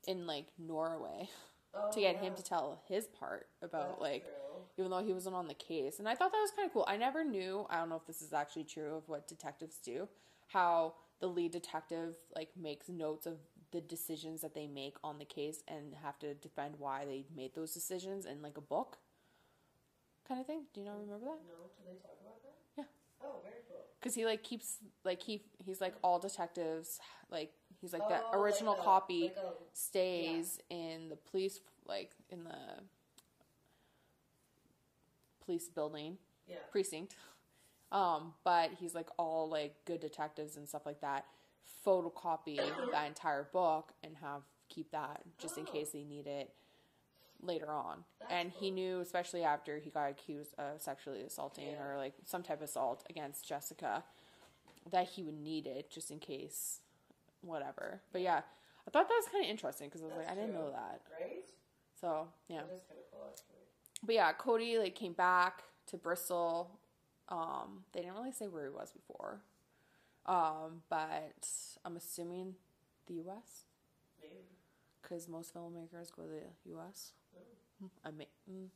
in 0.07 0.27
like 0.27 0.47
Norway 0.59 1.29
Oh, 1.75 1.91
to 1.93 2.01
get 2.01 2.17
him 2.17 2.35
to 2.37 2.43
tell 2.43 2.81
his 2.89 3.07
part 3.07 3.49
about 3.61 3.91
That's 3.91 4.01
like 4.01 4.23
true. 4.23 4.63
even 4.79 4.91
though 4.91 5.05
he 5.05 5.13
wasn't 5.13 5.37
on 5.37 5.47
the 5.47 5.55
case. 5.55 5.99
And 5.99 6.09
I 6.09 6.15
thought 6.15 6.33
that 6.33 6.39
was 6.41 6.51
kind 6.57 6.65
of 6.67 6.73
cool. 6.73 6.87
I 6.89 6.97
never 6.97 7.23
knew, 7.23 7.67
I 7.69 7.77
don't 7.77 7.91
know 7.91 7.97
if 7.97 8.07
this 8.07 8.23
is 8.23 8.33
actually 8.33 8.65
true 8.65 8.95
of 8.97 9.09
what 9.09 9.29
detectives 9.29 9.77
do, 9.77 10.09
how 10.49 10.95
the 11.21 11.27
lead 11.27 11.53
detective 11.53 12.17
like 12.35 12.51
makes 12.57 12.89
notes 12.89 13.27
of 13.27 13.39
the 13.73 13.81
decisions 13.81 14.41
that 14.43 14.55
they 14.55 14.67
make 14.67 14.97
on 15.03 15.19
the 15.19 15.25
case 15.25 15.63
and 15.69 15.95
have 16.03 16.19
to 16.21 16.35
defend 16.35 16.75
why 16.79 17.05
they 17.05 17.25
made 17.35 17.55
those 17.55 17.73
decisions 17.73 18.25
in 18.27 18.43
like 18.43 18.57
a 18.57 18.61
book 18.61 18.99
kind 20.29 20.41
of 20.41 20.47
thing. 20.47 20.63
Do 20.73 20.81
you 20.81 20.87
not 20.87 20.99
remember 21.01 21.25
that? 21.27 21.39
No, 21.47 21.71
do 21.77 21.83
they 21.85 21.97
talk 21.97 22.17
about 22.21 22.43
that? 22.43 22.55
Yeah. 22.77 22.85
Oh, 23.25 23.41
very 23.43 23.63
cool. 23.69 23.85
Cuz 24.01 24.15
he 24.15 24.25
like 24.25 24.43
keeps 24.43 24.79
like 25.05 25.23
he 25.23 25.43
he's 25.65 25.81
like 25.81 25.95
all 26.03 26.19
detectives 26.19 27.01
like 27.31 27.53
he's 27.81 27.93
like 27.93 28.03
Oh, 28.05 28.31
original 28.39 28.73
like 28.75 28.83
a- 28.83 28.85
copy 28.85 29.23
like 29.25 29.37
a- 29.37 29.53
stays 29.73 30.59
in 30.71 31.09
the 31.09 31.17
police 31.17 31.61
like 31.87 32.13
in 32.31 32.45
the 32.45 32.59
police 35.45 35.69
building 35.69 36.19
Yeah. 36.47 36.57
precinct. 36.71 37.17
Um, 37.93 38.35
but 38.45 38.71
he's 38.79 38.95
like 38.95 39.09
all 39.17 39.49
like 39.49 39.75
good 39.85 40.01
detectives 40.01 40.57
and 40.57 40.69
stuff 40.69 40.85
like 40.87 41.01
that. 41.01 41.25
Photocopy 41.85 42.61
that 42.93 43.07
entire 43.07 43.45
book 43.53 43.93
and 44.03 44.17
have 44.17 44.43
keep 44.69 44.91
that 44.91 45.23
just 45.39 45.57
in 45.57 45.65
Oh. 45.69 45.73
case 45.73 45.91
they 45.91 46.03
need 46.03 46.27
it 46.27 46.53
later 47.43 47.71
on. 47.71 48.05
That's 48.21 48.33
and 48.33 48.51
he 48.51 48.69
cool. 48.69 48.75
knew, 48.75 49.01
especially 49.01 49.45
after 49.45 49.79
he 49.79 49.91
got 49.91 50.11
accused 50.11 50.55
of 50.59 50.81
sexually 50.81 51.23
assaulting 51.23 51.67
Yeah. 51.69 51.83
or 51.85 51.97
like 51.97 52.15
some 52.25 52.43
type 52.43 52.59
of 52.59 52.63
assault 52.65 53.05
against 53.09 53.47
Jessica, 53.47 54.03
that 54.91 55.09
he 55.11 55.23
would 55.23 55.39
need 55.39 55.67
it 55.67 55.91
just 55.91 56.11
in 56.11 56.19
case, 56.19 56.81
whatever. 57.43 58.01
But 58.13 58.23
yeah, 58.23 58.43
I 58.87 58.91
thought 58.91 59.09
that 59.09 59.15
was 59.15 59.29
kind 59.31 59.45
of 59.45 59.51
interesting 59.51 59.89
because 59.89 60.03
I 60.03 60.07
was 60.07 60.17
like, 60.17 60.29
I 60.29 60.35
didn't 60.35 60.55
know 60.55 60.71
that. 60.73 61.03
Right? 61.21 61.45
So 62.01 62.29
yeah 62.49 62.63
cool, 62.63 62.81
but 64.03 64.15
yeah, 64.15 64.33
Cody 64.33 64.79
like 64.79 64.95
came 64.97 65.13
back 65.13 65.63
to 65.87 65.97
Bristol. 65.97 66.71
Um, 67.29 67.85
they 67.93 68.01
didn't 68.01 68.15
really 68.17 68.33
say 68.33 68.47
where 68.49 68.65
he 68.65 68.71
was 68.71 68.93
before. 68.93 69.41
Um, 70.27 70.83
but 70.89 71.49
I'm 71.85 71.97
assuming 71.97 72.55
the 73.07 73.15
U.S. 73.15 73.65
Maybe. 74.21 74.35
because 75.03 75.29
most 75.29 75.55
filmmakers 75.55 76.11
go 76.15 76.23
to 76.23 76.29
the 76.29 76.71
U.S. 76.71 77.13
Oh. 77.37 78.09
Mm, 78.11 78.69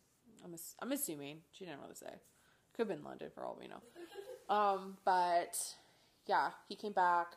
I'm 0.44 0.54
I'm 0.82 0.92
assuming 0.92 1.38
she 1.52 1.64
didn't 1.64 1.80
really 1.80 1.94
say. 1.94 2.12
Could 2.76 2.88
have 2.88 2.96
been 2.96 3.04
London 3.04 3.30
for 3.34 3.44
all 3.44 3.56
we 3.60 3.66
know. 3.68 3.82
Um, 4.48 4.96
but 5.04 5.56
yeah, 6.26 6.50
he 6.68 6.74
came 6.74 6.90
back, 6.90 7.36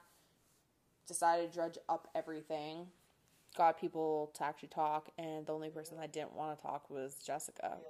decided 1.07 1.49
to 1.51 1.53
dredge 1.53 1.77
up 1.87 2.07
everything, 2.15 2.87
got 3.55 3.79
people 3.79 4.31
to 4.33 4.43
actually 4.43 4.69
talk, 4.69 5.09
and 5.19 5.45
the 5.45 5.53
only 5.53 5.69
person 5.69 5.95
that 5.99 6.11
didn't 6.11 6.33
want 6.33 6.57
to 6.57 6.63
talk 6.63 6.89
was 6.89 7.13
Jessica 7.23 7.77
Yeah. 7.83 7.87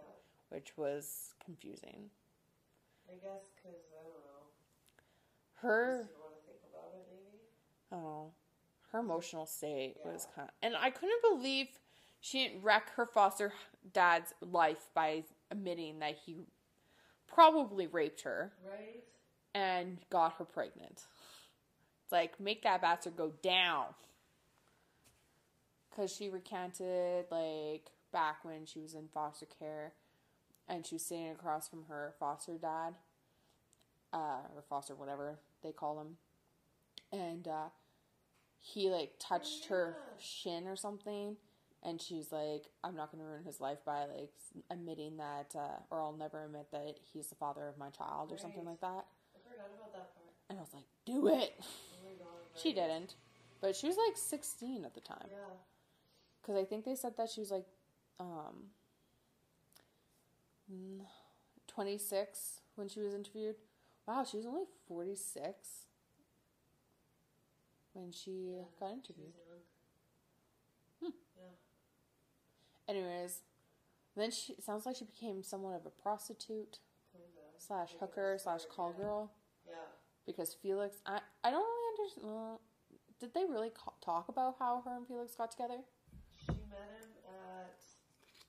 which 0.49 0.73
was 0.75 1.35
confusing. 1.45 2.09
I 3.13 3.15
guess 3.21 3.45
because, 3.55 3.77
I 3.93 4.03
don't 4.03 4.25
know. 4.25 4.43
Her, 5.61 5.97
Just 6.01 6.09
didn't 6.09 6.21
want 6.21 6.35
to 6.35 6.41
think 6.49 6.61
about 6.73 6.91
it, 6.97 7.05
maybe? 7.11 7.37
I 7.91 8.31
her 8.91 8.99
emotional 8.99 9.45
state 9.45 9.97
was 10.03 10.27
kind 10.35 10.47
of, 10.47 10.53
and 10.61 10.75
I 10.75 10.89
couldn't 10.89 11.21
believe 11.21 11.67
she 12.21 12.47
didn't 12.47 12.63
wreck 12.63 12.91
her 12.95 13.05
foster 13.05 13.53
dad's 13.93 14.33
life 14.41 14.89
by 14.93 15.23
admitting 15.51 15.99
that 15.99 16.15
he 16.25 16.37
probably 17.27 17.87
raped 17.87 18.21
her 18.21 18.53
Right? 18.63 19.03
and 19.53 19.97
got 20.09 20.33
her 20.37 20.45
pregnant. 20.45 21.01
It's 22.03 22.11
like 22.11 22.39
make 22.39 22.63
that 22.63 22.81
bastard 22.81 23.15
go 23.17 23.33
down. 23.41 23.85
Cause 25.95 26.11
she 26.15 26.29
recanted 26.29 27.25
like 27.29 27.91
back 28.11 28.43
when 28.43 28.65
she 28.65 28.79
was 28.79 28.93
in 28.95 29.07
foster 29.13 29.45
care, 29.59 29.93
and 30.67 30.85
she 30.85 30.95
was 30.95 31.05
sitting 31.05 31.29
across 31.29 31.67
from 31.69 31.85
her 31.85 32.13
foster 32.19 32.57
dad, 32.57 32.95
uh, 34.11 34.41
or 34.55 34.61
foster 34.69 34.95
whatever 34.95 35.39
they 35.63 35.71
call 35.71 35.99
him, 35.99 36.17
and 37.11 37.47
uh, 37.47 37.69
he 38.59 38.89
like 38.89 39.13
touched 39.19 39.67
her 39.67 39.97
shin 40.17 40.67
or 40.67 40.75
something, 40.75 41.37
and 41.83 42.01
she's 42.01 42.31
like, 42.31 42.65
"I'm 42.83 42.95
not 42.95 43.11
gonna 43.11 43.25
ruin 43.25 43.43
his 43.43 43.61
life 43.61 43.79
by 43.85 44.05
like 44.05 44.31
admitting 44.71 45.17
that, 45.17 45.55
uh, 45.57 45.79
or 45.91 46.01
I'll 46.01 46.13
never 46.17 46.45
admit 46.45 46.67
that 46.71 46.97
he's 47.13 47.27
the 47.27 47.35
father 47.35 47.67
of 47.67 47.77
my 47.77 47.89
child 47.89 48.31
or 48.31 48.37
something 48.37 48.65
like 48.65 48.81
that." 48.81 49.05
I 49.35 49.39
forgot 49.49 49.71
about 49.75 49.93
that 49.93 50.15
part. 50.15 50.33
And 50.49 50.59
I 50.59 50.61
was 50.61 50.73
like, 50.73 50.85
"Do 51.05 51.27
it." 51.27 51.55
Oh 51.59 51.63
god. 52.19 52.27
She 52.55 52.73
didn't, 52.73 53.15
but 53.61 53.75
she 53.75 53.87
was 53.87 53.97
like 53.97 54.17
16 54.17 54.85
at 54.85 54.93
the 54.93 55.01
time. 55.01 55.27
Yeah. 55.29 55.55
Because 56.41 56.55
I 56.57 56.65
think 56.65 56.85
they 56.85 56.95
said 56.95 57.17
that 57.17 57.29
she 57.29 57.39
was 57.41 57.51
like 57.51 57.65
um, 58.19 58.71
26 61.67 62.61
when 62.75 62.87
she 62.87 62.99
was 63.01 63.13
interviewed. 63.13 63.55
Wow, 64.07 64.23
she 64.29 64.37
was 64.37 64.45
only 64.45 64.65
46 64.87 65.85
when 67.93 68.11
she 68.11 68.55
got 68.79 68.89
She 68.89 68.93
interviewed. 68.93 69.33
young. 69.47 69.61
Hmm. 71.01 71.17
Yeah. 71.37 72.93
Anyways, 72.95 73.41
then 74.15 74.31
she 74.31 74.55
sounds 74.61 74.85
like 74.85 74.95
she 74.95 75.05
became 75.05 75.43
somewhat 75.43 75.75
of 75.75 75.85
a 75.85 75.89
prostitute 75.89 76.79
slash 77.57 77.95
hooker 77.99 78.37
slash 78.41 78.61
call 78.65 78.93
yeah. 78.97 79.03
girl 79.03 79.31
Yeah. 79.67 79.73
because 80.25 80.53
Felix. 80.53 80.97
I 81.05 81.21
I 81.43 81.51
don't 81.51 81.63
really 81.63 81.99
understand. 82.01 82.27
Well, 82.27 82.61
did 83.19 83.33
they 83.33 83.45
really 83.45 83.69
ca- 83.69 83.93
talk 84.03 84.27
about 84.27 84.55
how 84.59 84.81
her 84.85 84.97
and 84.97 85.07
Felix 85.07 85.35
got 85.35 85.51
together? 85.51 85.79
She 86.45 86.51
met 86.69 86.89
him 86.99 87.09
at, 87.25 87.79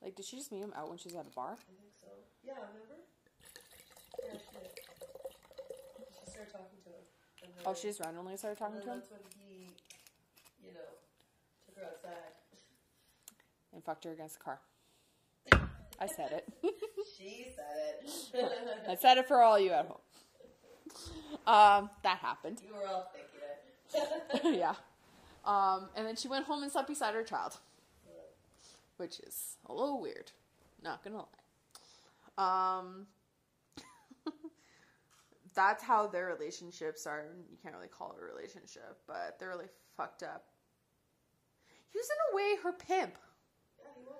Like, 0.01 0.15
did 0.15 0.25
she 0.25 0.35
just 0.35 0.51
meet 0.51 0.59
him 0.63 0.73
out 0.75 0.89
when 0.89 0.97
she 0.97 1.07
was 1.07 1.15
at 1.15 1.27
a 1.27 1.29
bar? 1.29 1.53
I 1.53 1.63
think 1.63 1.79
so. 2.05 2.11
Yeah, 2.45 2.53
remember? 2.71 3.01
Yeah, 4.23 4.37
she 4.39 4.55
did. 4.61 4.69
She 6.13 6.29
started 6.31 6.51
talking 6.51 6.79
to 6.85 6.89
him. 6.89 7.03
Then, 7.41 7.49
Oh, 7.65 7.73
she 7.73 7.87
just 7.87 7.99
randomly 7.99 8.37
started 8.37 8.57
talking 8.59 8.79
to 8.81 8.87
him 8.87 8.99
that's 8.99 9.09
when 9.11 9.19
he, 9.37 9.69
you 10.63 10.71
know, 10.73 10.89
took 11.65 11.77
her 11.77 11.85
outside. 11.89 12.33
and 13.73 13.83
fucked 13.83 14.03
her 14.05 14.11
against 14.11 14.37
the 14.37 14.43
car. 14.43 14.59
I 15.99 16.07
said 16.07 16.31
it. 16.31 16.47
She 17.17 17.45
said 17.55 18.03
it. 18.33 18.89
I 18.89 18.95
said 18.95 19.17
it 19.19 19.27
for 19.27 19.41
all 19.41 19.57
you 19.59 19.71
at 19.71 19.85
home. 19.85 19.99
Um, 21.45 21.89
that 22.03 22.17
happened. 22.17 22.61
you 22.67 22.73
were 22.75 22.85
all 22.87 23.09
thinking 23.13 24.51
it. 24.53 24.57
yeah. 24.59 24.73
Um, 25.45 25.87
and 25.95 26.05
then 26.05 26.15
she 26.15 26.27
went 26.27 26.45
home 26.45 26.63
and 26.63 26.71
slept 26.71 26.87
beside 26.89 27.13
her 27.13 27.23
child, 27.23 27.57
which 28.97 29.19
is 29.19 29.55
a 29.69 29.73
little 29.73 30.01
weird. 30.01 30.31
Not 30.83 31.03
gonna 31.03 31.17
lie. 31.17 31.23
Um, 32.37 33.07
that's 35.55 35.83
how 35.83 36.07
their 36.07 36.25
relationships 36.27 37.07
are. 37.07 37.25
You 37.49 37.57
can't 37.61 37.73
really 37.75 37.87
call 37.87 38.11
it 38.17 38.21
a 38.21 38.25
relationship, 38.25 38.97
but 39.07 39.37
they're 39.39 39.49
really 39.49 39.69
fucked 39.95 40.23
up. 40.23 40.45
He 41.91 41.97
was 41.99 42.07
in 42.09 42.17
a 42.33 42.35
way 42.35 42.55
her 42.63 42.73
pimp, 42.73 43.17
Yeah, 43.79 43.85
he 43.95 44.03
was. 44.05 44.15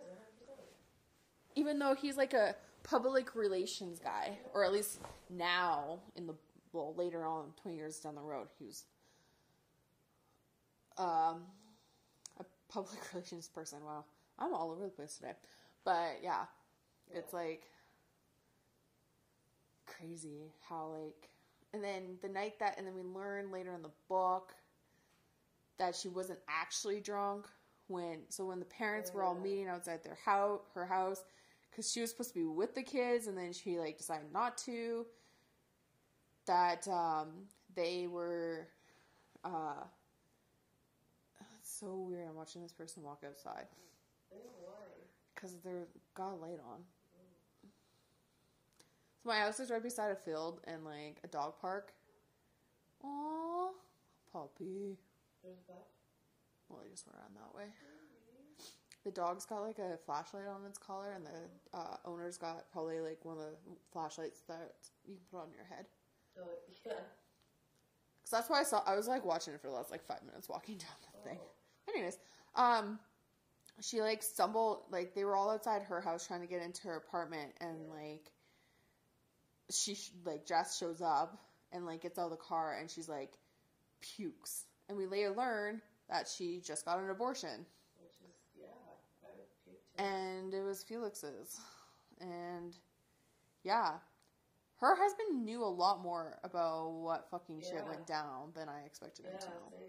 even 1.55 1.77
though 1.79 1.93
he's 1.93 2.15
like 2.15 2.33
a 2.33 2.55
public 2.83 3.35
relations 3.35 3.99
guy, 3.99 4.37
or 4.53 4.63
at 4.63 4.71
least 4.71 4.99
now 5.29 5.99
in 6.15 6.25
the 6.27 6.35
well 6.71 6.93
later 6.95 7.25
on, 7.25 7.51
twenty 7.61 7.75
years 7.77 7.99
down 7.99 8.15
the 8.15 8.21
road, 8.21 8.47
he 8.57 8.65
was 8.65 8.85
um 10.97 11.41
a 12.39 12.45
public 12.69 12.99
relations 13.13 13.47
person. 13.49 13.83
Wow, 13.83 14.05
I'm 14.39 14.53
all 14.53 14.71
over 14.71 14.83
the 14.85 14.89
place 14.89 15.17
today, 15.17 15.33
but 15.83 16.17
yeah, 16.23 16.45
it's 17.11 17.33
like 17.33 17.63
crazy 19.97 20.51
how 20.67 20.87
like, 20.93 21.29
and 21.73 21.83
then 21.83 22.17
the 22.21 22.29
night 22.29 22.59
that, 22.59 22.77
and 22.77 22.87
then 22.87 22.95
we 22.95 23.01
learn 23.01 23.51
later 23.51 23.73
in 23.73 23.81
the 23.81 23.91
book 24.09 24.53
that 25.77 25.95
she 25.95 26.07
wasn't 26.07 26.39
actually 26.47 26.99
drunk 26.99 27.47
when 27.87 28.19
so 28.29 28.45
when 28.45 28.59
the 28.59 28.65
parents 28.65 29.13
were 29.13 29.21
all 29.21 29.35
meeting 29.35 29.67
outside 29.67 30.03
their 30.03 30.17
house 30.25 30.61
her 30.73 30.85
house 30.85 31.23
because 31.69 31.91
she 31.91 32.01
was 32.01 32.09
supposed 32.09 32.29
to 32.29 32.39
be 32.39 32.43
with 32.43 32.73
the 32.73 32.81
kids 32.81 33.27
and 33.27 33.37
then 33.37 33.53
she 33.53 33.77
like 33.77 33.97
decided 33.97 34.31
not 34.33 34.57
to 34.57 35.05
that 36.47 36.87
um 36.87 37.27
they 37.75 38.07
were 38.07 38.67
uh 39.43 39.83
it's 41.59 41.79
so 41.79 41.93
weird 42.09 42.27
i'm 42.27 42.35
watching 42.35 42.61
this 42.63 42.71
person 42.73 43.03
walk 43.03 43.21
outside. 43.27 43.65
I 44.31 44.35
don't 44.35 44.45
know 44.45 44.51
why. 44.65 44.85
because 45.35 45.53
they're 45.63 45.87
got 46.15 46.31
a 46.31 46.35
light 46.35 46.59
on 46.71 46.79
so 49.25 49.29
my 49.31 49.39
house 49.39 49.59
is 49.59 49.71
right 49.71 49.81
beside 49.81 50.11
a 50.11 50.15
field 50.15 50.61
and 50.65 50.85
like 50.85 51.19
a 51.23 51.27
dog 51.27 51.53
park 51.59 51.93
Aww, 53.03 53.69
puppy 54.31 54.97
There's 55.43 55.57
that. 55.67 55.87
well 56.69 56.79
i 56.85 56.89
just 56.91 57.05
ran 57.07 57.33
that 57.33 57.55
way 57.57 57.65
the 59.03 59.11
dog's 59.11 59.45
got 59.45 59.61
like 59.61 59.79
a 59.79 59.97
flashlight 60.05 60.47
on 60.47 60.65
its 60.67 60.77
collar 60.77 61.13
and 61.13 61.25
the 61.25 61.77
uh, 61.77 61.97
owner's 62.05 62.37
got 62.37 62.71
probably 62.71 62.99
like 62.99 63.19
one 63.23 63.37
of 63.37 63.43
the 63.43 63.75
flashlights 63.91 64.41
that 64.47 64.73
you 65.07 65.15
can 65.15 65.23
put 65.31 65.43
on 65.43 65.49
your 65.55 65.65
head 65.65 65.85
Oh, 66.37 66.41
yeah. 66.85 66.91
Cause 66.91 68.29
that's 68.29 68.49
why 68.49 68.59
I 68.59 68.63
saw. 68.63 68.81
I 68.85 68.93
was 68.97 69.07
like 69.07 69.23
watching 69.23 69.53
it 69.53 69.61
for 69.61 69.67
the 69.67 69.73
last 69.73 69.89
like 69.89 70.03
five 70.05 70.21
minutes, 70.25 70.49
walking 70.49 70.75
down 70.79 70.89
the 71.13 71.29
thing. 71.29 71.39
Anyways, 71.87 72.17
um, 72.55 72.99
she 73.79 74.01
like 74.01 74.21
stumbled. 74.21 74.81
Like 74.91 75.15
they 75.15 75.23
were 75.23 75.37
all 75.37 75.49
outside 75.49 75.81
her 75.83 76.01
house 76.01 76.27
trying 76.27 76.41
to 76.41 76.47
get 76.47 76.61
into 76.61 76.89
her 76.89 76.97
apartment, 76.97 77.53
and 77.61 77.87
like 77.89 78.31
she 79.71 79.95
sh- 79.95 80.11
like 80.25 80.45
Jess 80.45 80.77
shows 80.77 81.01
up 81.01 81.37
and 81.71 81.85
like 81.85 82.01
gets 82.01 82.17
out 82.19 82.25
of 82.25 82.31
the 82.31 82.37
car, 82.37 82.77
and 82.79 82.89
she's 82.89 83.09
like 83.09 83.31
pukes, 84.01 84.65
and 84.89 84.97
we 84.97 85.05
later 85.07 85.31
learn 85.31 85.81
that 86.09 86.27
she 86.27 86.61
just 86.63 86.85
got 86.85 86.99
an 86.99 87.09
abortion, 87.09 87.65
Which 88.01 88.13
is, 88.27 88.35
yeah, 88.59 88.67
I 89.23 89.29
would 89.35 89.47
puke 89.63 89.81
too. 89.97 90.03
and 90.03 90.53
it 90.53 90.61
was 90.63 90.83
Felix's, 90.83 91.59
and 92.21 92.75
yeah. 93.63 93.93
Her 94.81 94.93
husband 94.93 95.45
knew 95.45 95.63
a 95.63 95.71
lot 95.71 96.03
more 96.03 96.37
about 96.43 96.89
what 96.91 97.29
fucking 97.31 97.61
shit 97.61 97.87
went 97.87 98.05
down 98.05 98.51
than 98.53 98.67
I 98.67 98.81
expected 98.85 99.25
him 99.25 99.31
to 99.39 99.45
know. 99.47 99.71
same. 99.71 99.87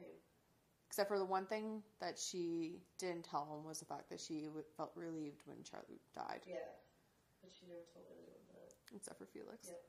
Except 0.86 1.08
for 1.10 1.18
the 1.18 1.24
one 1.24 1.44
thing 1.44 1.82
that 2.00 2.16
she 2.16 2.78
didn't 2.96 3.24
tell 3.24 3.42
him 3.50 3.66
was 3.66 3.80
the 3.80 3.84
fact 3.84 4.08
that 4.10 4.20
she 4.20 4.46
felt 4.76 4.92
relieved 4.94 5.42
when 5.44 5.58
Charlie 5.64 6.00
died. 6.14 6.46
Yeah. 6.46 6.62
But 7.42 7.50
she 7.52 7.66
never 7.66 7.82
told 7.92 8.06
that. 8.06 8.25
Except 8.96 9.18
for 9.18 9.26
Felix. 9.26 9.68
Yep. 9.68 9.80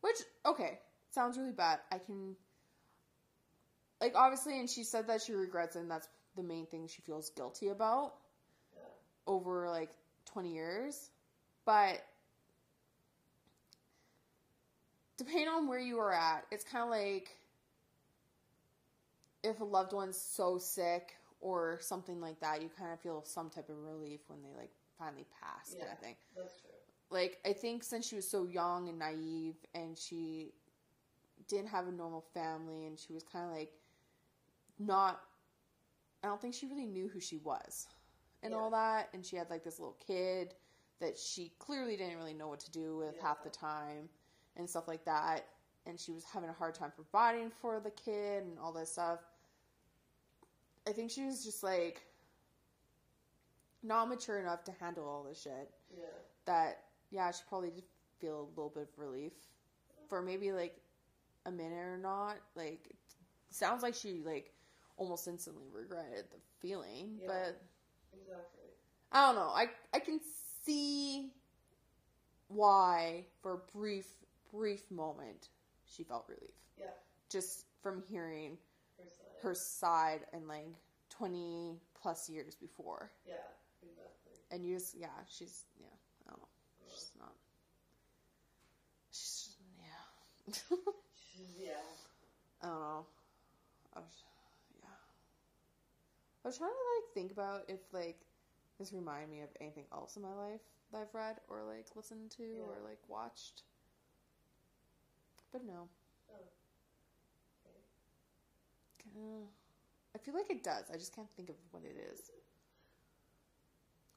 Which 0.00 0.16
okay, 0.46 0.78
sounds 1.10 1.36
really 1.38 1.52
bad. 1.52 1.80
I 1.90 1.98
can 1.98 2.36
like 4.00 4.12
obviously, 4.14 4.58
and 4.60 4.68
she 4.68 4.84
said 4.84 5.06
that 5.08 5.22
she 5.22 5.32
regrets 5.32 5.76
it, 5.76 5.80
and 5.80 5.90
that's 5.90 6.08
the 6.36 6.42
main 6.42 6.66
thing 6.66 6.86
she 6.86 7.02
feels 7.02 7.30
guilty 7.30 7.68
about 7.68 8.14
Yeah. 8.74 8.82
over 9.26 9.68
like 9.68 9.90
twenty 10.24 10.54
years. 10.54 11.10
But 11.64 12.02
depending 15.16 15.48
on 15.48 15.66
where 15.68 15.78
you 15.80 15.98
are 15.98 16.12
at, 16.12 16.46
it's 16.50 16.64
kind 16.64 16.84
of 16.84 16.90
like 16.90 17.36
if 19.42 19.60
a 19.60 19.64
loved 19.64 19.92
one's 19.92 20.16
so 20.20 20.58
sick 20.58 21.16
or 21.40 21.78
something 21.80 22.20
like 22.20 22.40
that, 22.40 22.62
you 22.62 22.68
kind 22.68 22.92
of 22.92 23.00
feel 23.00 23.22
some 23.24 23.50
type 23.50 23.68
of 23.68 23.76
relief 23.78 24.20
when 24.28 24.42
they 24.42 24.52
like 24.56 24.70
finally 24.98 25.26
pass, 25.40 25.74
kind 25.74 25.84
Yeah. 25.86 25.92
of 25.92 25.98
thing 26.00 26.16
That's 26.36 26.60
true. 26.60 26.70
Like 27.10 27.38
I 27.44 27.52
think 27.52 27.82
since 27.84 28.06
she 28.06 28.16
was 28.16 28.28
so 28.28 28.44
young 28.44 28.88
and 28.88 28.98
naive 28.98 29.54
and 29.74 29.96
she 29.96 30.52
didn't 31.48 31.68
have 31.68 31.86
a 31.86 31.92
normal 31.92 32.24
family 32.34 32.86
and 32.86 32.98
she 32.98 33.12
was 33.12 33.22
kind 33.22 33.44
of 33.50 33.56
like 33.56 33.72
not 34.78 35.20
I 36.24 36.28
don't 36.28 36.40
think 36.40 36.54
she 36.54 36.66
really 36.66 36.86
knew 36.86 37.08
who 37.08 37.20
she 37.20 37.36
was 37.38 37.86
and 38.42 38.52
Yeah. 38.52 38.58
all 38.58 38.70
that 38.70 39.08
and 39.14 39.24
she 39.24 39.36
had 39.36 39.48
like 39.50 39.62
this 39.62 39.78
little 39.78 39.96
kid 40.04 40.54
that 41.00 41.16
she 41.18 41.52
clearly 41.58 41.96
didn't 41.96 42.16
really 42.16 42.34
know 42.34 42.48
what 42.48 42.60
to 42.60 42.70
do 42.70 42.96
with 42.96 43.18
half 43.20 43.42
the 43.44 43.50
time 43.50 44.08
and 44.56 44.68
stuff 44.68 44.88
like 44.88 45.04
that 45.04 45.46
and 45.86 46.00
she 46.00 46.10
was 46.10 46.24
having 46.24 46.48
a 46.50 46.52
hard 46.52 46.74
time 46.74 46.90
providing 46.94 47.50
for 47.50 47.78
the 47.80 47.90
kid 47.90 48.42
and 48.42 48.58
all 48.58 48.72
this 48.72 48.90
stuff 48.92 49.20
I 50.88 50.92
think 50.92 51.10
she 51.10 51.24
was 51.24 51.44
just 51.44 51.62
like 51.62 52.02
not 53.82 54.08
mature 54.08 54.38
enough 54.40 54.64
to 54.64 54.72
handle 54.80 55.06
all 55.06 55.22
this 55.22 55.40
shit 55.42 55.70
Yeah. 55.96 56.04
that 56.46 56.85
yeah, 57.10 57.30
she 57.30 57.42
probably 57.48 57.70
did 57.70 57.84
feel 58.20 58.40
a 58.40 58.48
little 58.56 58.70
bit 58.74 58.88
of 58.92 58.98
relief 58.98 59.32
for 60.08 60.22
maybe 60.22 60.52
like 60.52 60.76
a 61.46 61.50
minute 61.50 61.78
or 61.78 61.98
not. 61.98 62.36
Like, 62.54 62.90
sounds 63.50 63.82
like 63.82 63.94
she 63.94 64.22
like 64.24 64.52
almost 64.96 65.28
instantly 65.28 65.64
regretted 65.72 66.24
the 66.30 66.38
feeling, 66.60 67.18
Yeah. 67.20 67.26
but 67.28 67.60
Exactly. 68.12 68.70
I 69.12 69.26
don't 69.26 69.36
know. 69.36 69.50
I 69.54 69.68
I 69.94 69.98
can 70.00 70.20
see 70.64 71.32
why 72.48 73.24
for 73.42 73.52
a 73.54 73.58
brief 73.76 74.06
brief 74.52 74.90
moment 74.90 75.48
she 75.84 76.02
felt 76.04 76.24
relief 76.28 76.54
Yeah. 76.78 76.86
just 77.28 77.66
from 77.82 78.02
hearing 78.08 78.56
Her 78.98 79.04
side. 79.10 79.42
her 79.42 79.54
side 79.54 80.26
and 80.32 80.48
like 80.48 80.66
20 81.10 81.80
plus 82.00 82.28
years 82.28 82.54
before 82.54 83.10
Yeah. 83.26 83.34
Exactly. 83.82 84.32
and 84.50 84.64
you 84.64 84.74
just 84.76 84.94
yeah 84.94 85.08
she's 85.28 85.66
yeah 85.80 85.86
i 85.86 85.90
don't 85.90 85.92
know 85.92 85.95
she's 86.96 87.12
not 87.18 87.34
she's 89.10 89.56
yeah. 89.78 90.54
Yeah. 91.58 91.72
i 92.62 92.66
don't 92.66 92.80
know. 92.80 93.06
I 93.94 94.00
was 94.00 94.22
yeah. 94.80 94.88
I 96.44 96.48
was 96.48 96.58
trying 96.58 96.70
to 96.70 96.74
like 96.96 97.14
think 97.14 97.32
about 97.32 97.64
if 97.68 97.80
like 97.92 98.18
this 98.78 98.92
reminded 98.92 99.30
me 99.30 99.42
of 99.42 99.48
anything 99.60 99.84
else 99.92 100.16
in 100.16 100.22
my 100.22 100.32
life 100.34 100.60
that 100.92 100.98
i've 101.02 101.14
read 101.14 101.40
or 101.48 101.62
like 101.64 101.86
listened 101.94 102.30
to 102.32 102.42
Yeah. 102.42 102.62
or 102.62 102.76
like 102.88 102.98
watched. 103.08 103.62
But 105.52 105.64
no. 105.64 105.88
Oh. 106.30 106.44
Uh, 109.16 109.46
i 110.14 110.18
feel 110.18 110.34
like 110.34 110.50
it 110.50 110.62
does. 110.62 110.84
I 110.92 110.96
just 110.96 111.14
can't 111.14 111.30
think 111.36 111.48
of 111.50 111.56
what 111.70 111.82
it 111.84 111.96
is. 112.12 112.30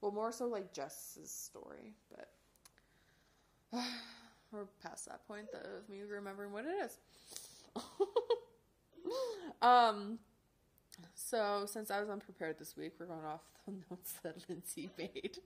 Well 0.02 0.12
more 0.12 0.32
so 0.32 0.48
like 0.48 0.74
jess's 0.74 1.32
story 1.32 1.94
but 2.10 2.30
we're 4.52 4.66
past 4.82 5.06
that 5.06 5.26
point 5.28 5.48
of 5.54 5.88
me 5.90 6.02
remembering 6.10 6.52
what 6.52 6.66
it 6.66 6.74
is 6.86 6.98
um 9.62 10.18
so 11.16 11.66
since 11.68 11.92
i 11.92 12.00
was 12.00 12.10
unprepared 12.10 12.58
this 12.58 12.76
week 12.76 12.94
we're 13.00 13.06
going 13.06 13.26
off 13.26 13.42
the 13.66 13.74
notes 13.90 14.14
that 14.24 14.36
lindsay 14.50 14.90
made 14.98 15.38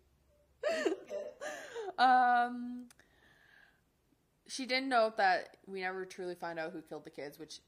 um 1.97 2.85
she 4.47 4.65
did 4.65 4.83
note 4.83 5.17
that 5.17 5.57
we 5.67 5.81
never 5.81 6.05
truly 6.05 6.35
find 6.35 6.59
out 6.59 6.71
who 6.71 6.81
killed 6.81 7.03
the 7.05 7.09
kids 7.09 7.37
which 7.39 7.59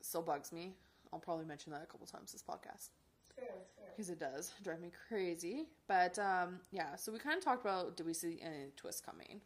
still 0.00 0.22
bugs 0.22 0.52
me 0.52 0.74
i'll 1.12 1.18
probably 1.18 1.44
mention 1.44 1.72
that 1.72 1.82
a 1.82 1.86
couple 1.86 2.06
times 2.06 2.32
this 2.32 2.42
podcast 2.42 2.90
It's 3.22 3.32
fair. 3.36 3.46
It's 3.62 3.72
fair. 3.76 3.86
because 3.96 4.10
it 4.10 4.18
does 4.20 4.52
drive 4.62 4.80
me 4.80 4.90
crazy. 5.08 5.66
But 5.86 6.18
um, 6.18 6.60
yeah, 6.72 6.96
so 6.96 7.12
we 7.12 7.18
kind 7.18 7.36
of 7.38 7.44
talked 7.44 7.64
about 7.64 7.96
did 7.96 8.06
we 8.06 8.14
see 8.14 8.40
any 8.42 8.70
twists 8.76 9.00
coming? 9.00 9.40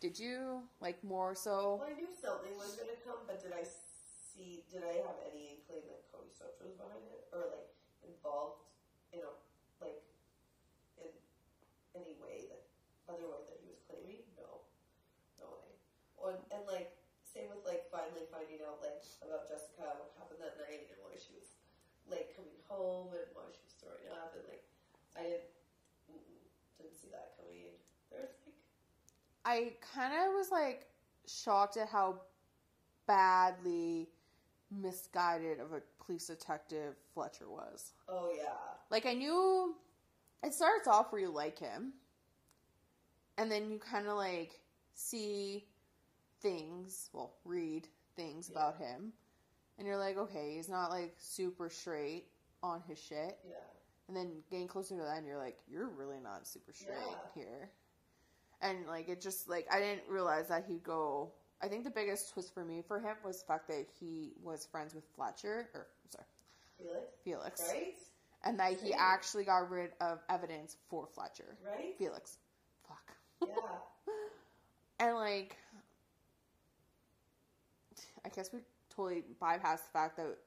Did 0.00 0.18
you 0.18 0.60
like 0.80 1.02
more 1.02 1.34
so? 1.34 1.80
Well, 1.80 1.88
I 1.88 1.96
knew 1.96 2.12
something 2.12 2.52
was 2.56 2.76
going 2.76 2.92
to 2.92 3.00
come, 3.00 3.24
but 3.24 3.40
did 3.40 3.56
I 3.56 3.64
see? 3.64 4.64
Did 4.68 4.84
I 4.84 5.00
have 5.00 5.16
any 5.24 5.56
inkling 5.56 5.88
that 5.88 6.04
Cody 6.12 6.28
Stokes 6.28 6.60
was 6.60 6.76
behind 6.76 7.00
it, 7.08 7.24
or 7.32 7.48
like 7.48 7.72
involved 8.04 8.60
in 9.16 9.24
a 9.24 9.32
like 9.80 10.04
in 11.00 11.08
any 11.96 12.12
way 12.20 12.44
that 12.52 12.68
other 13.08 13.24
way 13.24 13.40
that 13.48 13.58
he 13.64 13.72
was 13.72 13.80
claiming? 13.88 14.20
No, 14.36 14.68
no 15.40 15.48
way. 15.64 15.72
And 16.52 16.62
like 16.68 16.92
same 17.24 17.48
with 17.48 17.64
like 17.64 17.88
finally 17.88 18.28
finding 18.28 18.60
out 18.64 18.84
like 18.84 19.00
about 19.24 19.48
Jessica, 19.48 19.96
what 19.96 20.12
happened 20.20 20.44
that 20.44 20.60
night, 20.60 20.92
and 20.92 21.00
why 21.00 21.16
she 21.16 21.32
was 21.32 21.56
like 22.04 22.36
coming 22.36 22.60
home, 22.68 23.16
and 23.16 23.28
why 23.32 23.48
she 23.48 23.64
was 23.64 23.74
throwing 23.80 24.12
up, 24.12 24.36
and 24.36 24.44
like 24.44 24.64
I 25.16 25.24
didn't 25.24 25.48
mm-mm, 26.12 26.44
didn't 26.76 26.96
see 26.96 27.08
that 27.16 27.32
coming. 27.40 27.80
There's 28.12 28.32
like 28.44 28.56
I 29.46 29.72
kind 29.94 30.12
of 30.12 30.34
was 30.34 30.50
like 30.50 30.86
shocked 31.26 31.76
at 31.76 31.88
how 31.88 32.20
badly 33.06 34.08
misguided 34.70 35.60
of 35.60 35.72
a 35.72 35.80
police 36.04 36.26
detective 36.26 36.94
Fletcher 37.14 37.48
was. 37.48 37.92
oh 38.08 38.30
yeah. 38.36 38.52
Like 38.90 39.06
I 39.06 39.14
knew 39.14 39.74
it 40.42 40.52
starts 40.52 40.88
off 40.88 41.12
where 41.12 41.20
you 41.20 41.30
like 41.30 41.58
him, 41.58 41.92
and 43.38 43.50
then 43.50 43.70
you 43.70 43.78
kind 43.78 44.06
of 44.06 44.16
like 44.16 44.60
see 44.94 45.64
things, 46.40 47.08
well, 47.12 47.34
read 47.44 47.88
things 48.16 48.50
Yeah. 48.52 48.58
about 48.58 48.78
him, 48.78 49.12
and 49.78 49.86
you're 49.86 49.96
like, 49.96 50.16
okay, 50.18 50.54
he's 50.56 50.68
not 50.68 50.90
like 50.90 51.14
super 51.18 51.70
straight 51.70 52.26
on 52.62 52.82
his 52.88 52.98
shit. 52.98 53.38
Yeah. 53.48 53.54
And 54.08 54.16
then 54.16 54.42
getting 54.50 54.68
closer 54.68 54.96
to 54.96 55.02
the 55.02 55.10
end, 55.12 55.26
you're 55.26 55.36
like, 55.38 55.58
you're 55.68 55.88
really 55.88 56.20
not 56.22 56.46
super 56.46 56.72
straight 56.72 56.96
Yeah. 57.00 57.16
here. 57.42 57.70
And 58.62 58.86
like 58.86 59.08
it 59.08 59.20
just 59.20 59.48
like 59.48 59.66
I 59.70 59.78
didn't 59.80 60.02
realize 60.08 60.48
that 60.48 60.64
he'd 60.68 60.82
go. 60.82 61.30
I 61.62 61.68
think 61.68 61.84
the 61.84 61.90
biggest 61.90 62.32
twist 62.32 62.52
for 62.54 62.64
me 62.64 62.82
for 62.86 62.98
him 62.98 63.16
was 63.24 63.40
the 63.40 63.46
fact 63.46 63.68
that 63.68 63.86
he 63.98 64.32
was 64.42 64.66
friends 64.66 64.94
with 64.94 65.04
Fletcher 65.14 65.68
or 65.74 65.86
sorry 66.10 66.26
Felix. 66.78 67.06
Felix, 67.24 67.72
Right? 67.72 67.94
and 68.44 68.58
that 68.60 68.74
he 68.80 68.92
actually 68.94 69.44
got 69.44 69.70
rid 69.70 69.90
of 70.00 70.20
evidence 70.28 70.76
for 70.90 71.06
Fletcher. 71.06 71.56
Right? 71.66 71.94
Felix, 71.98 72.38
fuck. 72.88 73.16
Yeah. 73.46 73.54
And 74.98 75.14
like, 75.16 75.56
I 78.24 78.28
guess 78.30 78.50
we 78.52 78.60
totally 78.94 79.24
bypassed 79.40 79.84
the 79.84 79.90
fact 79.92 80.16
that 80.18 80.38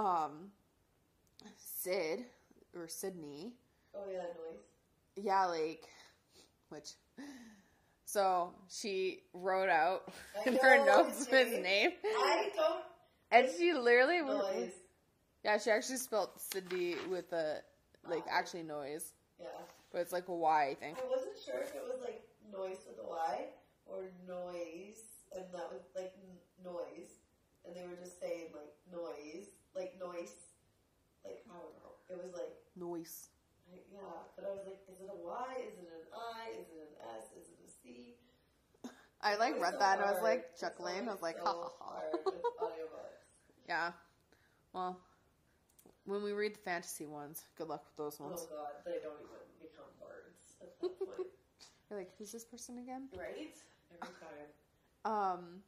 um 0.00 0.50
Sid 1.56 2.24
or 2.74 2.86
Sydney 2.88 3.54
Oh 3.94 4.04
yeah, 4.12 4.18
noise. 4.18 4.60
yeah, 5.16 5.46
like, 5.46 5.88
which, 6.70 6.90
so 8.04 8.52
she 8.68 9.20
wrote 9.34 9.68
out 9.68 10.12
in 10.46 10.56
her 10.56 10.84
notes 10.84 11.26
his 11.26 11.58
name, 11.62 11.90
I 12.04 12.50
don't 12.54 12.82
and 13.30 13.46
she 13.58 13.72
literally, 13.74 14.20
noise. 14.22 14.72
yeah, 15.44 15.58
she 15.58 15.70
actually 15.70 15.98
spelled 15.98 16.30
Sydney 16.38 16.96
with 17.10 17.32
a 17.32 17.58
like 18.08 18.24
Oh. 18.26 18.30
actually 18.30 18.62
noise, 18.62 19.12
Yeah. 19.38 19.46
but 19.92 20.00
it's 20.00 20.12
like 20.12 20.28
a 20.28 20.34
Y, 20.34 20.68
I 20.70 20.74
think. 20.74 20.98
I 20.98 21.08
wasn't 21.08 21.36
sure 21.44 21.60
if 21.60 21.74
it 21.74 21.82
was 21.84 22.00
like 22.00 22.22
noise 22.50 22.78
with 22.88 22.98
a 23.04 23.08
Y 23.08 23.44
or 23.86 24.04
noise, 24.26 25.00
and 25.34 25.44
that 25.52 25.70
was 25.70 25.82
like 25.94 26.14
n- 26.16 26.38
noise, 26.64 27.20
and 27.66 27.76
they 27.76 27.82
were 27.86 27.96
just 28.02 28.18
saying 28.20 28.46
like 28.54 28.72
noise, 28.90 29.48
like 29.76 29.98
noise, 30.00 30.32
like 31.24 31.44
I 31.50 31.52
don't 31.58 31.74
know. 31.84 31.92
It 32.10 32.16
was 32.24 32.32
like 32.32 32.54
Noise. 32.76 33.28
I, 33.68 33.76
yeah, 33.92 34.24
but 34.36 34.44
I 34.44 34.50
was 34.50 34.64
like, 34.66 34.80
is 34.90 35.00
it 35.00 35.10
a 35.12 35.16
Y? 35.16 35.52
Is 35.68 35.76
it 35.78 35.88
an 35.92 36.06
I? 36.12 36.50
Is 36.56 36.68
it 36.72 36.80
an 36.88 36.94
S? 37.16 37.24
Is 37.36 37.46
it 37.52 37.58
a 37.64 37.68
C? 37.68 38.14
I 39.20 39.36
like 39.36 39.60
read 39.60 39.74
so 39.74 39.78
that 39.80 39.98
and 39.98 40.06
I 40.08 40.12
was 40.12 40.22
like 40.22 40.56
chuckling. 40.58 41.08
I 41.08 41.12
was 41.12 41.22
like, 41.22 41.38
so 41.38 41.44
ha 41.44 41.52
ha 41.52 41.70
ha. 41.80 41.84
hard. 41.90 42.72
Yeah. 43.68 43.92
Well, 44.72 44.98
when 46.04 46.22
we 46.22 46.32
read 46.32 46.54
the 46.54 46.58
fantasy 46.60 47.06
ones, 47.06 47.44
good 47.56 47.68
luck 47.68 47.84
with 47.84 47.96
those 47.96 48.20
ones. 48.20 48.46
Oh 48.50 48.56
god, 48.56 48.72
they 48.84 48.98
don't 49.02 49.20
even 49.20 49.44
become 49.60 49.90
words 50.00 50.56
at 50.62 50.80
that 50.80 50.98
point. 50.98 51.28
You're 51.90 51.98
like, 51.98 52.10
who's 52.18 52.32
this 52.32 52.44
person 52.44 52.78
again? 52.78 53.08
right? 53.16 53.54
Every 53.92 54.14
time. 54.20 54.48
um 55.04 55.62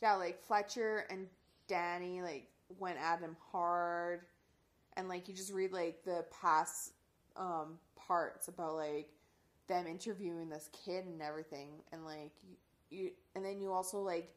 yeah 0.00 0.14
like 0.14 0.40
fletcher 0.42 1.04
and 1.10 1.26
danny 1.66 2.22
like 2.22 2.48
went 2.78 2.98
at 2.98 3.20
him 3.20 3.36
hard 3.52 4.20
and 4.98 5.08
like 5.08 5.28
you 5.28 5.34
just 5.34 5.52
read 5.52 5.72
like 5.72 6.04
the 6.04 6.26
past 6.42 6.92
um 7.36 7.78
parts 7.96 8.48
about 8.48 8.74
like 8.74 9.08
them 9.68 9.86
interviewing 9.86 10.48
this 10.50 10.68
kid 10.84 11.06
and 11.06 11.22
everything 11.22 11.68
and 11.92 12.04
like 12.04 12.32
you, 12.42 12.56
you 12.90 13.10
and 13.34 13.44
then 13.44 13.60
you 13.60 13.72
also 13.72 14.00
like 14.00 14.34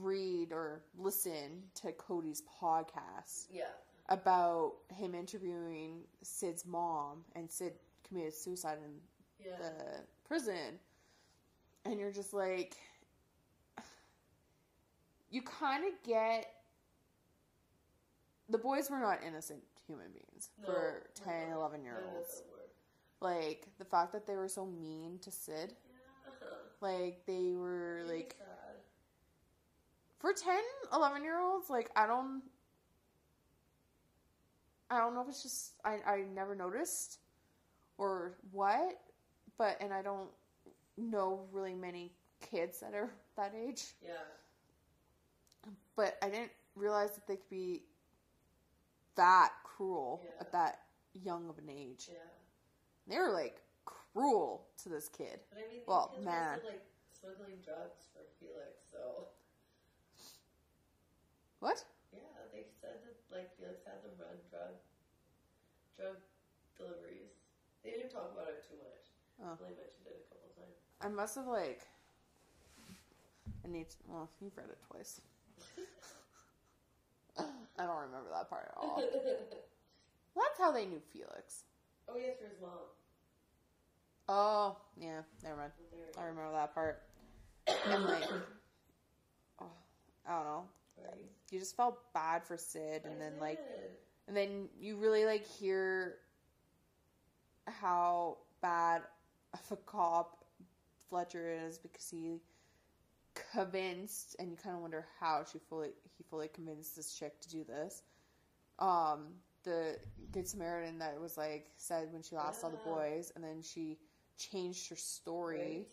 read 0.00 0.52
or 0.52 0.80
listen 0.96 1.62
to 1.74 1.92
Cody's 1.92 2.42
podcast 2.60 3.46
Yeah. 3.50 3.64
about 4.08 4.74
him 4.94 5.14
interviewing 5.14 6.02
Sid's 6.22 6.64
mom 6.64 7.24
and 7.34 7.50
Sid 7.50 7.74
committed 8.08 8.32
suicide 8.34 8.78
in 8.84 9.44
Yeah. 9.44 9.56
the 9.58 10.00
prison 10.26 10.78
and 11.84 11.98
you're 11.98 12.12
just 12.12 12.32
like 12.32 12.76
you 15.30 15.42
kind 15.42 15.84
of 15.84 15.92
get 16.06 16.46
the 18.48 18.58
boys 18.58 18.90
were 18.90 18.98
not 18.98 19.18
innocent 19.26 19.62
human 19.86 20.10
beings 20.12 20.50
No, 20.60 20.66
for 20.66 21.02
no, 21.26 21.32
10 21.32 21.50
no. 21.50 21.56
11 21.58 21.84
year 21.84 22.02
olds 22.14 22.42
like 23.20 23.66
the 23.78 23.84
fact 23.84 24.12
that 24.12 24.26
they 24.26 24.34
were 24.36 24.48
so 24.48 24.66
mean 24.66 25.18
to 25.20 25.30
sid 25.30 25.74
Yeah. 25.88 26.32
like 26.80 27.22
they 27.26 27.52
were 27.54 28.02
like 28.06 28.36
for 30.18 30.32
10 30.32 30.54
11 30.92 31.22
year 31.24 31.38
olds 31.40 31.68
like 31.70 31.90
i 31.96 32.06
don't 32.06 32.42
i 34.90 34.98
don't 34.98 35.14
know 35.14 35.22
if 35.22 35.28
it's 35.28 35.42
just 35.42 35.72
i 35.84 35.98
i 36.06 36.22
never 36.34 36.54
noticed 36.54 37.18
or 37.98 38.34
what 38.50 39.00
but 39.58 39.76
and 39.80 39.92
i 39.92 40.02
don't 40.02 40.28
know 40.96 41.40
really 41.52 41.74
many 41.74 42.12
kids 42.40 42.80
that 42.80 42.94
are 42.94 43.10
that 43.36 43.52
age 43.54 43.84
Yeah. 44.04 44.10
but 45.96 46.16
i 46.22 46.28
didn't 46.28 46.50
realize 46.76 47.12
that 47.12 47.26
they 47.26 47.36
could 47.36 47.50
be 47.50 47.82
that 49.16 49.52
cruel 49.64 50.20
Yeah. 50.24 50.40
at 50.40 50.52
that 50.52 50.86
young 51.14 51.48
of 51.48 51.58
an 51.58 51.68
age 51.68 52.08
Yeah. 52.12 52.18
they 53.06 53.18
were 53.18 53.30
like 53.32 53.60
cruel 53.84 54.68
to 54.82 54.88
this 54.88 55.08
kid 55.08 55.40
But 55.50 55.58
I 55.58 55.68
mean, 55.72 55.82
Well, 55.86 56.08
kids 56.14 56.24
man. 56.24 56.58
were 56.62 56.70
like 56.70 56.86
smuggling 57.12 57.60
drugs 57.62 58.08
for 58.12 58.24
Felix, 58.40 58.82
so 58.90 59.28
what 61.60 61.84
yeah, 62.12 62.20
they 62.52 62.64
said 62.80 63.00
that 63.04 63.16
like 63.34 63.56
Felix 63.56 63.80
had 63.86 64.02
them 64.02 64.12
run 64.18 64.36
drug 64.50 64.74
drug 65.96 66.16
deliveries. 66.76 67.30
They 67.84 67.90
didn't 67.90 68.10
talk 68.10 68.32
about 68.32 68.48
it 68.48 68.64
too 68.68 68.76
much. 68.78 69.04
Oh. 69.42 69.56
They 69.60 69.74
mentioned 69.74 70.06
it 70.06 70.26
a 70.26 70.34
couple 70.34 70.50
of 70.50 70.56
times. 70.56 70.76
I 71.00 71.08
must 71.08 71.34
have 71.36 71.46
like. 71.46 71.86
I 73.64 73.68
need. 73.68 73.88
To, 73.90 73.96
well, 74.08 74.30
you've 74.40 74.56
read 74.56 74.68
it 74.70 74.78
twice. 74.90 75.20
I 77.38 77.86
don't 77.86 77.96
remember 77.96 78.30
that 78.32 78.48
part 78.48 78.70
at 78.70 78.74
all. 78.76 79.02
That's 80.36 80.58
how 80.58 80.72
they 80.72 80.86
knew 80.86 81.00
Felix. 81.12 81.64
oh 82.08 82.16
yes, 82.16 82.36
through 82.38 82.48
his 82.48 82.60
mom. 82.60 82.70
Oh 84.28 84.76
yeah, 84.96 85.20
never 85.42 85.56
mind. 85.56 85.72
I 86.18 86.22
remember 86.24 86.52
that 86.52 86.74
part. 86.74 87.02
And 87.86 88.04
like, 88.04 88.24
oh, 89.60 89.66
I 90.26 90.34
don't 90.36 90.44
know. 90.44 90.64
Right. 91.04 91.24
You 91.50 91.58
just 91.58 91.76
felt 91.76 91.98
bad 92.14 92.44
for 92.44 92.56
Sid, 92.56 93.02
and 93.04 93.14
I 93.14 93.18
then 93.18 93.32
like, 93.40 93.58
and 94.28 94.36
then 94.36 94.68
you 94.80 94.96
really 94.96 95.24
like 95.24 95.46
hear 95.46 96.16
how 97.66 98.38
bad 98.60 99.02
of 99.52 99.60
a 99.70 99.76
cop 99.76 100.44
Fletcher 101.08 101.50
is 101.66 101.78
because 101.78 102.08
he 102.08 102.40
convinced, 103.52 104.36
and 104.38 104.50
you 104.50 104.56
kind 104.56 104.74
of 104.74 104.82
wonder 104.82 105.06
how 105.20 105.44
she 105.50 105.58
fully 105.68 105.90
he 106.16 106.24
fully 106.30 106.48
convinced 106.48 106.96
this 106.96 107.14
chick 107.14 107.40
to 107.40 107.50
do 107.50 107.64
this. 107.64 108.02
Um, 108.78 109.34
the 109.64 109.96
good 110.32 110.48
Samaritan 110.48 110.98
that 110.98 111.20
was 111.20 111.36
like 111.36 111.70
said 111.76 112.12
when 112.12 112.22
she 112.22 112.34
last 112.36 112.60
saw 112.60 112.68
the 112.68 112.76
boys, 112.78 113.32
and 113.34 113.44
then 113.44 113.62
she 113.62 113.98
changed 114.36 114.88
her 114.90 114.96
story 114.96 115.58
Right. 115.58 115.86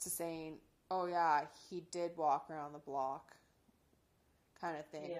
to 0.00 0.10
saying, 0.10 0.58
"Oh 0.90 1.06
yeah, 1.06 1.46
he 1.70 1.80
did 1.92 2.16
walk 2.16 2.50
around 2.50 2.72
the 2.72 2.78
block," 2.78 3.36
kind 4.60 4.76
of 4.78 4.86
thing 4.86 5.10
Yeah. 5.10 5.18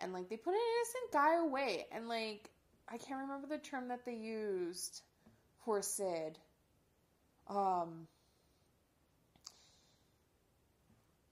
and 0.00 0.12
like 0.12 0.28
they 0.28 0.36
put 0.36 0.54
an 0.54 0.60
innocent 0.60 1.12
guy 1.12 1.34
away 1.36 1.86
and 1.92 2.08
like 2.08 2.50
i 2.88 2.96
can't 2.96 3.20
remember 3.22 3.46
the 3.46 3.58
term 3.58 3.88
that 3.88 4.04
they 4.04 4.14
used 4.14 5.02
for 5.64 5.82
sid 5.82 6.38
um 7.48 8.06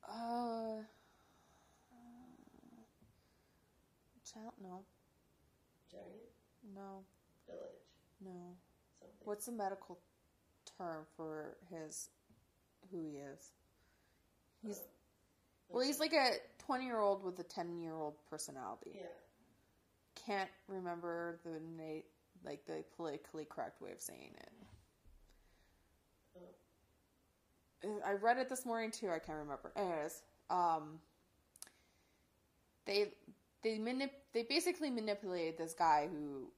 uh 0.09 0.83
child 4.35 4.53
no 4.63 4.81
Giant 5.91 6.07
no 6.75 7.05
village. 7.47 7.63
no 8.25 8.57
Something. 9.01 9.17
what's 9.25 9.47
the 9.47 9.53
medical 9.53 9.99
term 10.79 11.07
for 11.17 11.57
his 11.71 12.09
who 12.91 12.99
he 12.99 13.17
is 13.19 13.51
he's 14.63 14.81
well 15.69 15.85
he's 15.85 16.01
like 16.01 16.13
a 16.13 16.31
20 16.67 16.85
year 16.85 16.99
old 17.01 17.23
with 17.25 17.39
a 17.39 17.43
10 17.45 17.79
year 17.81 17.95
old 17.95 18.15
personality 18.29 18.93
Yeah. 18.95 19.07
can't 20.27 20.51
remember 20.69 21.39
the 21.45 21.61
na- 21.77 22.01
like 22.45 22.65
the 22.67 22.85
politically 22.97 23.47
correct 23.49 23.81
way 23.81 23.93
of 23.93 24.01
saying 24.03 24.33
it. 24.37 24.53
Oh. 26.37 28.01
I 28.05 28.13
read 28.13 28.37
it 28.39 28.49
this 28.51 28.67
morning 28.67 28.91
too. 28.91 29.09
I 29.11 29.19
can't 29.19 29.39
remember. 29.39 29.73
Anyways, 29.77 30.23
um, 30.51 30.99
they 32.87 33.13
they 33.65 33.79
manip- 33.79 34.11
they 34.33 34.45
basically 34.45 34.91
manipulated 34.91 35.59
this 35.59 35.75
guy 35.75 36.09
who, 36.13 36.51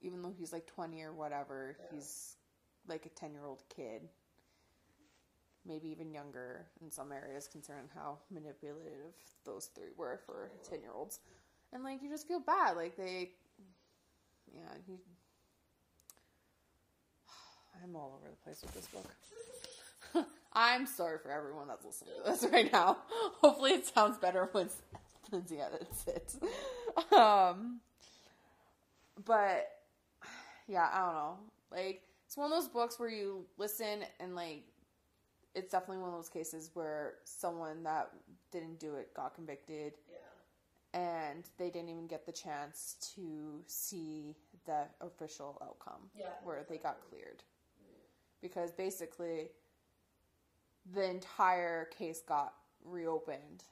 even 0.00 0.22
though 0.22 0.32
he's 0.36 0.52
like 0.52 0.66
twenty 0.66 1.02
or 1.02 1.12
whatever, 1.12 1.76
Yeah. 1.78 1.86
he's 1.96 2.36
like 2.86 3.04
a 3.04 3.10
ten 3.10 3.32
year 3.32 3.44
old 3.44 3.62
kid, 3.68 4.08
maybe 5.66 5.88
even 5.88 6.12
younger 6.12 6.66
in 6.80 6.90
some 6.90 7.12
areas, 7.12 7.48
considering 7.50 7.88
how 7.94 8.18
manipulative 8.30 9.12
those 9.44 9.66
three 9.74 9.90
were 9.96 10.20
for 10.24 10.50
ten 10.68 10.80
year 10.80 10.92
olds, 10.94 11.20
and 11.72 11.84
like 11.84 12.02
you 12.02 12.08
just 12.08 12.26
feel 12.26 12.40
bad, 12.40 12.76
like 12.76 12.96
they, 12.96 13.30
yeah, 14.54 14.62
he. 14.86 14.94
I'm 17.84 17.94
all 17.96 18.18
over 18.20 18.30
the 18.30 18.36
place 18.36 18.62
with 18.62 18.74
this 18.74 18.86
book. 18.86 20.26
I'm 20.52 20.86
sorry 20.86 21.18
for 21.18 21.30
everyone 21.30 21.68
that's 21.68 21.84
listening 21.84 22.14
to 22.24 22.30
this 22.30 22.44
right 22.52 22.72
now. 22.72 22.98
Hopefully, 23.40 23.72
it 23.72 23.86
sounds 23.86 24.18
better 24.18 24.46
Lindsay 25.30 25.58
edits 25.60 26.06
it. 26.06 26.34
Um, 27.12 27.80
but 29.24 29.68
yeah, 30.66 30.88
I 30.92 30.98
don't 31.04 31.14
know. 31.14 31.38
Like, 31.70 32.02
it's 32.26 32.36
one 32.36 32.50
of 32.50 32.58
those 32.58 32.68
books 32.68 32.98
where 32.98 33.08
you 33.08 33.44
listen 33.56 34.00
and 34.20 34.34
like, 34.34 34.64
it's 35.54 35.72
definitely 35.72 35.98
one 35.98 36.10
of 36.10 36.14
those 36.16 36.28
cases 36.28 36.70
where 36.74 37.14
someone 37.24 37.82
that 37.84 38.10
didn't 38.52 38.78
do 38.78 38.94
it 38.94 39.12
got 39.14 39.34
convicted 39.34 39.94
Yeah. 40.10 41.00
and 41.00 41.44
they 41.58 41.70
didn't 41.70 41.88
even 41.88 42.06
get 42.06 42.26
the 42.26 42.32
chance 42.32 42.96
to 43.14 43.62
see 43.66 44.36
the 44.66 44.84
official 45.00 45.58
outcome 45.62 46.10
Yeah. 46.14 46.26
where 46.44 46.64
they 46.68 46.76
got 46.78 46.98
cleared. 47.08 47.42
Because 48.40 48.70
basically, 48.70 49.48
the 50.94 51.04
entire 51.10 51.86
case 51.86 52.20
got 52.22 52.54
reopened 52.84 53.64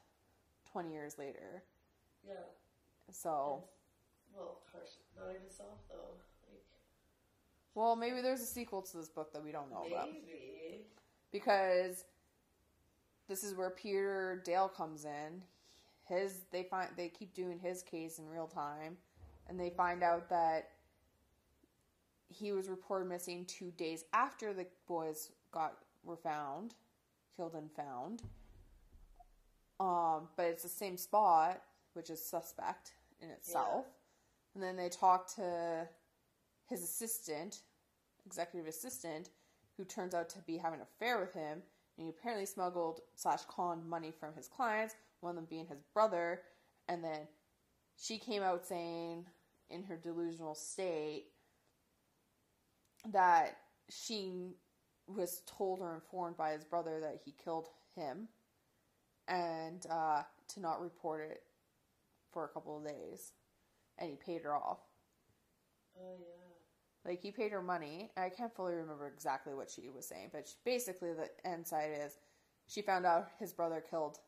20 0.77 0.93
years 0.93 1.17
later. 1.19 1.63
Yeah. 2.29 2.35
So, 3.11 3.65
Well, 4.37 4.59
harsh. 4.71 4.91
Not 5.17 5.31
even 5.31 5.49
soft 5.49 5.89
though. 5.89 6.19
Like 6.51 6.61
well, 7.75 7.97
maybe 7.97 8.21
there's 8.21 8.43
a 8.43 8.47
sequel 8.47 8.83
to 8.83 8.97
this 8.99 9.09
book 9.09 9.33
that 9.33 9.43
we 9.43 9.53
don't 9.53 9.71
know 9.71 9.87
about. 9.91 10.09
maybe. 10.13 10.85
Because 11.33 12.05
this 13.27 13.43
is 13.43 13.55
where 13.55 13.71
Peter 13.71 14.43
Dale 14.45 14.69
comes 14.69 15.07
in. 15.07 15.41
His 16.05 16.41
they 16.53 16.65
find 16.65 16.91
they 16.95 17.09
keep 17.09 17.33
doing 17.33 17.59
his 17.59 17.83
case 17.83 18.19
in 18.19 18.29
real 18.29 18.47
time 18.47 18.99
and 19.49 19.59
they 19.59 19.71
find 19.71 20.03
out 20.03 20.29
that 20.29 20.73
he 22.29 22.53
was 22.53 22.69
reported 22.69 23.09
missing 23.09 23.47
2 23.47 23.71
days 23.79 24.05
after 24.13 24.53
the 24.53 24.67
boys 24.87 25.31
got 25.53 25.79
were 26.05 26.19
found, 26.19 26.75
killed 27.35 27.55
and 27.55 27.73
found. 27.73 28.25
Um, 29.79 30.29
but 30.37 30.47
it's 30.47 30.63
the 30.63 30.69
same 30.69 30.97
spot, 30.97 31.61
which 31.95 32.11
is 32.11 32.25
suspect 32.25 32.93
in 33.21 33.31
itself. 33.31 33.87
And 34.55 34.63
then 34.63 34.77
they 34.77 34.89
talk 34.89 35.35
to 35.37 35.87
his 36.69 36.83
assistant, 36.83 37.61
executive 38.25 38.67
assistant, 38.67 39.31
who 39.77 39.85
turns 39.85 40.15
out 40.15 40.29
to 40.31 40.39
be 40.41 40.57
having 40.57 40.81
an 40.81 40.87
affair 40.87 41.21
with 41.21 41.35
him. 41.35 41.63
And 41.99 42.07
he 42.07 42.09
apparently 42.11 42.47
smuggled 42.47 43.01
slash 43.15 43.41
conned 43.49 43.87
money 43.87 44.13
from 44.19 44.35
his 44.35 44.49
clients, 44.49 44.95
one 45.21 45.31
of 45.31 45.37
them 45.37 45.47
being 45.49 45.67
his 45.67 45.83
brother. 45.93 46.41
And 46.89 47.05
then 47.05 47.29
she 47.99 48.19
came 48.19 48.43
out 48.43 48.67
saying, 48.67 49.27
in 49.69 49.83
her 49.85 49.97
delusional 49.97 50.55
state, 50.55 51.27
that 53.13 53.57
she 53.91 54.57
was 55.07 55.43
told 55.47 55.81
or 55.81 55.95
informed 55.95 56.37
by 56.37 56.53
his 56.53 56.65
brother 56.65 57.01
that 57.01 57.21
he 57.25 57.33
killed 57.33 57.69
him 57.95 58.29
and 59.29 59.85
uh, 59.91 60.23
to 60.49 60.61
not 60.61 60.81
report 60.81 61.29
it 61.31 61.43
for 62.33 62.45
a 62.45 62.49
couple 62.49 62.77
of 62.79 62.85
days. 62.87 63.33
And 63.99 64.11
he 64.11 64.17
paid 64.17 64.43
her 64.43 64.55
off. 64.55 64.81
Oh 65.99 66.15
yeah. 66.19 67.11
Like 67.11 67.21
he 67.21 67.31
paid 67.31 67.53
her 67.53 67.63
money. 67.63 68.11
I 68.17 68.29
can't 68.29 68.55
fully 68.55 68.75
remember 68.75 69.07
exactly 69.09 69.55
what 69.55 69.71
she 69.71 69.89
was 69.89 70.07
saying, 70.07 70.31
but 70.33 70.47
she, 70.47 70.55
basically 70.65 71.13
the 71.15 71.31
end 71.49 71.67
side 71.67 71.91
is 72.05 72.19
she 72.67 72.83
found 72.83 73.07
out 73.07 73.29
his 73.39 73.53
brother 73.53 73.83
killed 73.89 74.19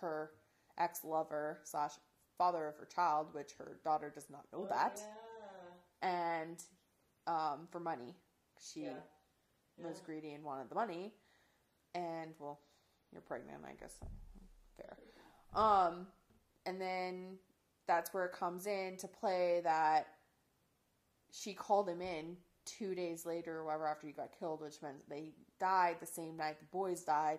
her 0.00 0.30
ex 0.78 1.04
lover 1.04 1.60
slash 1.64 1.92
father 2.38 2.66
of 2.68 2.76
her 2.76 2.86
child, 2.86 3.28
which 3.32 3.52
her 3.58 3.78
daughter 3.84 4.10
does 4.14 4.28
not 4.30 4.44
know 4.52 4.66
that, 4.66 5.00
Yeah. 6.02 6.08
and 6.08 6.62
um, 7.26 7.66
for 7.70 7.80
money, 7.80 8.14
she 8.60 8.82
Yeah. 8.82 9.00
was 9.78 9.98
Yeah. 9.98 10.04
greedy 10.04 10.34
and 10.34 10.44
wanted 10.44 10.68
the 10.68 10.74
money, 10.74 11.14
and 11.94 12.34
well, 12.38 12.60
you're 13.12 13.22
pregnant, 13.22 13.62
I 13.66 13.72
guess. 13.80 13.96
Fair. 14.76 14.96
Um, 15.54 16.06
and 16.66 16.80
then 16.80 17.38
that's 17.86 18.12
where 18.12 18.24
it 18.26 18.32
comes 18.32 18.66
in 18.66 18.96
to 18.98 19.08
play 19.08 19.60
that 19.64 20.08
she 21.32 21.52
called 21.54 21.88
him 21.88 22.02
in 22.02 22.36
two 22.64 22.94
days 22.94 23.24
later 23.24 23.58
or 23.58 23.64
whatever 23.64 23.86
after 23.86 24.06
he 24.06 24.12
got 24.12 24.30
killed, 24.38 24.60
which 24.60 24.82
meant 24.82 24.96
they 25.08 25.30
died 25.60 25.96
the 26.00 26.06
same 26.06 26.36
night 26.36 26.58
the 26.58 26.66
boys 26.66 27.02
died, 27.04 27.38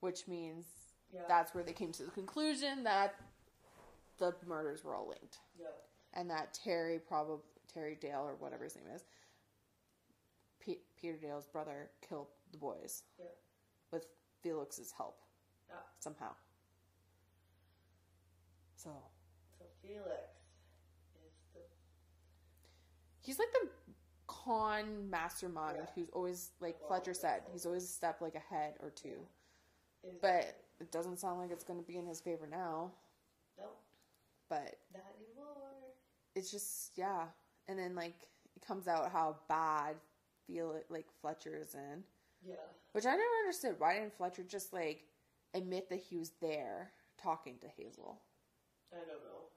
which 0.00 0.28
means 0.28 0.66
Yeah. 1.12 1.22
that's 1.28 1.54
where 1.54 1.64
they 1.64 1.72
came 1.72 1.92
to 1.92 2.04
the 2.04 2.10
conclusion 2.10 2.84
that 2.84 3.14
the 4.18 4.34
murders 4.46 4.82
were 4.84 4.94
all 4.94 5.08
linked 5.08 5.38
Yeah. 5.58 5.66
and 6.14 6.30
that 6.30 6.54
Terry 6.54 6.98
probably 6.98 7.42
Terry 7.72 7.96
Dale 7.96 8.22
or 8.22 8.34
whatever 8.36 8.64
his 8.64 8.76
name 8.76 8.86
is, 8.94 9.04
P- 10.60 10.80
Peter 10.96 11.16
Dale's 11.18 11.46
brother 11.46 11.90
killed 12.00 12.28
the 12.52 12.58
boys 12.58 13.02
Yeah. 13.18 13.26
with 13.90 14.06
Felix's 14.42 14.92
help 14.92 15.18
Yeah. 15.68 15.76
somehow. 15.98 16.34
So 18.76 18.90
So 19.58 19.64
Felix 19.82 20.30
is 21.14 21.32
the 21.54 21.60
he's 23.20 23.38
like 23.38 23.52
the 23.52 23.68
con 24.26 25.08
mastermind 25.10 25.78
Yeah. 25.78 25.86
who's 25.94 26.10
always 26.10 26.50
like 26.60 26.78
Well, 26.80 26.88
Fletcher 26.88 27.14
said 27.14 27.42
he's 27.52 27.66
always 27.66 27.84
a 27.84 27.88
step 27.88 28.20
like 28.20 28.34
ahead 28.34 28.74
or 28.80 28.90
two, 28.90 29.26
but 30.20 30.62
it 30.78 30.92
doesn't 30.92 31.18
sound 31.18 31.40
like 31.40 31.50
it's 31.50 31.64
going 31.64 31.80
to 31.80 31.86
be 31.86 31.96
in 31.96 32.06
his 32.06 32.20
favor 32.20 32.46
now. 32.46 32.92
no 33.58 33.64
But 34.48 34.78
not 34.92 35.02
anymore. 35.16 35.94
it's 36.34 36.50
just 36.50 36.96
yeah, 36.96 37.26
and 37.66 37.78
then 37.78 37.94
like 37.94 38.28
it 38.54 38.62
comes 38.66 38.86
out 38.88 39.10
how 39.10 39.36
bad 39.48 39.96
feel 40.46 40.80
like 40.90 41.06
Fletcher 41.20 41.56
is 41.56 41.74
in. 41.74 42.04
Yeah. 42.42 42.54
Which 42.92 43.06
I 43.06 43.10
never 43.10 43.36
understood. 43.44 43.76
Why 43.78 43.94
didn't 43.94 44.16
Fletcher 44.16 44.42
just 44.42 44.72
like 44.72 45.04
admit 45.54 45.88
that 45.90 46.00
he 46.00 46.16
was 46.16 46.32
there 46.40 46.90
talking 47.22 47.56
to 47.60 47.68
Hazel? 47.68 48.20
I 48.92 48.96
don't 48.98 49.08
know. 49.08 49.50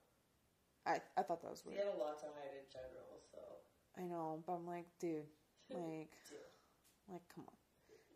I 0.86 1.02
I 1.20 1.24
thought 1.24 1.42
that 1.42 1.52
was 1.52 1.64
weird. 1.66 1.80
He 1.80 1.86
had 1.86 1.94
a 1.96 1.98
lot 1.98 2.20
to 2.20 2.26
hide 2.26 2.56
in 2.58 2.66
general, 2.72 3.20
so 3.32 3.40
I 3.98 4.04
know, 4.04 4.44
but 4.46 4.54
I'm 4.54 4.68
like, 4.68 4.86
dude, 5.00 5.26
like, 5.70 6.12
Dude. 6.30 6.40
like, 7.12 7.22
come 7.34 7.46
on. 7.48 7.54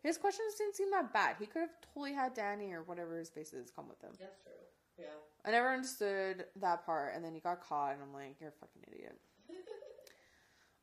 His 0.02 0.18
questions 0.18 0.54
didn't 0.58 0.76
seem 0.76 0.90
that 0.90 1.12
bad. 1.14 1.36
He 1.38 1.46
could 1.46 1.60
have 1.60 1.80
totally 1.94 2.12
had 2.12 2.34
Danny 2.34 2.72
or 2.72 2.82
whatever 2.82 3.18
his 3.18 3.30
face 3.30 3.54
is 3.54 3.70
come 3.70 3.88
with 3.88 4.00
him. 4.02 4.10
that's 4.20 4.42
true. 4.42 4.52
Yeah. 4.98 5.06
I 5.46 5.50
never 5.50 5.72
understood 5.72 6.44
that 6.60 6.84
part, 6.84 7.14
and 7.14 7.24
then 7.24 7.32
he 7.34 7.40
got 7.40 7.62
caught, 7.62 7.94
and 7.94 8.02
I'm 8.02 8.12
like, 8.12 8.36
you're 8.40 8.50
a 8.50 8.52
fucking 8.52 8.82
idiot. 8.92 9.16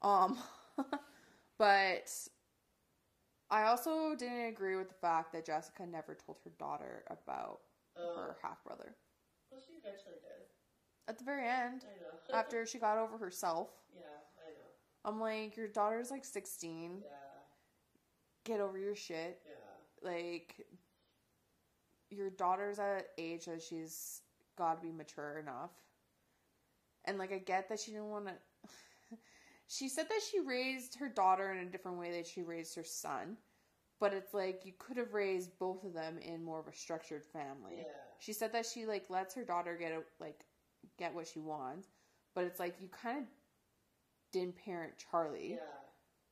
Um, 0.03 0.35
but 1.59 2.11
I 3.51 3.63
also 3.63 4.15
didn't 4.15 4.45
agree 4.45 4.77
with 4.77 4.87
the 4.87 4.95
fact 4.95 5.33
that 5.33 5.45
Jessica 5.45 5.85
never 5.85 6.15
told 6.15 6.37
her 6.43 6.51
daughter 6.57 7.03
about 7.07 7.59
Oh. 7.97 8.15
her 8.15 8.37
half 8.41 8.63
brother. 8.63 8.95
Well, 9.51 9.59
she 9.59 9.73
eventually 9.73 10.15
did. 10.21 10.47
At 11.09 11.17
the 11.17 11.25
very 11.25 11.45
end, 11.47 11.83
I 11.83 11.99
know. 12.01 12.17
after 12.39 12.65
she 12.65 12.79
got 12.79 12.97
over 12.97 13.17
herself, 13.17 13.69
yeah, 13.93 14.03
I 14.47 14.51
know. 14.51 14.69
I'm 15.03 15.19
like, 15.19 15.57
your 15.57 15.67
daughter's 15.67 16.09
like 16.09 16.23
16. 16.23 17.01
Yeah. 17.03 17.09
Get 18.45 18.61
over 18.61 18.77
your 18.77 18.95
shit. 18.95 19.41
Yeah. 19.45 20.09
Like, 20.09 20.65
your 22.09 22.29
daughter's 22.29 22.79
at 22.79 23.07
age 23.17 23.45
that 23.45 23.61
she's 23.61 24.21
got 24.57 24.75
to 24.75 24.81
be 24.87 24.93
mature 24.93 25.37
enough. 25.39 25.71
And 27.05 27.17
like, 27.17 27.33
I 27.33 27.39
get 27.39 27.67
that 27.67 27.79
she 27.81 27.91
didn't 27.91 28.09
want 28.09 28.27
to. 28.27 28.33
She 29.71 29.87
said 29.87 30.09
that 30.09 30.19
she 30.29 30.39
raised 30.41 30.95
her 30.95 31.07
daughter 31.07 31.53
in 31.53 31.59
a 31.59 31.69
different 31.69 31.97
way 31.97 32.11
that 32.11 32.27
she 32.27 32.41
raised 32.43 32.75
her 32.75 32.83
son. 32.83 33.37
But 34.01 34.13
it's 34.13 34.33
like 34.33 34.65
you 34.65 34.73
could 34.77 34.97
have 34.97 35.13
raised 35.13 35.57
both 35.59 35.83
of 35.85 35.93
them 35.93 36.17
in 36.17 36.43
more 36.43 36.59
of 36.59 36.67
a 36.67 36.75
structured 36.75 37.23
family. 37.23 37.77
Yeah. 37.77 37.83
She 38.19 38.33
said 38.33 38.51
that 38.51 38.65
she 38.65 38.85
like 38.85 39.05
lets 39.09 39.33
her 39.35 39.45
daughter 39.45 39.77
get 39.79 39.93
a, 39.93 40.01
like 40.19 40.41
get 40.97 41.13
what 41.13 41.27
she 41.27 41.39
wants, 41.39 41.87
but 42.35 42.43
it's 42.43 42.59
like 42.59 42.75
you 42.81 42.89
kind 42.89 43.19
of 43.19 43.23
didn't 44.33 44.57
parent 44.57 44.93
Charlie. 45.09 45.51
Yeah. 45.51 45.57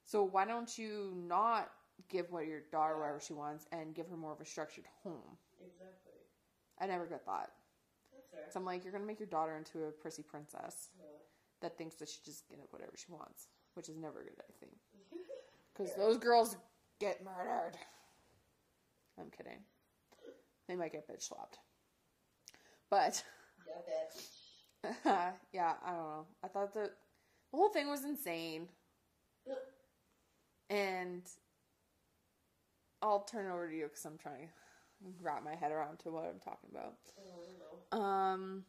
So 0.05 0.23
why 0.23 0.45
don't 0.45 0.77
you 0.77 1.13
not 1.15 1.71
give 2.09 2.31
what 2.31 2.45
your 2.47 2.61
daughter 2.71 2.95
Yeah. 2.95 3.01
whatever 3.01 3.19
she 3.21 3.33
wants 3.33 3.67
and 3.71 3.95
give 3.95 4.09
her 4.09 4.17
more 4.17 4.33
of 4.33 4.41
a 4.41 4.45
structured 4.45 4.85
home? 5.03 5.37
Exactly. 5.61 6.19
I 6.81 6.87
never 6.87 7.05
got 7.05 7.25
that. 7.25 7.51
So 8.51 8.59
I'm 8.59 8.65
like, 8.65 8.83
you're 8.83 8.91
gonna 8.91 9.05
make 9.05 9.19
your 9.19 9.27
daughter 9.27 9.55
into 9.55 9.85
a 9.85 9.91
prissy 9.91 10.23
princess 10.23 10.89
Yeah. 10.97 11.05
That 11.61 11.77
thinks 11.77 11.95
that 11.95 12.09
she 12.09 12.19
just 12.25 12.47
get 12.49 12.59
whatever 12.71 12.93
she 12.95 13.11
wants, 13.11 13.47
which 13.73 13.89
is 13.89 13.97
never 13.97 14.21
a 14.21 14.23
good, 14.23 14.33
I 14.39 14.51
think, 14.59 14.73
because 15.73 15.95
those 15.95 16.17
girls 16.17 16.55
get 16.99 17.23
murdered. 17.23 17.77
I'm 19.19 19.29
kidding. 19.35 19.59
They 20.67 20.75
might 20.75 20.91
get 20.91 21.07
bitch 21.09 21.23
slapped, 21.27 21.57
but 22.89 23.23
Yeah, 23.67 24.91
bitch. 25.05 25.33
yeah, 25.51 25.73
I 25.83 25.89
don't 25.91 25.97
know. 26.03 26.25
I 26.43 26.47
thought 26.47 26.73
the 26.73 26.91
the 27.51 27.57
whole 27.57 27.69
thing 27.69 27.89
was 27.89 28.05
insane, 28.05 28.69
and 30.69 31.23
I'll 33.01 33.21
turn 33.21 33.47
it 33.47 33.53
over 33.53 33.67
to 33.67 33.75
you 33.75 33.85
because 33.85 34.05
I'm 34.05 34.17
trying 34.17 34.47
to 34.47 35.13
wrap 35.21 35.43
my 35.43 35.55
head 35.55 35.71
around 35.71 35.99
to 35.99 36.11
what 36.11 36.25
I'm 36.25 36.39
talking 36.39 36.69
about. 36.71 36.93
I 37.17 37.23
don't 37.27 37.99
know. 37.99 37.99
Um. 37.99 38.65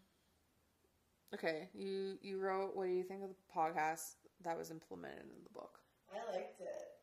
Okay, 1.35 1.71
you 1.75 2.19
you 2.23 2.43
wrote. 2.43 2.75
What 2.75 2.87
do 2.91 2.93
you 2.93 3.07
think 3.07 3.23
of 3.23 3.31
the 3.31 3.39
podcast 3.47 4.19
that 4.43 4.59
was 4.59 4.71
implemented 4.75 5.31
in 5.31 5.43
the 5.47 5.55
book? 5.55 5.79
I 6.11 6.19
liked 6.35 6.59
it. 6.59 6.99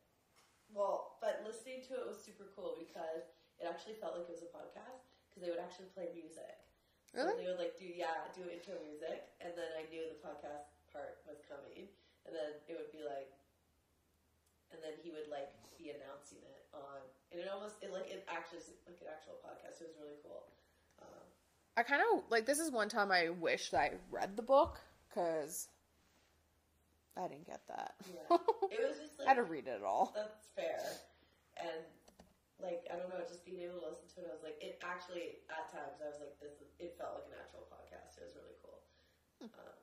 Well, 0.67 1.15
but 1.23 1.47
listening 1.47 1.80
to 1.88 1.95
it 1.95 2.07
was 2.11 2.19
super 2.19 2.51
cool 2.51 2.75
because 2.75 3.23
it 3.55 3.63
actually 3.63 3.95
felt 3.95 4.19
like 4.19 4.28
it 4.28 4.36
was 4.36 4.43
a 4.43 4.51
podcast 4.51 5.07
because 5.32 5.47
they 5.47 5.51
would 5.51 5.63
actually 5.63 5.88
play 5.95 6.11
music. 6.11 6.59
So 7.07 7.23
Really? 7.23 7.39
they 7.39 7.47
would 7.47 7.61
like 7.61 7.80
do 7.80 7.88
yeah 7.88 8.28
do 8.36 8.43
intro 8.51 8.75
music, 8.84 9.32
and 9.39 9.55
then 9.55 9.71
I 9.80 9.88
knew 9.88 10.03
the 10.11 10.19
podcast 10.19 10.75
part 10.91 11.23
was 11.23 11.39
coming, 11.47 11.88
and 12.28 12.36
then 12.36 12.59
it 12.67 12.75
would 12.75 12.91
be 12.91 13.07
like, 13.07 13.32
and 14.75 14.80
then 14.84 14.99
he 14.99 15.07
would 15.15 15.32
like 15.32 15.55
be 15.80 15.95
announcing 15.95 16.43
it 16.43 16.67
on, 16.75 16.99
and 17.32 17.39
it 17.39 17.47
almost 17.47 17.80
it 17.80 17.95
like 17.95 18.11
it 18.11 18.28
actually 18.28 18.59
like 18.84 18.99
an 18.99 19.07
actual 19.07 19.39
podcast. 19.39 19.80
It 19.80 19.88
was 19.88 19.95
really 19.95 20.19
cool. 20.19 20.51
I 21.78 21.86
kind 21.86 22.01
of 22.01 22.25
like 22.34 22.49
this 22.49 22.57
is 22.57 22.73
one 22.73 22.89
time 22.89 23.13
I 23.13 23.30
wish 23.30 23.69
that 23.69 23.80
I 23.80 23.91
read 24.09 24.34
the 24.36 24.41
book 24.41 24.82
because 25.07 25.69
I 27.13 27.30
didn't 27.30 27.45
get 27.45 27.61
that. 27.69 27.93
Yeah. 28.09 28.38
it 28.73 28.82
was 28.82 28.97
just 28.97 29.21
like, 29.21 29.30
I 29.30 29.38
had 29.38 29.38
to 29.38 29.45
read 29.45 29.69
it 29.69 29.86
all. 29.86 30.09
That's 30.17 30.49
fair. 30.57 30.82
And 31.61 31.86
like 32.57 32.89
I 32.89 32.97
don't 32.97 33.13
know, 33.13 33.21
just 33.30 33.45
being 33.45 33.61
able 33.61 33.78
to 33.86 33.93
listen 33.93 34.09
to 34.17 34.25
it, 34.25 34.30
I 34.30 34.34
was 34.34 34.41
like, 34.41 34.57
it 34.57 34.82
actually 34.82 35.45
at 35.53 35.69
times 35.69 36.01
I 36.01 36.09
was 36.09 36.17
like, 36.17 36.34
this. 36.41 36.57
Is, 36.57 36.73
it 36.82 36.97
felt 36.97 37.21
like 37.21 37.30
an 37.30 37.38
actual 37.38 37.69
podcast. 37.69 38.17
It 38.17 38.25
was 38.25 38.34
really 38.34 38.57
cool. 38.65 38.82
Um, 39.45 39.78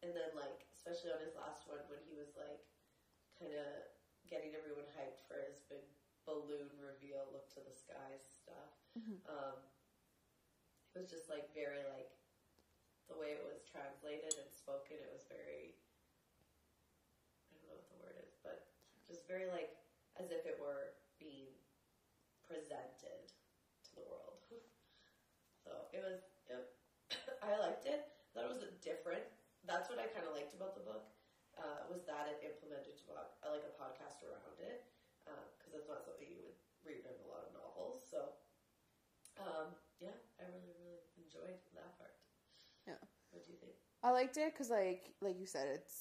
and 0.00 0.16
then 0.16 0.32
like, 0.32 0.64
especially 0.72 1.12
on 1.12 1.20
his 1.20 1.36
last 1.36 1.68
one 1.68 1.84
when 1.92 2.00
he 2.08 2.16
was 2.16 2.32
like, 2.40 2.64
kind 3.36 3.52
of 3.52 3.68
getting 4.32 4.56
everyone 4.56 4.88
hyped 4.96 5.20
for 5.28 5.36
his 5.44 5.60
big 5.68 5.84
balloon 6.24 6.72
reveal, 6.80 7.28
look 7.36 7.52
to 7.52 7.60
the 7.60 7.76
skies 7.76 8.24
stuff. 8.32 8.72
Um, 9.28 9.60
it 10.94 11.02
was 11.02 11.10
just 11.10 11.26
like 11.26 11.50
very 11.50 11.82
like 11.90 12.14
the 13.10 13.18
way 13.18 13.34
it 13.34 13.42
was 13.42 13.66
translated 13.66 14.30
and 14.38 14.48
spoken. 14.54 14.94
It 15.02 15.10
was 15.10 15.26
very 15.26 15.74
I 17.50 17.58
don't 17.58 17.66
know 17.66 17.74
what 17.82 17.90
the 17.90 17.98
word 17.98 18.16
is, 18.22 18.38
but 18.46 18.70
just 19.02 19.26
very 19.26 19.50
like 19.50 19.74
as 20.14 20.30
if 20.30 20.46
it 20.46 20.62
were 20.62 20.94
being 21.18 21.50
presented 22.46 23.26
to 23.90 23.90
the 23.98 24.06
world. 24.06 24.38
so 25.66 25.90
it 25.90 26.00
was. 26.06 26.22
It, 26.46 26.62
I 27.46 27.58
liked 27.58 27.90
it. 27.90 28.06
It 28.34 28.46
was 28.46 28.62
different. 28.78 29.26
That's 29.66 29.90
what 29.90 29.98
I 29.98 30.06
kind 30.14 30.26
of 30.26 30.34
liked 30.34 30.54
about 30.54 30.78
the 30.78 30.86
book. 30.86 31.10
Uh, 31.54 31.86
was 31.86 32.02
that 32.10 32.26
it 32.26 32.42
implemented 32.42 32.98
uh, 33.06 33.30
like 33.46 33.62
a 33.62 33.74
podcast 33.78 34.26
around 34.26 34.58
it 34.58 34.90
because 35.22 35.70
that's 35.70 35.86
not 35.86 36.02
something 36.02 36.26
you 36.26 36.42
would 36.42 36.58
read 36.82 37.06
in 37.06 37.14
a 37.22 37.30
lot 37.30 37.46
of 37.46 37.54
novels. 37.54 38.02
So 38.10 38.34
um, 39.38 39.74
yeah, 39.98 40.14
I 40.38 40.46
really 40.50 40.74
really 40.78 41.02
enjoyed 41.18 41.58
that 41.74 41.94
part. 41.98 42.14
Yeah. 42.86 43.00
What 43.30 43.42
do 43.46 43.50
you 43.50 43.58
think? 43.58 43.74
I 44.04 44.10
liked 44.10 44.36
it 44.36 44.52
because, 44.52 44.70
like, 44.70 45.14
like 45.20 45.40
you 45.40 45.46
said, 45.46 45.66
it's 45.74 45.94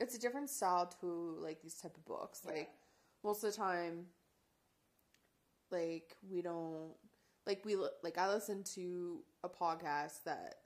it's 0.00 0.14
a 0.16 0.18
different 0.18 0.50
style 0.50 0.90
to 1.00 1.36
like 1.40 1.60
these 1.62 1.74
type 1.76 1.96
of 1.96 2.04
books. 2.04 2.40
Yeah. 2.44 2.52
Like 2.52 2.70
most 3.22 3.44
of 3.44 3.50
the 3.52 3.56
time, 3.56 4.06
like 5.70 6.16
we 6.28 6.42
don't 6.42 6.92
like 7.46 7.64
we 7.64 7.76
like 8.02 8.18
I 8.18 8.28
listen 8.32 8.62
to 8.74 9.20
a 9.44 9.48
podcast 9.48 10.24
that 10.24 10.56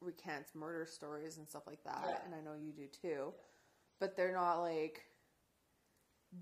recants 0.00 0.50
murder 0.54 0.86
stories 0.86 1.38
and 1.38 1.48
stuff 1.48 1.62
like 1.66 1.82
that, 1.84 2.04
Yeah. 2.08 2.18
and 2.26 2.34
I 2.34 2.40
know 2.40 2.54
you 2.60 2.72
do 2.72 2.86
too. 2.88 3.32
but 4.00 4.16
they're 4.16 4.32
not 4.32 4.58
like 4.60 5.00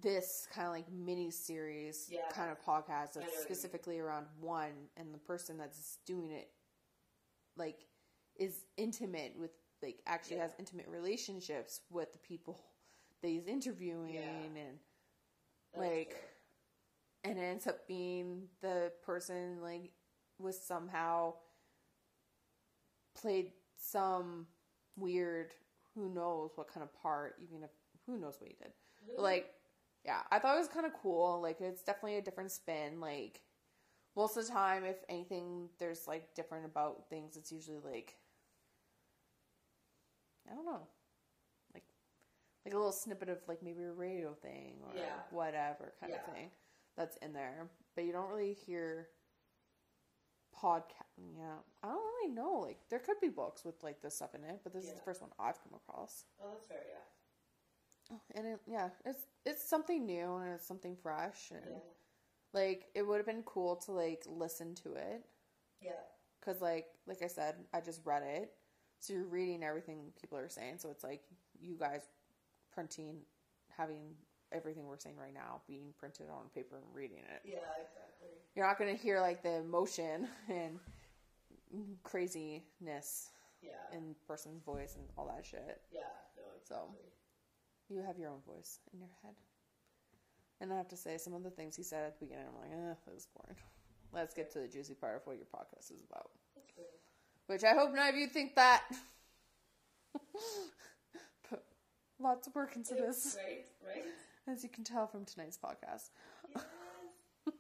this 0.03 0.49
kind 0.55 0.67
of 0.67 0.73
like 0.73 0.91
mini 0.91 1.31
series 1.31 2.09
Yeah. 2.11 2.21
kind 2.33 2.51
of 2.51 2.59
podcast 2.65 3.13
that's 3.13 3.17
what 3.17 3.25
you 3.27 3.33
mean. 3.33 3.43
specifically 3.43 3.99
around 3.99 4.27
one 4.41 4.89
and 4.97 5.13
the 5.13 5.19
person 5.19 5.59
that's 5.59 5.99
doing 6.07 6.31
it 6.31 6.49
like 7.57 7.85
is 8.41 8.65
intimate 8.77 9.35
with 9.39 9.51
like 9.83 10.01
actually 10.07 10.37
Yeah. 10.37 10.43
has 10.43 10.55
intimate 10.59 10.89
relationships 10.89 11.81
with 11.91 12.13
the 12.13 12.19
people 12.19 12.59
that 13.23 13.29
he's 13.29 13.47
interviewing 13.47 14.15
Yeah. 14.15 14.23
and 14.23 14.79
That's 15.75 15.87
like 15.87 16.11
true. 16.11 16.19
and 17.31 17.39
it 17.39 17.43
ends 17.43 17.67
up 17.69 17.87
being 17.87 18.49
the 18.63 18.93
person 19.05 19.61
like 19.63 19.93
was 20.39 20.61
somehow 20.61 21.35
played 23.15 23.53
some 23.77 24.47
weird 24.97 25.55
who 25.95 26.09
knows 26.09 26.53
what 26.57 26.69
kind 26.69 26.83
of 26.83 26.93
part 27.03 27.37
even 27.41 27.63
if 27.63 27.71
who 28.07 28.19
knows 28.19 28.37
what 28.41 28.49
he 28.49 28.55
did 28.57 28.73
but, 29.15 29.23
like 29.23 29.51
yeah 30.05 30.21
i 30.31 30.39
thought 30.39 30.57
it 30.57 30.59
was 30.59 30.69
kind 30.69 30.87
of 30.87 30.93
cool 31.03 31.41
like 31.43 31.61
it's 31.61 31.83
definitely 31.83 32.17
a 32.17 32.23
different 32.23 32.51
spin 32.51 33.01
like 33.01 33.41
most 34.17 34.37
of 34.37 34.47
the 34.47 34.53
time 34.53 34.85
if 34.85 34.97
anything 35.09 35.69
there's 35.79 36.07
like 36.09 36.35
different 36.35 36.65
about 36.65 37.09
things 37.11 37.37
it's 37.37 37.53
usually 37.53 37.79
like 37.85 38.17
i 40.51 40.55
don't 40.55 40.65
know 40.67 40.87
like 41.75 41.85
like 42.65 42.75
a 42.75 42.77
little 42.77 42.93
snippet 42.93 43.29
of 43.29 43.39
like 43.49 43.63
maybe 43.63 43.83
a 43.83 43.93
radio 43.93 44.35
thing 44.35 44.75
or 44.87 44.93
Yeah. 44.97 45.05
whatever 45.31 45.93
kind 46.01 46.13
Yeah. 46.13 46.21
of 46.27 46.35
thing 46.35 46.51
that's 46.97 47.17
in 47.19 47.33
there 47.33 47.69
but 47.95 48.05
you 48.05 48.13
don't 48.13 48.29
really 48.29 48.55
hear 48.55 49.09
podcast 50.63 51.17
yeah 51.39 51.55
i 51.83 51.89
don't 51.89 52.03
really 52.23 52.35
know 52.35 52.61
like 52.67 52.79
there 52.91 52.99
could 52.99 53.19
be 53.21 53.29
books 53.29 53.65
with 53.65 53.83
like 53.83 54.03
this 54.03 54.17
stuff 54.17 54.35
in 54.35 54.45
it 54.45 54.61
but 54.63 54.73
this 54.75 54.85
is 54.85 54.93
the 54.93 55.01
first 55.01 55.21
one 55.23 55.31
i've 55.39 55.63
come 55.63 55.73
across 55.75 56.25
Oh, 56.43 56.49
that's 56.53 56.67
fair. 56.67 56.79
Yeah. 56.91 58.17
Oh, 58.17 58.21
and 58.35 58.47
it, 58.47 58.61
yeah 58.67 58.89
it's 59.07 59.21
it's 59.47 59.63
something 59.67 60.05
new 60.05 60.37
and 60.37 60.53
it's 60.53 60.67
something 60.67 60.97
fresh 61.03 61.51
and 61.53 61.63
Yeah. 61.67 61.79
like 62.53 62.89
it 62.95 63.07
would 63.07 63.19
have 63.19 63.27
been 63.27 63.45
cool 63.45 63.77
to 63.77 63.93
like 63.93 64.25
listen 64.27 64.75
to 64.83 64.95
it 64.95 65.25
Yeah. 65.81 65.93
because 66.41 66.61
like 66.61 66.89
like 67.07 67.23
i 67.23 67.29
said 67.29 67.55
i 67.73 67.81
just 67.81 68.01
read 68.05 68.23
it 68.25 68.53
so 69.01 69.13
you're 69.15 69.25
reading 69.25 69.63
everything 69.65 70.13
people 70.21 70.39
are 70.39 70.49
saying 70.49 70.75
so 70.79 70.91
it's 70.91 71.03
like 71.05 71.23
you 71.61 71.75
guys 71.79 72.03
printing 72.73 73.17
having 73.77 74.15
everything 74.53 74.87
we're 74.87 74.99
saying 74.99 75.17
right 75.17 75.35
now 75.35 75.61
being 75.67 75.93
printed 75.99 76.27
on 76.31 76.49
paper 76.55 76.77
and 76.77 76.85
reading 76.95 77.19
it 77.19 77.41
Yeah. 77.45 77.57
Exactly. 77.81 78.29
you're 78.55 78.67
not 78.67 78.79
going 78.79 78.95
to 78.95 79.01
hear 79.03 79.21
like 79.21 79.43
the 79.43 79.57
emotion 79.57 80.29
and 80.49 80.79
craziness 82.03 83.31
Yeah. 83.63 83.71
in 83.97 84.15
person's 84.27 84.63
voice 84.63 84.97
and 84.97 85.05
all 85.17 85.27
that 85.35 85.45
shit 85.45 85.81
yeah. 85.93 86.01
No. 86.37 86.43
So. 86.65 86.95
You 87.89 88.03
have 88.07 88.19
your 88.19 88.31
own 88.31 88.41
voice 88.47 88.79
in 88.93 89.01
your 89.01 89.09
head 89.23 89.35
and 90.61 90.73
i 90.73 90.77
have 90.77 90.89
to 90.89 90.97
say 90.97 91.17
some 91.19 91.33
of 91.35 91.43
the 91.43 91.51
things 91.51 91.75
he 91.75 91.83
said 91.83 92.05
at 92.07 92.19
the 92.21 92.27
beginning 92.27 92.47
i'm 92.49 92.61
like 92.61 92.71
eh, 92.71 92.95
that 93.07 93.13
was 93.15 93.27
boring 93.37 93.57
let's 94.13 94.35
get 94.35 94.51
to 94.53 94.61
the 94.61 94.69
juicy 94.69 94.95
part 94.95 95.17
of 95.17 95.23
what 95.27 95.37
your 95.37 95.47
podcast 95.47 95.91
is 95.93 96.03
about. 96.09 96.31
Which 97.51 97.65
I 97.65 97.75
hope 97.75 97.93
none 97.93 98.09
of 98.09 98.15
you 98.15 98.29
think 98.29 98.55
that. 98.55 98.83
Put 101.49 101.63
lots 102.21 102.47
of 102.47 102.55
work 102.55 102.77
into 102.77 102.95
this, 102.95 103.37
Right. 103.45 103.67
Right. 103.85 104.05
as 104.47 104.63
you 104.63 104.69
can 104.69 104.85
tell 104.85 105.09
from 105.09 105.25
tonight's 105.25 105.59
podcast. 105.59 106.11
Yes. 106.55 106.65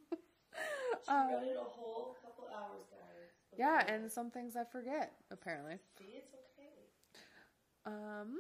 She 1.06 1.10
Um, 1.12 1.28
read 1.32 1.42
it 1.48 1.56
a 1.56 1.64
whole 1.64 2.14
couple 2.22 2.44
hours, 2.54 2.84
guys. 2.90 3.30
yeah, 3.58 3.82
and 3.92 4.12
some 4.12 4.30
things 4.30 4.54
I 4.54 4.64
forget 4.64 5.12
apparently. 5.32 5.78
see, 5.98 6.04
it's 6.18 6.32
okay. 6.34 6.68
Um. 7.86 8.36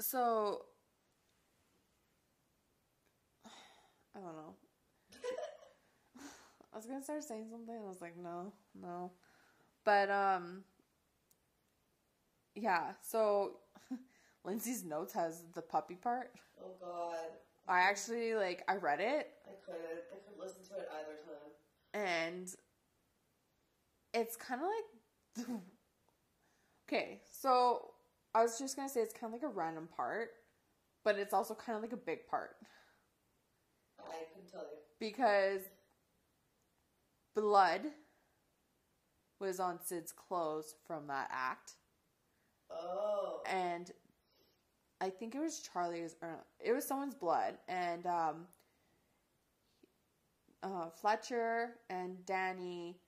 So. 0.00 0.64
I 3.46 4.20
don't 4.20 4.34
know. 4.36 4.54
I 6.78 6.80
was 6.80 6.86
gonna 6.86 7.02
start 7.02 7.24
saying 7.24 7.48
something, 7.50 7.74
and 7.74 7.84
I 7.84 7.88
was 7.88 8.00
like, 8.00 8.16
no, 8.16 8.52
no. 8.80 9.10
But 9.84 10.10
um. 10.10 10.64
Yeah. 12.54 12.92
So, 13.02 13.56
Lindsay's 14.44 14.84
notes 14.84 15.12
has 15.14 15.42
the 15.54 15.62
puppy 15.62 15.96
part. 15.96 16.30
Oh 16.62 16.70
God. 16.80 17.16
I 17.66 17.80
actually 17.80 18.34
like. 18.36 18.62
I 18.68 18.76
read 18.76 19.00
it, 19.00 19.32
I 19.44 19.54
couldn't. 19.64 19.82
I 20.12 20.16
couldn't 20.24 20.40
listen 20.40 20.62
to 20.68 20.80
it 20.82 20.88
either 20.94 21.16
time. 21.26 21.50
and 21.94 22.54
it's 24.14 24.36
kind 24.36 24.60
of 24.62 24.68
like 25.46 25.60
okay 26.88 27.20
so 27.30 27.90
i 28.34 28.42
was 28.42 28.58
just 28.58 28.76
gonna 28.76 28.88
say 28.88 29.00
it's 29.00 29.12
kind 29.14 29.32
of 29.34 29.40
like 29.40 29.48
a 29.50 29.54
random 29.54 29.88
part 29.96 30.30
but 31.04 31.18
it's 31.18 31.34
also 31.34 31.54
kind 31.54 31.76
of 31.76 31.82
like 31.82 31.92
a 31.92 31.96
big 31.96 32.26
part 32.26 32.56
I 34.00 34.24
couldn't 34.32 34.50
tell 34.50 34.62
you. 34.62 34.78
because 34.98 35.62
blood 37.40 37.82
was 39.40 39.60
on 39.60 39.78
sid's 39.84 40.12
clothes 40.12 40.74
from 40.86 41.06
that 41.06 41.28
act. 41.32 41.72
Oh. 42.70 43.40
and 43.46 43.90
I 45.00 45.08
think 45.08 45.34
it 45.34 45.40
was 45.40 45.60
Charlie's 45.60 46.16
or 46.20 46.44
it 46.60 46.72
was 46.72 46.84
someone's 46.84 47.14
blood. 47.14 47.56
And 47.68 48.06
um 48.06 48.46
uh, 50.62 50.90
Fletcher 50.90 51.76
and 51.88 52.26
Danny 52.26 52.98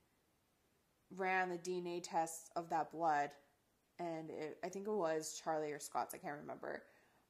ran 1.16 1.48
the 1.50 1.58
DNA 1.58 2.00
tests 2.02 2.48
of 2.54 2.70
that 2.70 2.92
blood. 2.92 3.30
And 3.98 4.30
it, 4.30 4.58
I 4.64 4.68
think 4.68 4.86
it 4.86 4.92
was 4.92 5.40
Charlie 5.42 5.72
or 5.72 5.80
Scott's 5.80 6.14
I 6.14 6.18
can't 6.18 6.38
remember 6.40 6.84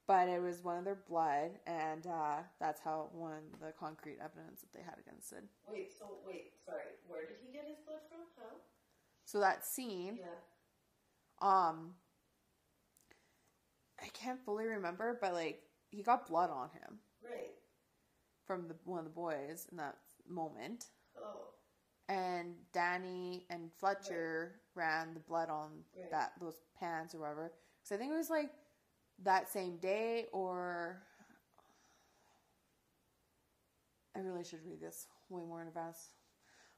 but 0.07 0.27
it 0.27 0.41
was 0.41 0.63
one 0.63 0.77
of 0.77 0.83
their 0.85 0.99
blood 1.07 1.51
and 1.65 2.05
uh, 2.07 2.37
that's 2.59 2.81
how 2.81 3.09
won 3.13 3.41
the 3.59 3.71
concrete 3.79 4.17
evidence 4.23 4.61
that 4.61 4.73
they 4.73 4.83
had 4.83 4.95
against 4.99 5.29
Sid 5.29 5.43
Wait. 5.69 5.91
So 5.97 6.05
wait. 6.25 6.53
Sorry. 6.65 6.83
Where 7.07 7.21
did 7.27 7.37
he 7.45 7.51
get 7.53 7.65
his 7.67 7.77
blood 7.85 7.99
from? 8.09 8.19
How? 8.37 8.55
so 9.25 9.39
that 9.39 9.65
scene 9.65 10.17
Yeah. 10.19 10.27
um 11.41 11.93
I 14.03 14.07
can't 14.13 14.39
fully 14.43 14.65
remember 14.65 15.17
but 15.21 15.33
like 15.33 15.61
he 15.89 16.01
got 16.03 16.27
blood 16.27 16.49
on 16.49 16.69
him 16.69 16.99
Right. 17.23 17.51
from 18.45 18.67
the 18.67 18.75
one 18.85 18.99
of 18.99 19.05
the 19.05 19.11
boys 19.11 19.67
in 19.71 19.77
that 19.77 19.97
moment. 20.27 20.85
Oh. 21.17 21.49
And 22.09 22.55
Danny 22.73 23.45
and 23.49 23.71
Fletcher 23.79 24.59
ran 24.75 25.13
the 25.13 25.19
blood 25.19 25.49
on 25.49 25.83
Right. 25.95 26.09
that 26.11 26.33
those 26.39 26.59
pants 26.77 27.13
or 27.15 27.19
whatever. 27.19 27.53
Because 27.79 27.91
I 27.95 27.97
think 27.97 28.11
it 28.11 28.17
was 28.17 28.29
like 28.29 28.51
that 29.23 29.49
same 29.49 29.77
day, 29.77 30.25
or 30.31 31.01
I 34.15 34.19
really 34.19 34.43
should 34.43 34.63
read 34.65 34.81
this 34.81 35.07
way 35.29 35.43
more 35.43 35.61
in 35.61 35.67
advance. 35.67 36.09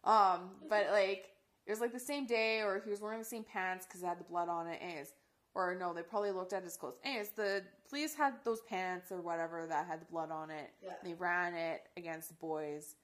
Um, 0.03 0.51
but 0.69 0.87
like 0.91 1.29
it 1.65 1.71
was 1.71 1.79
like 1.79 1.93
the 1.93 1.99
same 1.99 2.25
day, 2.27 2.61
or 2.61 2.81
he 2.83 2.89
was 2.91 3.01
wearing 3.01 3.19
the 3.19 3.25
same 3.25 3.43
pants 3.43 3.85
because 3.85 4.03
it 4.03 4.05
had 4.07 4.19
the 4.19 4.23
blood 4.25 4.49
on 4.49 4.67
it. 4.67 4.79
Anyways, 4.81 5.13
or 5.55 5.75
no, 5.75 5.93
they 5.93 6.01
probably 6.01 6.31
looked 6.31 6.53
at 6.53 6.63
his 6.63 6.75
clothes. 6.75 6.95
Anyways, 7.03 7.29
the 7.29 7.63
police 7.89 8.13
had 8.15 8.33
those 8.43 8.61
pants 8.61 9.11
or 9.11 9.21
whatever 9.21 9.65
that 9.67 9.87
had 9.87 10.01
the 10.01 10.05
blood 10.05 10.29
on 10.31 10.49
it. 10.51 10.71
Yeah. 10.83 10.93
They 11.03 11.13
ran 11.13 11.53
it 11.53 11.83
against 11.95 12.27
the 12.29 12.35
boys, 12.35 12.95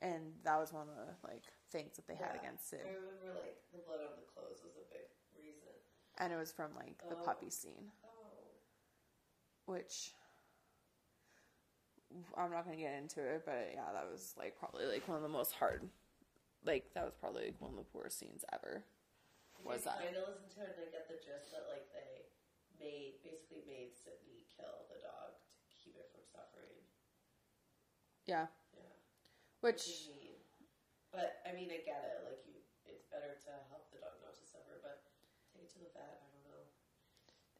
and 0.00 0.20
that 0.44 0.58
was 0.58 0.72
one 0.72 0.82
of 0.88 0.94
the 0.94 1.28
like 1.28 1.42
things 1.72 1.96
that 1.96 2.06
they 2.06 2.14
had 2.14 2.36
against 2.40 2.72
it. 2.72 2.86
I 2.86 2.94
remember 2.94 3.40
like 3.42 3.56
the 3.72 3.78
blood 3.86 4.00
on 4.00 4.14
the 4.16 4.26
clothes 4.32 4.62
was 4.64 4.74
a 4.78 4.86
big 4.94 5.08
reason. 5.36 5.74
And 6.18 6.32
it 6.32 6.36
was 6.36 6.52
from 6.52 6.70
like 6.76 7.02
the 7.08 7.16
Oh. 7.16 7.24
puppy 7.24 7.50
scene. 7.50 7.90
Which 9.66 10.12
I'm 12.36 12.50
not 12.50 12.64
gonna 12.64 12.76
get 12.78 12.94
into 12.98 13.20
it, 13.20 13.42
but 13.44 13.72
yeah, 13.74 13.90
that 13.92 14.06
was 14.10 14.34
like 14.38 14.54
probably 14.58 14.86
like 14.86 15.06
one 15.08 15.16
of 15.16 15.22
the 15.22 15.32
most 15.32 15.52
hard, 15.52 15.88
like 16.64 16.90
that 16.94 17.04
was 17.04 17.14
probably 17.18 17.50
like 17.50 17.60
one 17.60 17.72
of 17.74 17.78
the 17.78 17.90
worst 17.92 18.18
scenes 18.18 18.44
ever. 18.52 18.84
Was 19.64 19.82
that? 19.88 19.98
I 19.98 20.12
listened 20.12 20.52
to 20.54 20.62
it 20.62 20.76
and 20.76 20.86
I 20.86 20.90
get 20.92 21.08
the 21.08 21.16
gist 21.18 21.50
that 21.56 21.66
like 21.72 21.88
they 21.90 22.28
made 22.78 23.18
basically 23.24 23.64
made 23.66 23.96
Sydney 23.96 24.44
kill 24.52 24.84
the 24.92 25.00
dog 25.00 25.40
to 25.40 25.56
keep 25.72 25.96
it 25.96 26.06
from 26.12 26.22
suffering. 26.28 26.78
Yeah, 28.28 28.46
Yeah. 28.76 28.92
which. 29.60 30.10
But 31.10 31.38
I 31.46 31.54
mean, 31.54 31.70
I 31.70 31.78
get 31.86 32.02
it. 32.10 32.26
Like 32.26 32.42
you, 32.44 32.58
it's 32.90 33.06
better 33.06 33.38
to 33.38 33.50
help 33.70 33.86
the 33.94 34.02
dog 34.02 34.18
not 34.20 34.34
to 34.34 34.44
suffer. 34.44 34.82
But 34.82 35.06
take 35.54 35.66
it 35.66 35.70
to 35.78 35.80
the 35.86 35.90
vet. 35.94 36.18
I 36.20 36.26
don't 36.34 36.42
know. 36.50 36.62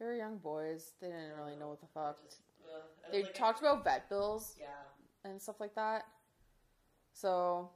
They 0.05 0.11
were 0.11 0.16
young 0.16 0.36
boys. 0.36 0.92
They 1.00 1.07
didn't 1.09 1.34
really 1.38 1.57
know 1.57 1.68
what 1.68 1.80
the 1.80 1.86
fuck. 1.86 2.18
Uh, 2.68 2.80
They 3.11 3.22
like- 3.22 3.34
talked 3.34 3.61
about 3.61 3.84
vet 3.84 4.09
bills 4.11 4.55
Yeah. 4.61 4.66
and 5.24 5.40
stuff 5.40 5.61
like 5.61 5.74
that. 5.76 6.07
So, 7.14 7.70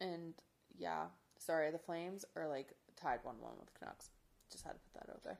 and 0.00 0.34
yeah, 0.76 1.06
sorry, 1.38 1.70
the 1.70 1.78
Flames 1.78 2.24
are 2.36 2.46
like 2.46 2.74
tied 2.96 3.20
one 3.24 3.40
one 3.40 3.56
with 3.58 3.72
Canucks. 3.74 4.10
Just 4.50 4.64
had 4.64 4.72
to 4.72 4.78
put 4.80 5.00
that 5.06 5.10
out 5.12 5.24
there. 5.24 5.38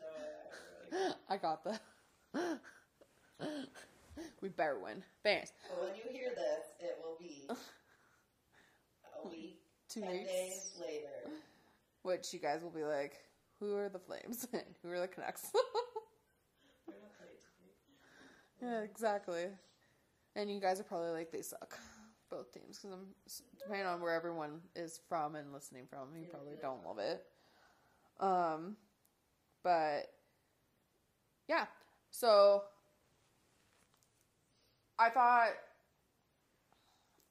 No, 0.00 0.06
I, 0.08 0.98
I 0.98 1.00
really. 1.04 1.14
I 1.30 1.36
got 1.38 1.64
the. 1.64 1.80
we 4.42 4.48
better 4.50 4.78
win. 4.78 5.02
Bangers. 5.22 5.52
When 5.80 5.94
you 5.94 6.02
hear 6.12 6.30
this, 6.30 6.66
it 6.80 6.98
will 7.02 7.16
be 7.18 7.48
a 9.24 9.28
week, 9.28 9.60
Two 9.88 10.00
days 10.02 10.76
later. 10.80 11.30
Which 12.02 12.34
you 12.34 12.40
guys 12.40 12.62
will 12.62 12.70
be 12.70 12.84
like, 12.84 13.20
who 13.62 13.76
are 13.76 13.88
the 13.88 13.98
Flames 14.00 14.46
and 14.52 14.64
who 14.82 14.90
are 14.90 15.00
the 15.00 15.08
Canucks? 15.08 15.52
Yeah, 18.60 18.82
exactly. 18.82 19.46
And 20.36 20.48
you 20.48 20.60
guys 20.60 20.78
are 20.78 20.84
probably 20.84 21.10
like 21.10 21.32
they 21.32 21.42
suck, 21.42 21.76
both 22.30 22.52
teams, 22.52 22.78
because 22.78 22.92
I'm 22.92 23.08
depending 23.58 23.86
on 23.86 24.00
where 24.00 24.14
everyone 24.14 24.60
is 24.76 25.00
from 25.08 25.34
and 25.34 25.52
listening 25.52 25.88
from, 25.90 26.16
you 26.16 26.26
probably 26.30 26.54
don't 26.62 26.84
love 26.86 26.98
it. 27.00 27.24
Um, 28.20 28.76
but 29.64 30.12
yeah, 31.48 31.66
so 32.12 32.62
I 34.96 35.10
thought 35.10 35.48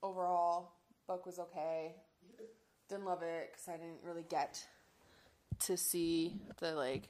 overall 0.03 0.73
book 1.07 1.25
was 1.25 1.39
okay. 1.39 1.95
Didn't 2.89 3.05
love 3.05 3.23
it 3.23 3.51
because 3.53 3.69
I 3.69 3.77
didn't 3.77 4.03
really 4.03 4.25
get 4.29 4.61
to 5.61 5.77
see 5.77 6.39
the 6.59 6.73
like 6.73 7.07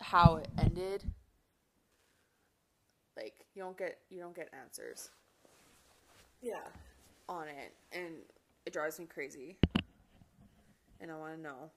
how 0.00 0.36
it 0.36 0.48
ended. 0.58 1.04
Like 3.16 3.34
you 3.54 3.62
don't 3.62 3.76
get 3.78 3.98
you 4.10 4.20
don't 4.20 4.34
get 4.34 4.50
answers 4.58 5.10
Yeah. 6.42 6.60
on 7.28 7.48
it, 7.48 7.72
and 7.92 8.14
it 8.66 8.72
drives 8.72 8.98
me 8.98 9.06
crazy. 9.06 9.56
And 11.00 11.10
I 11.10 11.16
want 11.16 11.34
to 11.36 11.40
know 11.40 11.70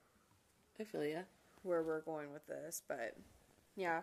I 0.80 0.84
feel 0.84 1.04
ya. 1.06 1.20
where 1.64 1.84
we're 1.84 2.02
going 2.02 2.32
with 2.32 2.46
this, 2.48 2.82
but 2.88 3.16
yeah, 3.76 4.02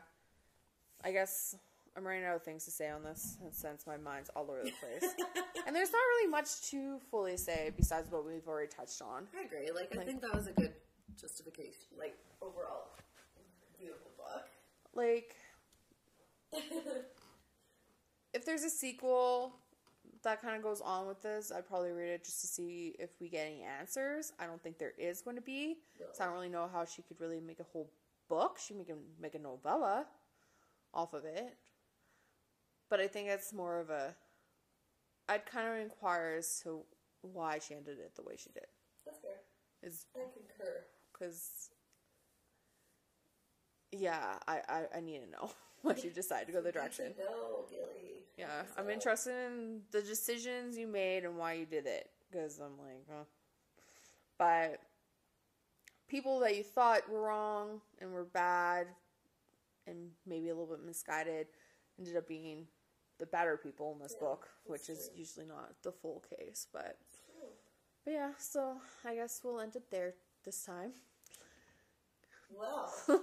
I 1.04 1.10
guess 1.12 1.56
I'm 1.96 2.06
running 2.06 2.24
out 2.24 2.36
of 2.36 2.42
things 2.42 2.64
to 2.66 2.70
say 2.70 2.90
on 2.90 3.02
this 3.02 3.38
since 3.50 3.86
my 3.86 3.96
mind's 3.96 4.28
all 4.36 4.42
over 4.50 4.62
the 4.62 4.72
place. 4.72 5.14
and 5.66 5.74
there's 5.74 5.90
not 5.90 5.98
really 5.98 6.30
much 6.30 6.60
to 6.70 6.98
fully 7.10 7.38
say 7.38 7.70
besides 7.74 8.10
what 8.10 8.26
we've 8.26 8.46
already 8.46 8.68
touched 8.68 9.00
on. 9.00 9.26
I 9.38 9.44
agree. 9.46 9.70
Like, 9.74 9.96
I 9.98 10.04
think 10.04 10.20
that 10.20 10.34
was 10.34 10.46
a 10.46 10.52
good 10.52 10.72
justification. 11.20 11.96
Like, 11.98 12.16
overall, 12.42 12.90
beautiful 13.78 14.10
book. 14.16 14.46
Like, 14.94 15.36
if 18.34 18.44
there's 18.44 18.64
a 18.64 18.70
sequel 18.70 19.54
that 20.22 20.42
kind 20.42 20.56
of 20.56 20.62
goes 20.62 20.80
on 20.80 21.06
with 21.06 21.22
this, 21.22 21.52
I'd 21.52 21.66
probably 21.68 21.92
read 21.92 22.08
it 22.08 22.24
just 22.24 22.40
to 22.40 22.46
see 22.46 22.94
if 22.98 23.10
we 23.20 23.28
get 23.28 23.46
any 23.46 23.62
answers. 23.62 24.32
I 24.38 24.46
don't 24.46 24.62
think 24.62 24.78
there 24.78 24.94
is 24.98 25.22
going 25.22 25.36
to 25.36 25.42
be, 25.42 25.76
so 26.12 26.24
I 26.24 26.26
don't 26.26 26.34
really 26.34 26.48
know 26.48 26.68
how 26.72 26.84
she 26.84 27.02
could 27.02 27.20
really 27.20 27.40
make 27.40 27.60
a 27.60 27.64
whole 27.64 27.90
book. 28.28 28.58
She 28.58 28.74
make 28.74 28.88
a, 28.88 28.96
make 29.20 29.34
a 29.34 29.38
novella 29.38 30.06
off 30.92 31.14
of 31.14 31.24
it, 31.24 31.56
but 32.88 33.00
I 33.00 33.06
think 33.06 33.28
it's 33.28 33.52
more 33.52 33.78
of 33.78 33.90
a. 33.90 34.14
I'd 35.28 35.46
kind 35.46 35.68
of 35.68 35.74
inquire 35.74 36.36
as 36.38 36.60
to 36.62 36.82
why 37.22 37.58
she 37.58 37.74
ended 37.74 37.98
it 37.98 38.14
the 38.14 38.22
way 38.22 38.34
she 38.36 38.50
did. 38.50 38.66
That's 39.04 39.18
fair. 39.18 39.40
Is 39.82 40.06
I 40.14 40.20
concur. 40.32 40.84
Because 41.18 41.70
yeah, 43.92 44.38
I, 44.46 44.60
I 44.68 44.82
I 44.96 45.00
need 45.00 45.20
to 45.20 45.30
know 45.30 45.50
why 45.82 45.94
you 46.02 46.10
decide 46.10 46.46
to 46.46 46.52
go 46.52 46.60
the 46.60 46.72
direction. 46.72 47.14
No, 47.18 47.64
Gilly. 47.70 48.24
Yeah, 48.36 48.62
I'm 48.76 48.90
interested 48.90 49.32
in 49.46 49.80
the 49.92 50.02
decisions 50.02 50.76
you 50.76 50.86
made 50.86 51.24
and 51.24 51.38
why 51.38 51.54
you 51.54 51.66
did 51.66 51.86
it 51.86 52.10
because 52.30 52.58
I'm 52.58 52.78
like, 52.78 53.04
huh. 53.10 53.24
But 54.38 54.80
people 56.08 56.40
that 56.40 56.56
you 56.56 56.62
thought 56.62 57.08
were 57.08 57.22
wrong 57.22 57.80
and 58.00 58.12
were 58.12 58.24
bad 58.24 58.86
and 59.86 60.10
maybe 60.26 60.48
a 60.48 60.54
little 60.54 60.74
bit 60.76 60.84
misguided 60.84 61.48
ended 61.98 62.16
up 62.16 62.28
being 62.28 62.66
the 63.18 63.26
better 63.26 63.56
people 63.56 63.92
in 63.94 63.98
this 64.02 64.16
Yeah, 64.20 64.28
book, 64.28 64.48
which 64.66 64.88
is 64.88 65.08
true. 65.08 65.18
usually 65.18 65.46
not 65.46 65.74
the 65.82 65.92
full 65.92 66.20
case. 66.38 66.66
But 66.72 66.98
but 68.04 68.12
yeah, 68.12 68.30
so 68.38 68.76
I 69.04 69.14
guess 69.14 69.40
we'll 69.42 69.60
end 69.60 69.76
it 69.76 69.90
there 69.90 70.14
this 70.46 70.64
time. 70.64 70.92
Well, 72.50 72.92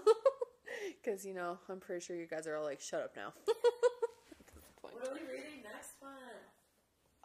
Because, 1.03 1.25
you 1.25 1.33
know, 1.33 1.59
I'm 1.69 1.79
pretty 1.79 2.03
sure 2.03 2.15
you 2.15 2.27
guys 2.27 2.47
are 2.47 2.55
all 2.55 2.63
like, 2.65 2.81
shut 2.81 3.01
up 3.01 3.15
now. 3.15 3.33
what 4.81 4.93
are 4.93 5.13
we 5.13 5.21
reading 5.21 5.63
next 5.63 5.93
one? 5.99 6.11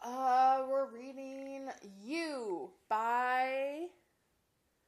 uh, 0.03 0.65
we're 0.69 0.87
reading 0.91 1.69
You 2.03 2.71
by. 2.89 3.87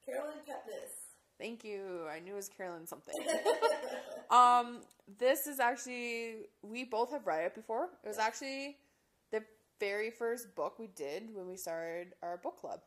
Carolyn 0.06 0.38
Kepnes. 0.48 0.92
Thank 1.38 1.64
you. 1.64 2.06
I 2.10 2.20
knew 2.20 2.32
it 2.32 2.36
was 2.36 2.48
Carolyn 2.48 2.86
something. 2.86 3.14
um, 4.30 4.80
this 5.18 5.46
is 5.46 5.60
actually, 5.60 6.46
we 6.62 6.84
both 6.84 7.10
have 7.10 7.26
read 7.26 7.44
it 7.44 7.54
before. 7.54 7.88
It 8.04 8.08
was 8.08 8.18
actually 8.18 8.76
the 9.32 9.42
very 9.80 10.10
first 10.10 10.54
book 10.54 10.78
we 10.78 10.86
did 10.88 11.34
when 11.34 11.48
we 11.48 11.56
started 11.56 12.14
our 12.22 12.36
book 12.36 12.60
club, 12.60 12.80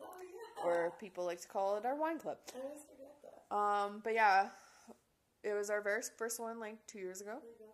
Oh, 0.00 0.06
yeah. 0.22 0.37
Or 0.64 0.92
people 0.98 1.24
like 1.24 1.40
to 1.40 1.48
call 1.48 1.76
it 1.76 1.84
our 1.84 1.94
wine 1.94 2.18
club. 2.18 2.38
I 2.54 2.58
always 2.60 2.82
forget 2.82 3.14
that. 3.22 3.54
Um, 3.54 4.00
but 4.02 4.14
yeah, 4.14 4.48
it 5.42 5.54
was 5.54 5.70
our 5.70 5.80
very 5.80 6.02
first 6.16 6.40
one 6.40 6.60
like 6.60 6.76
two 6.86 6.98
years 6.98 7.20
ago. 7.20 7.38
Oh. 7.40 7.68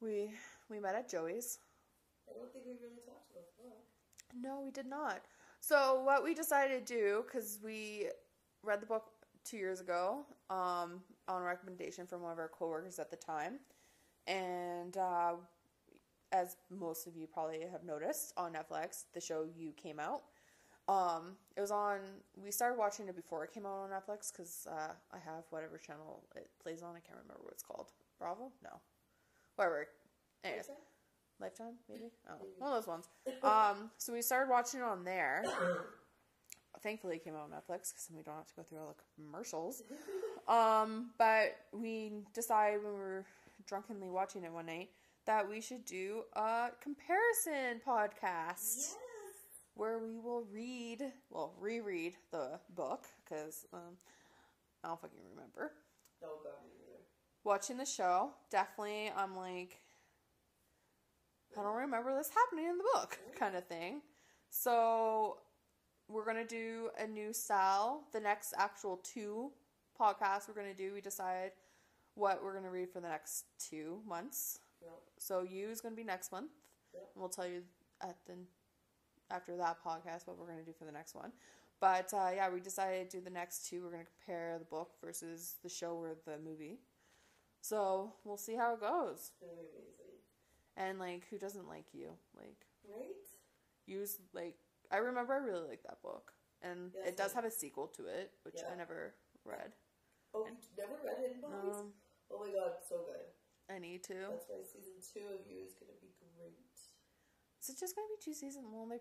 We 0.00 0.32
we 0.68 0.80
met 0.80 0.94
at 0.94 1.08
Joey's. 1.08 1.58
I 2.28 2.32
don't 2.36 2.52
think 2.52 2.64
we 2.66 2.72
really 2.72 3.00
talked 3.06 3.30
about 3.30 3.44
the 3.56 3.62
book. 3.62 3.78
No, 4.40 4.60
we 4.64 4.70
did 4.70 4.86
not. 4.86 5.20
So 5.60 6.02
what 6.04 6.24
we 6.24 6.34
decided 6.34 6.84
to 6.86 6.94
do, 6.94 7.24
because 7.24 7.60
we 7.62 8.08
read 8.64 8.80
the 8.82 8.86
book 8.86 9.04
two 9.44 9.56
years 9.58 9.80
ago, 9.80 10.24
um, 10.50 11.02
on 11.28 11.42
recommendation 11.42 12.06
from 12.06 12.22
one 12.22 12.32
of 12.32 12.38
our 12.38 12.48
coworkers 12.48 12.98
at 12.98 13.10
the 13.10 13.16
time, 13.16 13.60
and 14.26 14.96
uh, 14.96 15.34
as 16.32 16.56
most 16.70 17.06
of 17.06 17.16
you 17.16 17.26
probably 17.26 17.60
have 17.70 17.84
noticed 17.84 18.32
on 18.36 18.54
Netflix, 18.54 19.04
the 19.14 19.20
show 19.20 19.44
You 19.56 19.72
came 19.72 20.00
out. 20.00 20.22
Um, 20.88 21.36
it 21.56 21.60
was 21.60 21.70
on. 21.70 22.00
We 22.42 22.50
started 22.50 22.78
watching 22.78 23.08
it 23.08 23.16
before 23.16 23.44
it 23.44 23.52
came 23.52 23.66
out 23.66 23.84
on 23.84 23.90
Netflix 23.90 24.32
because 24.32 24.66
uh, 24.70 24.92
I 25.12 25.18
have 25.18 25.44
whatever 25.50 25.78
channel 25.78 26.24
it 26.36 26.48
plays 26.62 26.82
on. 26.82 26.90
I 26.90 27.00
can't 27.00 27.18
remember 27.22 27.42
what 27.42 27.52
it's 27.52 27.62
called. 27.62 27.92
Bravo? 28.18 28.52
No, 28.62 28.80
whatever. 29.56 29.86
Anyways, 30.44 30.70
Lifetime, 31.40 31.74
maybe? 31.88 32.10
Oh, 32.28 32.34
one 32.58 32.72
of 32.72 32.76
those 32.76 32.88
ones. 32.88 33.08
Um, 33.42 33.90
so 33.98 34.12
we 34.12 34.22
started 34.22 34.48
watching 34.48 34.80
it 34.80 34.84
on 34.84 35.04
there. 35.04 35.44
Thankfully, 36.80 37.16
it 37.16 37.24
came 37.24 37.34
out 37.34 37.42
on 37.42 37.50
Netflix 37.50 37.90
because 37.90 38.06
then 38.08 38.16
we 38.16 38.22
don't 38.22 38.36
have 38.36 38.46
to 38.46 38.54
go 38.56 38.62
through 38.62 38.78
all 38.78 38.96
the 38.96 39.22
commercials. 39.22 39.82
Um, 40.48 41.10
but 41.18 41.56
we 41.72 42.14
decided 42.34 42.82
when 42.82 42.94
we 42.94 42.98
were 42.98 43.24
drunkenly 43.64 44.10
watching 44.10 44.42
it 44.42 44.52
one 44.52 44.66
night 44.66 44.90
that 45.24 45.48
we 45.48 45.60
should 45.60 45.84
do 45.84 46.22
a 46.34 46.70
comparison 46.82 47.80
podcast. 47.86 48.94
Where 49.74 49.98
we 49.98 50.18
will 50.18 50.44
read, 50.52 51.12
well, 51.30 51.54
reread 51.58 52.14
the 52.30 52.60
book 52.74 53.06
because 53.24 53.66
um, 53.72 53.96
I 54.84 54.88
don't 54.88 55.00
fucking 55.00 55.18
remember 55.34 55.72
No, 56.20 56.28
God, 56.42 56.52
watching 57.44 57.76
the 57.78 57.84
show, 57.86 58.30
definitely 58.50 59.10
I'm 59.16 59.36
like, 59.36 59.78
I 61.58 61.62
don't 61.62 61.76
remember 61.76 62.16
this 62.16 62.30
happening 62.30 62.70
in 62.70 62.78
the 62.78 62.84
book, 62.94 63.18
kind 63.38 63.56
of 63.56 63.66
thing. 63.66 64.00
So 64.50 65.38
we're 66.08 66.24
gonna 66.24 66.46
do 66.46 66.90
a 66.98 67.06
new 67.06 67.32
style. 67.32 68.04
The 68.12 68.20
next 68.20 68.54
actual 68.56 68.98
two 69.02 69.50
podcasts 69.98 70.48
we're 70.48 70.54
gonna 70.54 70.74
do, 70.74 70.92
we 70.94 71.00
decide 71.00 71.52
what 72.14 72.42
we're 72.42 72.54
gonna 72.54 72.70
read 72.70 72.90
for 72.90 73.00
the 73.00 73.08
next 73.08 73.44
two 73.58 74.00
months. 74.06 74.58
Yep. 74.82 74.92
So 75.18 75.42
you 75.42 75.68
is 75.68 75.80
gonna 75.80 75.94
be 75.94 76.04
next 76.04 76.32
month. 76.32 76.50
Yep. 76.94 77.02
And 77.14 77.20
we'll 77.20 77.30
tell 77.30 77.46
you 77.46 77.62
at 78.02 78.16
the 78.26 78.34
after 79.32 79.56
that 79.56 79.78
podcast 79.84 80.26
what 80.26 80.38
we're 80.38 80.46
gonna 80.46 80.62
do 80.62 80.72
for 80.78 80.84
the 80.84 80.92
next 80.92 81.14
one. 81.14 81.32
But 81.80 82.12
uh, 82.14 82.30
yeah, 82.34 82.48
we 82.50 82.60
decided 82.60 83.10
to 83.10 83.18
do 83.18 83.24
the 83.24 83.30
next 83.30 83.68
two. 83.68 83.82
We're 83.82 83.90
gonna 83.90 84.04
compare 84.04 84.58
the 84.58 84.64
book 84.64 84.90
versus 85.02 85.56
the 85.62 85.68
show 85.68 85.94
or 85.96 86.14
the 86.26 86.38
movie. 86.38 86.78
So 87.60 88.12
we'll 88.24 88.36
see 88.36 88.54
how 88.54 88.74
it 88.74 88.80
goes. 88.80 89.16
It's 89.18 89.30
gonna 89.40 89.52
be 89.54 89.66
amazing. 89.70 90.18
And 90.76 90.98
like, 90.98 91.26
who 91.30 91.38
doesn't 91.38 91.68
like 91.68 91.86
you? 91.92 92.10
Like, 92.36 92.66
Right? 92.88 93.16
use 93.86 94.18
like 94.32 94.56
I 94.90 94.98
remember 94.98 95.32
I 95.32 95.38
really 95.38 95.66
liked 95.68 95.84
that 95.84 96.02
book, 96.02 96.32
and 96.62 96.92
Yeah, 96.94 97.08
it 97.08 97.16
does 97.16 97.32
have 97.32 97.44
a 97.44 97.50
sequel 97.50 97.88
to 97.96 98.06
it, 98.06 98.32
which 98.44 98.56
Yeah. 98.58 98.70
I 98.72 98.76
never 98.76 99.14
read. 99.44 99.72
Oh, 100.34 100.46
you 100.46 100.56
never 100.76 100.96
read 101.04 101.18
Hidden 101.18 101.40
Bodies? 101.40 101.76
Um, 101.76 101.92
oh 102.30 102.38
my 102.46 102.52
god, 102.52 102.72
so 102.88 102.98
good. 103.04 103.26
I 103.74 103.78
need 103.78 104.02
to. 104.04 104.14
That's 104.14 104.48
why 104.48 104.62
season 104.62 105.00
two 105.02 105.26
of 105.34 105.46
you 105.50 105.64
is 105.64 105.74
gonna 105.74 105.98
be 106.00 106.12
great. 106.36 106.58
Is 107.60 107.68
it 107.70 107.78
just 107.78 107.94
gonna 107.94 108.08
be 108.08 108.20
two 108.20 108.34
seasons? 108.34 108.66
Well, 108.70 108.86
they, 108.86 108.98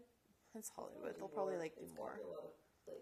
it's 0.56 0.70
Hollywood. 0.76 1.16
They'll 1.18 1.28
probably 1.28 1.58
like 1.58 1.76
do 1.76 1.86
more. 1.98 2.20
lot 2.30 2.52
like 2.88 2.98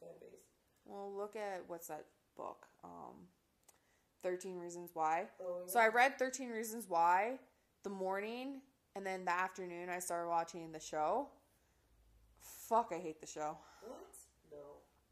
fan 0.00 0.08
base. 0.20 0.40
Well, 0.84 1.12
look 1.16 1.36
at 1.36 1.62
what's 1.66 1.88
that 1.88 2.06
book? 2.36 2.66
Um, 2.84 3.26
Thirteen 4.22 4.58
Reasons 4.58 4.90
Why. 4.94 5.26
Oh, 5.40 5.60
yeah. 5.66 5.72
So 5.72 5.80
I 5.80 5.88
read 5.88 6.18
Thirteen 6.18 6.50
Reasons 6.50 6.86
Why 6.88 7.38
the 7.84 7.90
morning, 7.90 8.60
and 8.96 9.04
then 9.06 9.24
the 9.24 9.32
afternoon 9.32 9.88
I 9.88 9.98
started 9.98 10.28
watching 10.28 10.72
the 10.72 10.80
show. 10.80 11.28
Fuck, 12.40 12.92
I 12.94 12.98
hate 12.98 13.20
the 13.20 13.26
show. 13.26 13.56
What? 13.82 13.98
No. 14.50 14.58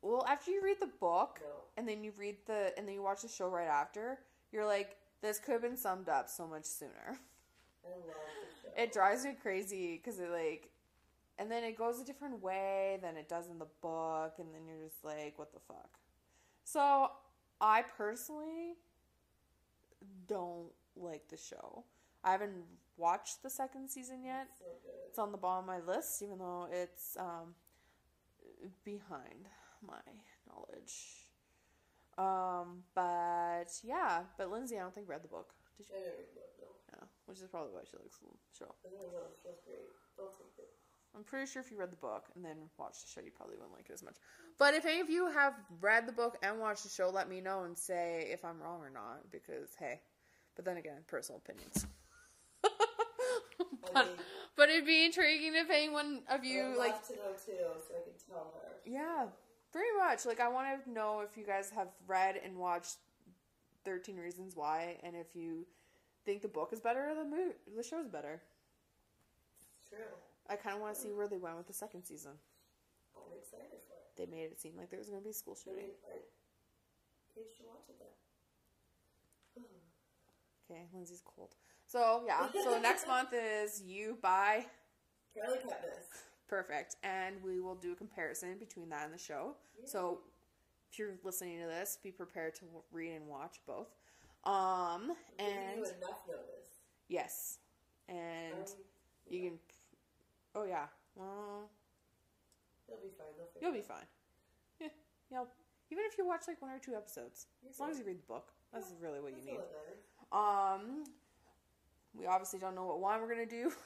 Well, 0.03 0.25
after 0.29 0.51
you 0.51 0.63
read 0.63 0.77
the 0.81 0.91
book, 1.01 1.41
No. 1.43 1.49
and 1.77 1.89
then 1.89 2.03
you 2.05 2.13
read 2.17 2.37
the, 2.47 2.73
and 2.77 2.87
then 2.87 2.95
you 2.95 3.03
watch 3.03 3.23
the 3.23 3.29
show 3.29 3.49
right 3.49 3.69
after, 3.69 4.19
you're 4.53 4.67
like, 4.67 4.97
this 5.23 5.39
could 5.39 5.53
have 5.53 5.63
been 5.63 5.77
summed 5.77 6.09
up 6.09 6.29
so 6.29 6.47
much 6.47 6.65
sooner. 6.65 6.93
I 7.85 7.89
love 7.91 8.05
the 8.05 8.69
show. 8.69 8.83
It 8.83 8.93
drives 8.93 9.25
me 9.25 9.35
crazy 9.41 9.97
because 10.03 10.19
it 10.19 10.31
like, 10.31 10.69
and 11.39 11.51
then 11.51 11.65
it 11.65 11.77
goes 11.77 12.01
a 12.01 12.05
different 12.05 12.43
way 12.43 12.99
than 13.03 13.17
it 13.17 13.29
does 13.29 13.49
in 13.49 13.59
the 13.59 13.67
book, 13.83 14.35
and 14.39 14.49
then 14.55 14.63
you're 14.67 14.85
just 14.85 15.05
like, 15.05 15.39
what 15.39 15.53
the 15.53 15.61
fuck. 15.67 15.91
So 16.65 17.11
I 17.61 17.83
personally 17.97 18.75
don't 20.27 20.71
like 20.97 21.29
the 21.29 21.37
show. 21.37 21.85
I 22.25 22.33
haven't 22.33 22.65
watched 22.97 23.43
the 23.43 23.51
second 23.51 23.89
season 23.89 24.25
yet. 24.25 24.49
So. 24.59 24.67
It's 25.09 25.19
on 25.19 25.33
the 25.33 25.39
bottom 25.39 25.69
of 25.69 25.87
my 25.87 25.93
list, 25.93 26.23
even 26.23 26.39
though 26.39 26.69
it's 26.71 27.17
um, 27.19 27.55
behind 28.85 29.49
my 29.87 30.01
knowledge. 30.49 31.27
Um, 32.19 32.83
but 32.95 33.69
yeah, 33.85 34.25
but 34.39 34.51
Lindsay, 34.51 34.77
I 34.77 34.81
don't 34.81 34.95
think 34.95 35.09
read 35.09 35.23
the 35.23 35.29
book. 35.29 35.53
Did 35.77 35.87
you? 35.89 35.97
I 35.97 36.01
never 36.01 36.17
looked, 36.33 36.57
no. 36.61 36.69
Yeah, 36.97 37.05
which 37.27 37.39
is 37.39 37.49
probably 37.49 37.73
why 37.73 37.85
she 37.85 37.97
likes 38.01 38.17
the 38.17 38.33
show. 38.57 38.73
I. 38.85 38.89
It 38.89 39.37
feels 39.45 39.61
great. 39.69 39.93
Don't 40.17 40.33
take 40.33 40.57
it. 40.57 40.76
I'm 41.17 41.25
pretty 41.25 41.51
sure 41.51 41.63
if 41.63 41.71
you 41.71 41.79
read 41.79 41.91
the 41.91 41.97
book 41.97 42.27
and 42.35 42.45
then 42.45 42.57
watched 42.79 43.03
the 43.03 43.09
show, 43.09 43.25
you 43.25 43.31
probably 43.35 43.57
wouldn't 43.57 43.73
like 43.73 43.89
it 43.89 43.95
as 43.95 44.03
much. 44.03 44.17
But 44.59 44.75
if 44.75 44.85
any 44.85 45.01
of 45.01 45.09
you 45.09 45.31
have 45.31 45.55
read 45.81 46.07
the 46.07 46.13
book 46.13 46.37
and 46.43 46.61
watched 46.61 46.83
the 46.83 46.91
show, 46.91 47.09
let 47.09 47.29
me 47.29 47.41
know 47.41 47.65
and 47.65 47.77
say 47.77 48.29
if 48.31 48.45
I'm 48.45 48.61
wrong 48.61 48.81
or 48.81 48.91
not. 48.91 49.31
Because 49.31 49.71
hey, 49.79 50.01
but 50.55 50.65
then 50.65 50.77
again, 50.77 50.99
personal 51.07 51.41
opinions. 51.45 51.87
But, 53.95 54.19
but 54.57 54.69
it'd 54.69 54.85
be 54.85 55.05
intriguing 55.05 55.55
if 55.55 55.71
anyone 55.71 56.23
of 56.29 56.45
you 56.45 56.73
I'd 56.73 56.77
like 56.77 57.07
to 57.07 57.15
know 57.15 57.33
too, 57.33 57.53
so 57.57 57.95
I 57.95 58.03
can 58.03 58.13
tell 58.29 58.53
her. 58.55 58.73
Yeah, 58.85 59.27
pretty 59.73 59.89
much. 59.97 60.27
Like, 60.27 60.41
I 60.41 60.49
want 60.49 60.85
to 60.85 60.91
know 60.91 61.21
if 61.21 61.37
you 61.37 61.47
guys 61.47 61.71
have 61.71 61.89
read 62.07 62.39
and 62.45 62.57
watched 62.57 62.97
13 63.85 64.17
Reasons 64.17 64.57
Why, 64.57 64.97
and 65.03 65.15
if 65.15 65.29
you 65.35 65.67
think 66.25 66.43
the 66.43 66.49
book 66.49 66.71
is 66.73 66.81
better 66.81 67.11
or 67.11 67.15
the 67.15 67.25
movie, 67.25 67.55
the 67.77 67.83
show's 67.83 68.09
better. 68.09 68.43
True. 69.89 69.99
I 70.51 70.57
kind 70.57 70.75
of 70.77 70.83
want 70.83 70.95
to 70.95 71.01
see 71.01 71.13
where 71.13 71.29
they 71.29 71.39
went 71.39 71.57
with 71.57 71.67
the 71.67 71.73
second 71.73 72.05
season. 72.05 72.33
I'm 73.17 73.23
excited 73.39 73.81
for 73.89 73.95
it. 73.97 74.17
They 74.17 74.27
made 74.27 74.45
it 74.45 74.61
seem 74.61 74.73
like 74.77 74.91
there 74.91 74.99
was 74.99 75.09
going 75.09 75.21
to 75.21 75.25
be 75.25 75.31
a 75.31 75.35
school 75.35 75.55
shooting. 75.57 75.91
You 77.37 77.43
should 77.57 77.67
watch 77.67 77.89
it 77.89 77.97
then. 77.99 79.65
Okay, 80.71 80.83
Lindsay's 80.93 81.23
cold. 81.25 81.55
So, 81.87 82.23
yeah. 82.27 82.49
So, 82.65 82.79
next 82.83 83.07
month 83.07 83.29
is 83.33 83.81
You 83.87 84.19
by 84.21 84.67
Carly 85.39 85.59
Katniss. 85.59 86.09
Perfect. 86.49 86.97
And 87.05 87.37
we 87.45 87.61
will 87.61 87.77
do 87.77 87.93
a 87.93 87.95
comparison 87.95 88.57
between 88.59 88.89
that 88.91 89.05
and 89.05 89.15
the 89.15 89.19
show. 89.19 89.55
So 89.85 90.19
if 90.91 90.99
you're 90.99 91.15
listening 91.23 91.61
to 91.61 91.67
this, 91.67 91.99
be 92.03 92.11
prepared 92.11 92.55
to 92.57 92.65
read 92.93 93.13
and 93.13 93.29
watch 93.29 93.61
both. 93.67 93.89
Um 94.45 95.13
and 95.39 95.79
you 95.79 95.85
enough 95.85 96.23
notice. 96.29 96.81
yes. 97.09 97.59
And 98.09 98.55
Um, 98.55 98.75
you 99.29 99.41
can 99.43 99.59
Oh 100.57 100.65
yeah. 100.65 100.87
Well, 101.15 101.71
You'll 102.89 102.99
be 102.99 103.11
fine. 103.17 103.27
They'll 103.37 103.47
figure 103.47 103.61
you'll 103.69 103.73
be 103.73 103.79
it 103.81 103.91
out. 103.91 103.99
fine. 103.99 104.07
Yeah. 104.81 104.89
You 105.31 105.37
know, 105.37 105.47
even 105.91 106.05
if 106.11 106.17
you 106.19 106.27
watch 106.27 106.43
like 106.49 106.61
one 106.63 106.71
or 106.71 106.79
two 106.79 106.95
episodes. 106.95 107.47
As 107.69 107.79
long 107.79 107.91
as 107.91 107.99
you 107.99 108.05
read 108.07 108.19
the 108.19 108.27
book. 108.27 108.49
That's 108.73 108.93
really 109.01 109.21
what 109.21 109.33
you 109.33 109.45
need. 109.45 109.59
all 109.59 109.65
it 109.65 109.71
matters. 110.33 110.81
Um, 110.81 111.05
we 112.19 112.27
obviously 112.27 112.59
don't 112.59 112.75
know 112.75 112.87
what 112.87 113.01
wine 113.01 113.21
we're 113.21 113.29
gonna 113.29 113.47
do. 113.47 113.71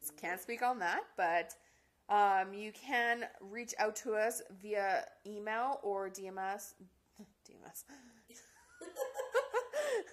So 0.00 0.12
Can't 0.20 0.40
speak 0.40 0.60
on 0.62 0.80
that, 0.80 1.02
but 1.16 1.54
um, 2.08 2.52
you 2.52 2.72
can 2.72 3.26
reach 3.40 3.74
out 3.78 3.94
to 3.96 4.14
us 4.14 4.42
via 4.60 5.04
email 5.24 5.78
or 5.84 6.08
DMS. 6.08 6.74
DMS. 7.48 7.84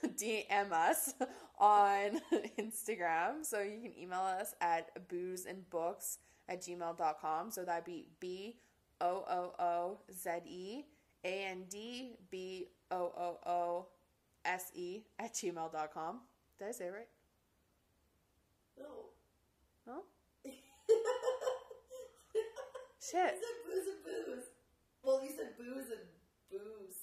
DM 0.17 0.71
us 0.71 1.13
on 1.59 2.19
Instagram. 2.59 3.43
So 3.43 3.61
you 3.61 3.79
can 3.81 3.97
email 3.99 4.21
us 4.21 4.53
at 4.61 4.89
boozeandbooks 5.09 6.17
at 6.49 6.61
gmail.com. 6.61 7.51
So 7.51 7.63
that'd 7.63 7.85
be 7.85 8.07
B 8.19 8.57
O 9.01 9.23
O 9.27 9.53
O 9.59 9.99
Z 10.13 10.29
E 10.45 10.85
A 11.23 11.45
N 11.45 11.65
D 11.69 12.17
B 12.29 12.67
O 12.91 12.95
O 12.95 13.39
O 13.49 13.87
S 14.45 14.71
E 14.73 15.01
at 15.19 15.33
gmail.com. 15.33 16.19
Did 16.59 16.67
I 16.67 16.71
say 16.71 16.85
it 16.85 16.93
right? 16.93 17.07
No. 18.77 18.85
No? 19.87 20.03
you 20.45 20.51
Shit. 22.99 23.11
said 23.11 23.57
booze 23.65 23.87
and 23.87 24.03
booze. 24.03 24.45
Well, 25.03 25.21
you 25.23 25.29
said 25.29 25.57
booze 25.57 25.89
and 25.91 26.07
booze. 26.49 26.95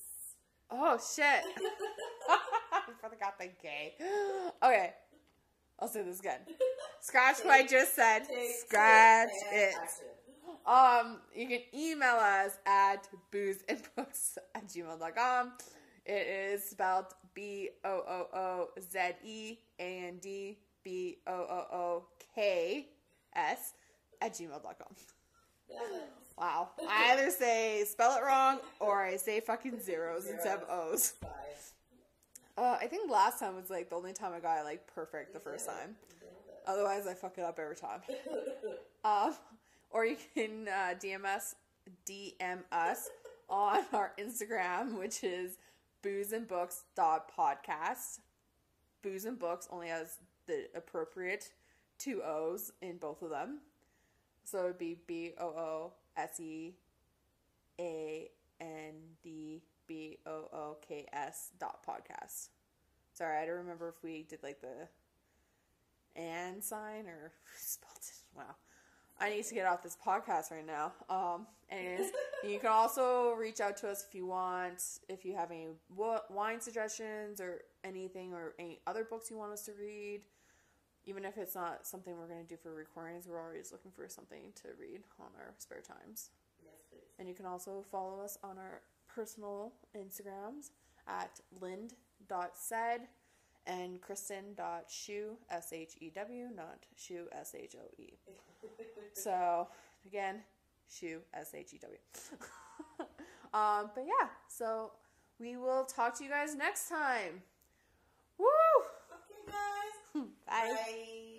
Oh, 0.72 0.98
shit. 0.98 1.44
I 2.28 2.80
forgot 3.10 3.38
the 3.38 3.50
gay. 3.62 3.94
Okay. 4.62 4.94
I'll 5.78 5.88
say 5.88 6.02
this 6.02 6.20
again. 6.20 6.40
Scratch 7.00 7.38
what 7.44 7.50
I 7.52 7.66
just 7.66 7.94
said. 7.94 8.22
Scratch 8.60 9.30
it. 9.52 9.74
Um, 10.64 11.18
you 11.34 11.48
can 11.48 11.60
email 11.74 12.14
us 12.14 12.52
at 12.66 13.08
boozeandbooks 13.32 14.38
at 14.54 14.68
gmail.com. 14.68 15.52
It 16.06 16.26
is 16.52 16.64
spelled 16.70 17.06
B 17.34 17.70
O 17.84 17.90
O 17.90 18.26
O 18.32 18.68
Z 18.80 18.98
E 19.24 19.58
A 19.78 20.04
N 20.06 20.18
D 20.20 20.58
B 20.84 21.18
O 21.26 21.32
O 21.32 21.66
O 21.76 22.04
K 22.34 22.88
S 23.34 23.74
at 24.20 24.32
gmail.com. 24.34 24.94
Wow. 26.42 26.70
I 26.88 27.12
either 27.12 27.30
say 27.30 27.84
spell 27.86 28.16
it 28.16 28.24
wrong 28.24 28.58
or 28.80 29.00
I 29.00 29.14
say 29.14 29.38
fucking 29.38 29.80
zeros 29.80 30.26
instead 30.26 30.58
of 30.58 30.64
O's. 30.68 31.12
Uh, 32.58 32.76
I 32.80 32.88
think 32.88 33.08
last 33.08 33.38
time 33.38 33.54
was 33.54 33.70
like 33.70 33.90
the 33.90 33.94
only 33.94 34.12
time 34.12 34.32
I 34.34 34.40
got 34.40 34.58
it 34.58 34.64
like 34.64 34.92
perfect 34.92 35.34
the 35.34 35.38
first 35.38 35.66
time. 35.66 35.94
Otherwise, 36.66 37.06
I 37.06 37.14
fuck 37.14 37.38
it 37.38 37.44
up 37.44 37.60
every 37.60 37.76
time. 37.76 38.00
um, 39.04 39.34
or 39.90 40.04
you 40.04 40.16
can 40.34 40.66
uh, 40.66 40.94
DM 41.00 41.24
us, 41.24 41.54
DM 42.08 42.58
us 42.72 43.08
on 43.48 43.84
our 43.92 44.12
Instagram, 44.18 44.98
which 44.98 45.22
is 45.22 45.58
booze 46.02 46.32
and 46.32 46.48
books 46.48 46.82
dot 46.96 47.30
podcast. 47.38 48.18
Booze 49.02 49.26
and 49.26 49.38
books 49.38 49.68
only 49.70 49.88
has 49.88 50.16
the 50.46 50.66
appropriate 50.74 51.52
two 51.98 52.20
O's 52.24 52.72
in 52.82 52.96
both 52.96 53.22
of 53.22 53.30
them, 53.30 53.60
so 54.42 54.58
it 54.58 54.64
would 54.64 54.78
be 54.78 54.98
B 55.06 55.34
O 55.38 55.46
O 55.46 55.92
S 56.16 56.40
E 56.40 56.74
A 57.80 58.30
N 58.60 58.94
D 59.22 59.62
B 59.86 60.18
O 60.26 60.48
O 60.52 60.76
K 60.86 61.06
S 61.12 61.50
dot 61.58 61.84
podcast. 61.86 62.48
Sorry, 63.14 63.38
I 63.38 63.46
don't 63.46 63.56
remember 63.56 63.88
if 63.88 64.02
we 64.02 64.24
did 64.28 64.42
like 64.42 64.60
the 64.60 64.88
and 66.16 66.62
sign 66.62 67.06
or 67.06 67.32
spelled 67.56 67.96
it. 67.96 68.36
Wow. 68.36 68.56
I 69.20 69.30
need 69.30 69.44
to 69.44 69.54
get 69.54 69.66
off 69.66 69.82
this 69.82 69.96
podcast 70.04 70.50
right 70.50 70.66
now. 70.66 70.92
Um, 71.08 71.46
anyways, 71.70 72.10
you 72.48 72.58
can 72.58 72.70
also 72.70 73.32
reach 73.32 73.60
out 73.60 73.76
to 73.78 73.88
us 73.88 74.04
if 74.08 74.14
you 74.14 74.26
want, 74.26 74.82
if 75.08 75.24
you 75.24 75.34
have 75.36 75.50
any 75.50 75.68
wine 76.28 76.60
suggestions 76.60 77.40
or 77.40 77.60
anything, 77.84 78.32
or 78.32 78.54
any 78.58 78.80
other 78.86 79.04
books 79.04 79.30
you 79.30 79.36
want 79.36 79.52
us 79.52 79.64
to 79.66 79.72
read. 79.78 80.22
Even 81.04 81.24
if 81.24 81.36
it's 81.36 81.54
not 81.54 81.86
something 81.86 82.16
we're 82.16 82.28
going 82.28 82.42
to 82.42 82.48
do 82.48 82.56
for 82.56 82.72
recordings, 82.72 83.26
we're 83.26 83.42
always 83.42 83.72
looking 83.72 83.90
for 83.90 84.08
something 84.08 84.52
to 84.54 84.68
read 84.78 85.00
on 85.18 85.28
our 85.36 85.54
spare 85.58 85.80
times. 85.80 86.30
Yes, 86.62 86.74
please. 86.90 87.00
And 87.18 87.28
you 87.28 87.34
can 87.34 87.46
also 87.46 87.84
follow 87.90 88.20
us 88.20 88.38
on 88.44 88.58
our 88.58 88.82
personal 89.08 89.72
Instagrams 89.96 90.70
at 91.08 91.40
lind.said 91.60 93.00
and 93.66 94.00
kristen.shoe, 94.00 95.36
S 95.50 95.72
H 95.72 95.96
E 96.00 96.10
W, 96.14 96.48
not 96.54 96.78
shoe, 96.96 97.26
S 97.32 97.54
H 97.58 97.76
O 97.76 97.86
E. 97.98 98.14
So, 99.14 99.68
again, 100.06 100.42
shoe, 100.88 101.20
S 101.34 101.54
H 101.54 101.74
E 101.74 101.78
W. 101.78 101.98
um, 103.52 103.90
but 103.94 104.04
yeah, 104.04 104.28
so 104.48 104.92
we 105.38 105.56
will 105.56 105.84
talk 105.84 106.16
to 106.18 106.24
you 106.24 106.30
guys 106.30 106.54
next 106.54 106.88
time. 106.88 107.42
Woo! 108.38 108.46
Okay, 109.12 109.42
guys. 109.46 110.01
Bye. 110.46 110.68
Bye. 110.70 111.31